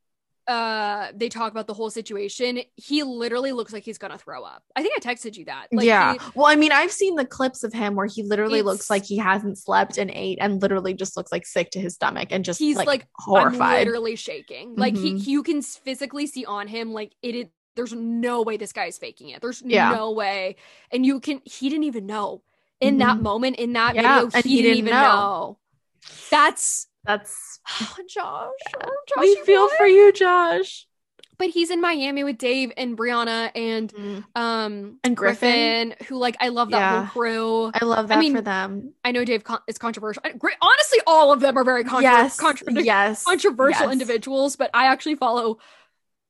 [0.47, 4.63] uh they talk about the whole situation he literally looks like he's gonna throw up
[4.75, 7.25] i think i texted you that like, yeah he, well i mean i've seen the
[7.25, 10.93] clips of him where he literally looks like he hasn't slept and ate and literally
[10.93, 14.15] just looks like sick to his stomach and just he's like, like horrified I'm literally
[14.15, 14.79] shaking mm-hmm.
[14.79, 15.29] like he mm-hmm.
[15.29, 19.29] you can physically see on him like it is there's no way this guy's faking
[19.29, 19.91] it there's yeah.
[19.91, 20.55] no way
[20.91, 22.41] and you can he didn't even know
[22.79, 23.07] in mm-hmm.
[23.07, 25.01] that moment in that yeah, video he, he, didn't, even know.
[25.01, 25.57] know
[26.29, 28.51] that's that's oh, Josh.
[28.83, 29.17] Oh, Josh.
[29.19, 30.85] We feel for you, Josh.
[31.39, 34.23] But he's in Miami with Dave and Brianna and mm.
[34.35, 35.89] um and Griffin.
[35.89, 36.07] Griffin.
[36.07, 37.05] who like I love that yeah.
[37.05, 37.71] whole crew.
[37.73, 38.93] I love that I mean, for them.
[39.05, 40.23] I know Dave con- is controversial.
[40.25, 42.39] Honestly, all of them are very contra- yes.
[42.39, 43.23] Contra- yes.
[43.23, 43.93] controversial yes.
[43.93, 45.59] individuals, but I actually follow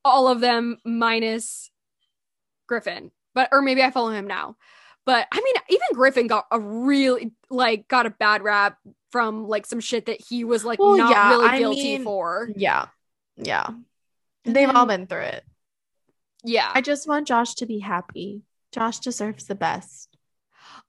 [0.05, 1.71] all of them minus
[2.67, 3.11] Griffin.
[3.33, 4.57] But or maybe I follow him now.
[5.07, 8.77] But I mean, even Griffin got a really like got a bad rap
[9.09, 12.03] from like some shit that he was like well, not yeah, really guilty I mean,
[12.03, 12.49] for.
[12.57, 12.87] Yeah.
[13.37, 13.69] Yeah.
[14.43, 15.45] They've all been through it.
[16.43, 16.69] Yeah.
[16.73, 18.41] I just want Josh to be happy.
[18.73, 20.09] Josh deserves the best.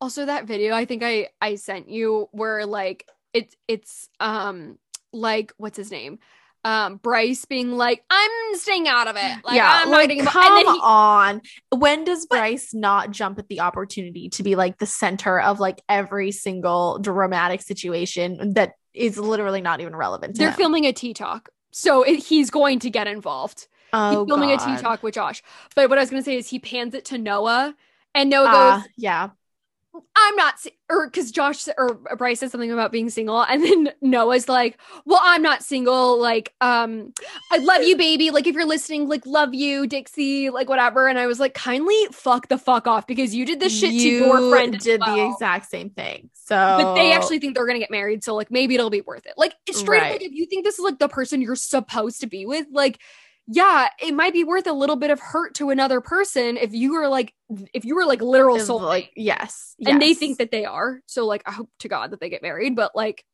[0.01, 4.81] Also that video I think I I sent you where like it's it's um
[5.12, 6.19] like what's his name?
[6.69, 9.45] Um Bryce being like, I'm staying out of it.
[9.45, 11.40] Like, yeah, I'm like, come he- on.
[11.74, 15.61] When does Bryce but- not jump at the opportunity to be like the center of
[15.61, 20.36] like every single dramatic situation that is literally not even relevant?
[20.36, 20.57] They're him?
[20.57, 23.69] filming a T talk, so it, he's going to get involved.
[23.93, 24.70] Oh, he's filming God.
[24.70, 25.43] a T talk with Josh.
[25.74, 27.74] But what I was gonna say is he pans it to Noah,
[28.15, 29.31] and Noah uh, goes, "Yeah."
[30.16, 30.54] I'm not,
[30.90, 35.20] or because Josh or Bryce said something about being single, and then Noah's like, "Well,
[35.22, 36.18] I'm not single.
[36.20, 37.12] Like, um,
[37.52, 38.30] I love you, baby.
[38.30, 40.50] Like, if you're listening, like, love you, Dixie.
[40.50, 43.78] Like, whatever." And I was like, "Kindly fuck the fuck off," because you did this
[43.78, 44.78] shit you to your friend.
[44.78, 45.16] Did well.
[45.16, 46.30] the exact same thing.
[46.34, 48.24] So, but they actually think they're gonna get married.
[48.24, 49.34] So, like, maybe it'll be worth it.
[49.36, 50.12] Like, straight right.
[50.12, 52.98] like, if you think this is like the person you're supposed to be with, like
[53.50, 56.92] yeah, it might be worth a little bit of hurt to another person if you
[56.92, 57.32] were like
[57.72, 61.00] if you were like literal soul like yes, yes, and they think that they are.
[61.06, 63.24] So like I hope to God that they get married, but like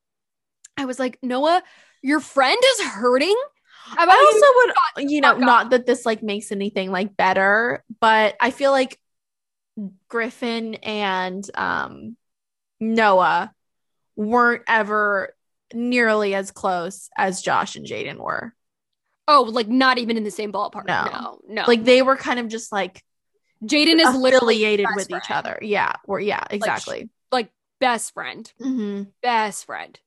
[0.76, 1.64] I was like Noah,
[2.00, 3.36] your friend is hurting.
[3.88, 8.52] I also would you know not that this like makes anything like better, but I
[8.52, 9.00] feel like
[10.08, 12.16] Griffin and um
[12.78, 13.52] Noah
[14.14, 15.34] weren't ever
[15.72, 18.54] nearly as close as Josh and Jaden were.
[19.26, 20.86] Oh, like not even in the same ballpark.
[20.86, 21.64] No, no, no.
[21.66, 23.02] Like they were kind of just like
[23.64, 25.22] Jaden is affiliated with friend.
[25.24, 25.58] each other.
[25.62, 27.08] Yeah, or yeah, exactly.
[27.30, 29.04] Like, like best friend, mm-hmm.
[29.22, 29.98] best friend.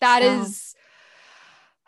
[0.00, 0.40] That so.
[0.42, 0.74] is.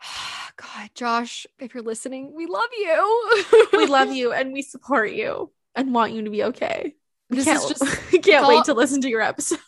[0.57, 3.33] God, Josh, if you're listening, we love you.
[3.73, 6.95] we love you and we support you and want you to be okay.
[7.29, 7.83] We this is just
[8.23, 9.59] can't wait to listen to your episode.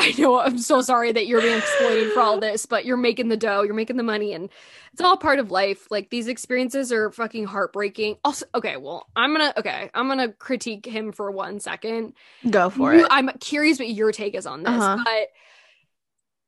[0.00, 3.28] I know I'm so sorry that you're being exploited for all this, but you're making
[3.28, 4.48] the dough, you're making the money, and
[4.92, 5.90] it's all part of life.
[5.90, 8.16] Like these experiences are fucking heartbreaking.
[8.24, 12.14] Also, okay, well, I'm gonna okay, I'm gonna critique him for one second.
[12.48, 13.08] Go for you, it.
[13.10, 15.04] I'm curious what your take is on this, uh-huh.
[15.04, 15.28] but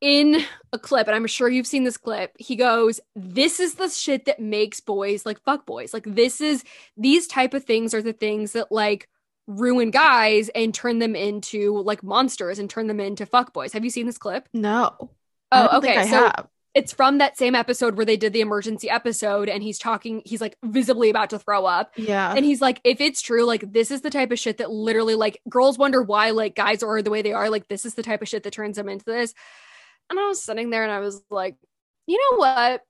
[0.01, 0.43] in
[0.73, 4.25] a clip, and I'm sure you've seen this clip, he goes, This is the shit
[4.25, 5.95] that makes boys like fuck boys.
[5.95, 6.65] Like, this is
[6.97, 9.09] these type of things are the things that like
[9.47, 13.73] ruin guys and turn them into like monsters and turn them into fuck boys.
[13.73, 14.49] Have you seen this clip?
[14.53, 15.11] No.
[15.51, 16.05] Oh, okay.
[16.05, 16.49] so have.
[16.75, 20.41] it's from that same episode where they did the emergency episode and he's talking, he's
[20.41, 21.93] like visibly about to throw up.
[21.97, 22.33] Yeah.
[22.35, 25.15] And he's like, if it's true, like this is the type of shit that literally
[25.15, 27.51] like girls wonder why like guys are the way they are.
[27.51, 29.35] Like this is the type of shit that turns them into this.
[30.09, 31.57] And I was sitting there and I was like,
[32.07, 32.83] you know what?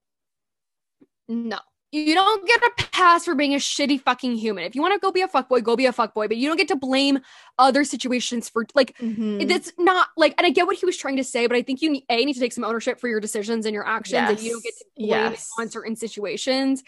[1.29, 1.59] No
[1.93, 4.65] you don't get a pass for being a shitty fucking human.
[4.65, 6.57] If you want to go be a fuckboy, go be a fuckboy, but you don't
[6.57, 7.21] get to blame
[7.59, 9.43] other situations for like mm-hmm.
[9.43, 11.83] it's not like and I get what he was trying to say, but I think
[11.83, 14.31] you need, a need to take some ownership for your decisions and your actions yes.
[14.31, 15.51] and you don't get to blame yes.
[15.59, 16.83] on certain situations.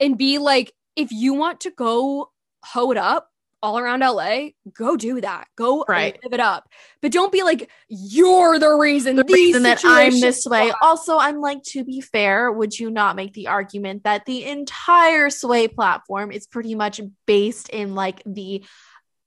[0.00, 2.30] And be like, if you want to go
[2.64, 3.28] hoe it up,
[3.62, 5.48] all around LA, go do that.
[5.56, 6.18] Go right.
[6.22, 6.68] live it up.
[7.02, 10.70] But don't be like, you're the reason, the reason that I'm this way.
[10.70, 10.76] Are.
[10.82, 15.30] Also, I'm like, to be fair, would you not make the argument that the entire
[15.30, 18.64] Sway platform is pretty much based in like the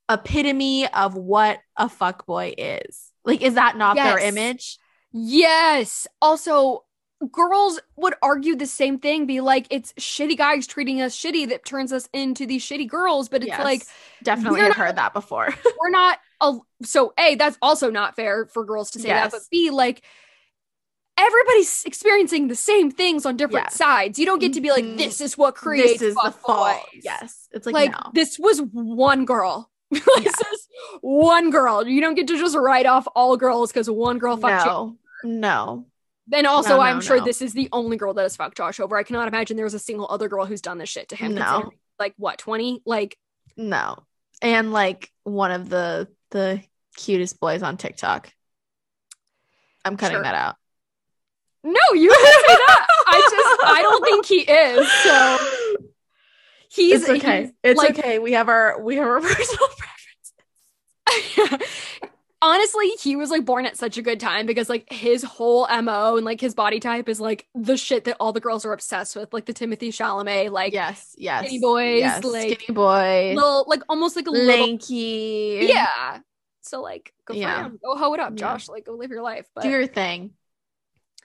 [0.09, 3.09] epitome of what a fuckboy is?
[3.25, 4.05] Like, is that not yes.
[4.05, 4.77] their image?
[5.11, 6.07] Yes.
[6.21, 6.83] Also,
[7.31, 11.65] girls would argue the same thing be like it's shitty guys treating us shitty that
[11.65, 13.83] turns us into these shitty girls but it's yes, like
[14.23, 18.65] definitely have heard that before we're not a, so a that's also not fair for
[18.65, 19.31] girls to say yes.
[19.31, 20.03] that but b like
[21.17, 23.75] everybody's experiencing the same things on different yes.
[23.75, 24.97] sides you don't get to be like mm-hmm.
[24.97, 28.11] this is what creates this is the fault yes it's like, like no.
[28.13, 30.67] this was one girl this is
[31.01, 34.65] one girl you don't get to just write off all girls because one girl fucked
[34.65, 34.97] no.
[35.23, 35.85] you no
[36.27, 37.25] then also, no, no, I'm sure no.
[37.25, 38.97] this is the only girl that has fucked Josh over.
[38.97, 41.35] I cannot imagine there was a single other girl who's done this shit to him.
[41.35, 42.81] No, like what, 20?
[42.85, 43.17] Like,
[43.57, 43.97] no,
[44.41, 46.61] and like one of the the
[46.95, 48.31] cutest boys on TikTok.
[49.85, 50.23] I'm cutting sure.
[50.23, 50.55] that out.
[51.63, 52.87] No, you can say that.
[53.07, 54.91] I just I don't think he is.
[55.03, 55.37] So
[56.69, 57.41] he's it's okay.
[57.41, 58.19] He's, it's like, okay.
[58.19, 59.69] We have our we have our personal
[61.07, 61.69] preferences
[62.43, 66.17] honestly, he was like born at such a good time because like his whole MO
[66.17, 69.15] and like his body type is like the shit that all the girls are obsessed
[69.15, 73.65] with, like the Timothée Chalamet, like yes, yes, skinny boys, yes, like skinny boy, little,
[73.67, 76.19] like almost like a lanky, little, yeah.
[76.61, 77.69] So like, go yeah.
[77.83, 78.67] Go hoe it up, Josh.
[78.67, 78.73] Yeah.
[78.73, 79.47] Like, go live your life.
[79.55, 80.31] But do your thing,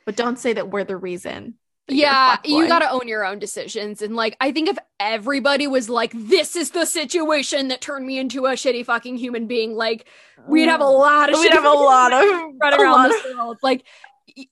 [0.06, 1.54] but don't say that we're the reason
[1.88, 5.88] yeah you got to own your own decisions and like i think if everybody was
[5.88, 10.06] like this is the situation that turned me into a shitty fucking human being like
[10.46, 10.98] we'd have a mm.
[10.98, 12.20] lot of we'd have a lot of
[12.60, 13.84] running around this world like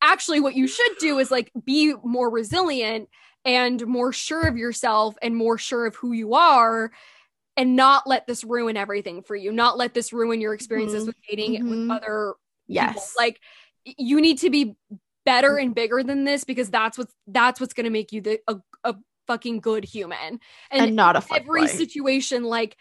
[0.00, 3.08] actually what you should do is like be more resilient
[3.44, 6.90] and more sure of yourself and more sure of who you are
[7.56, 11.08] and not let this ruin everything for you not let this ruin your experiences mm-hmm.
[11.08, 11.88] with dating mm-hmm.
[11.88, 12.34] with other
[12.66, 13.24] yes people.
[13.24, 13.40] like
[13.84, 14.74] you need to be
[15.26, 18.56] better and bigger than this because that's what's that's what's gonna make you the a,
[18.84, 18.94] a
[19.26, 20.40] fucking good human
[20.70, 21.66] and, and not a every boy.
[21.66, 22.76] situation like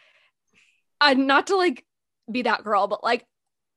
[1.02, 1.84] uh, not to like
[2.32, 3.26] be that girl but like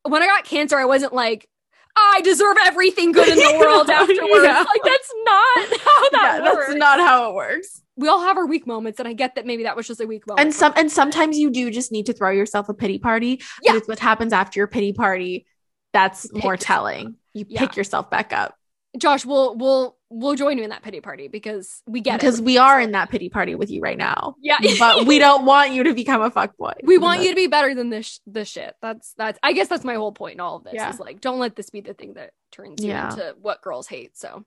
[0.03, 1.49] when i got cancer i wasn't like
[1.97, 4.43] I deserve everything good in the world afterwards.
[4.43, 4.63] Yeah.
[4.63, 6.67] Like that's not how that yeah, works.
[6.67, 7.81] That's not how it works.
[7.97, 10.05] We all have our weak moments, and I get that maybe that was just a
[10.05, 10.45] weak moment.
[10.45, 13.41] And some and sometimes you do just need to throw yourself a pity party.
[13.61, 13.73] Yeah.
[13.73, 15.45] But it's what happens after your pity party
[15.91, 17.15] that's more telling.
[17.33, 18.55] You pick yourself back up.
[18.97, 22.45] Josh, we'll we'll we'll join you in that pity party because we get because it.
[22.45, 24.35] we are in that pity party with you right now.
[24.41, 26.73] Yeah, but we don't want you to become a fuck boy.
[26.83, 28.75] We want you to be better than this this shit.
[28.81, 30.89] That's that's I guess that's my whole point in all of this yeah.
[30.89, 33.11] is like don't let this be the thing that turns you yeah.
[33.11, 34.17] into what girls hate.
[34.17, 34.43] So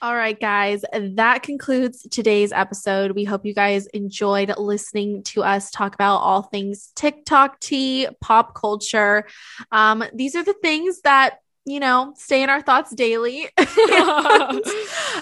[0.00, 3.12] All right, guys, that concludes today's episode.
[3.12, 8.54] We hope you guys enjoyed listening to us talk about all things TikTok tea, pop
[8.54, 9.26] culture.
[9.70, 13.48] Um, these are the things that you know, stay in our thoughts daily.
[13.58, 14.62] and,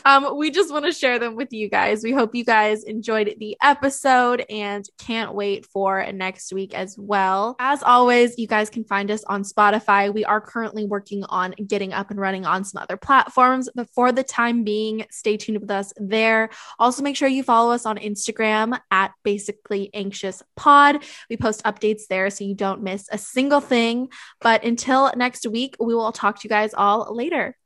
[0.04, 2.02] um, we just want to share them with you guys.
[2.02, 7.56] We hope you guys enjoyed the episode and can't wait for next week as well.
[7.60, 10.12] As always, you guys can find us on Spotify.
[10.12, 14.10] We are currently working on getting up and running on some other platforms, but for
[14.10, 16.50] the time being, stay tuned with us there.
[16.78, 21.04] Also, make sure you follow us on Instagram at basically anxious pod.
[21.30, 24.08] We post updates there so you don't miss a single thing.
[24.40, 27.56] But until next week, we will talk talk to you guys all later.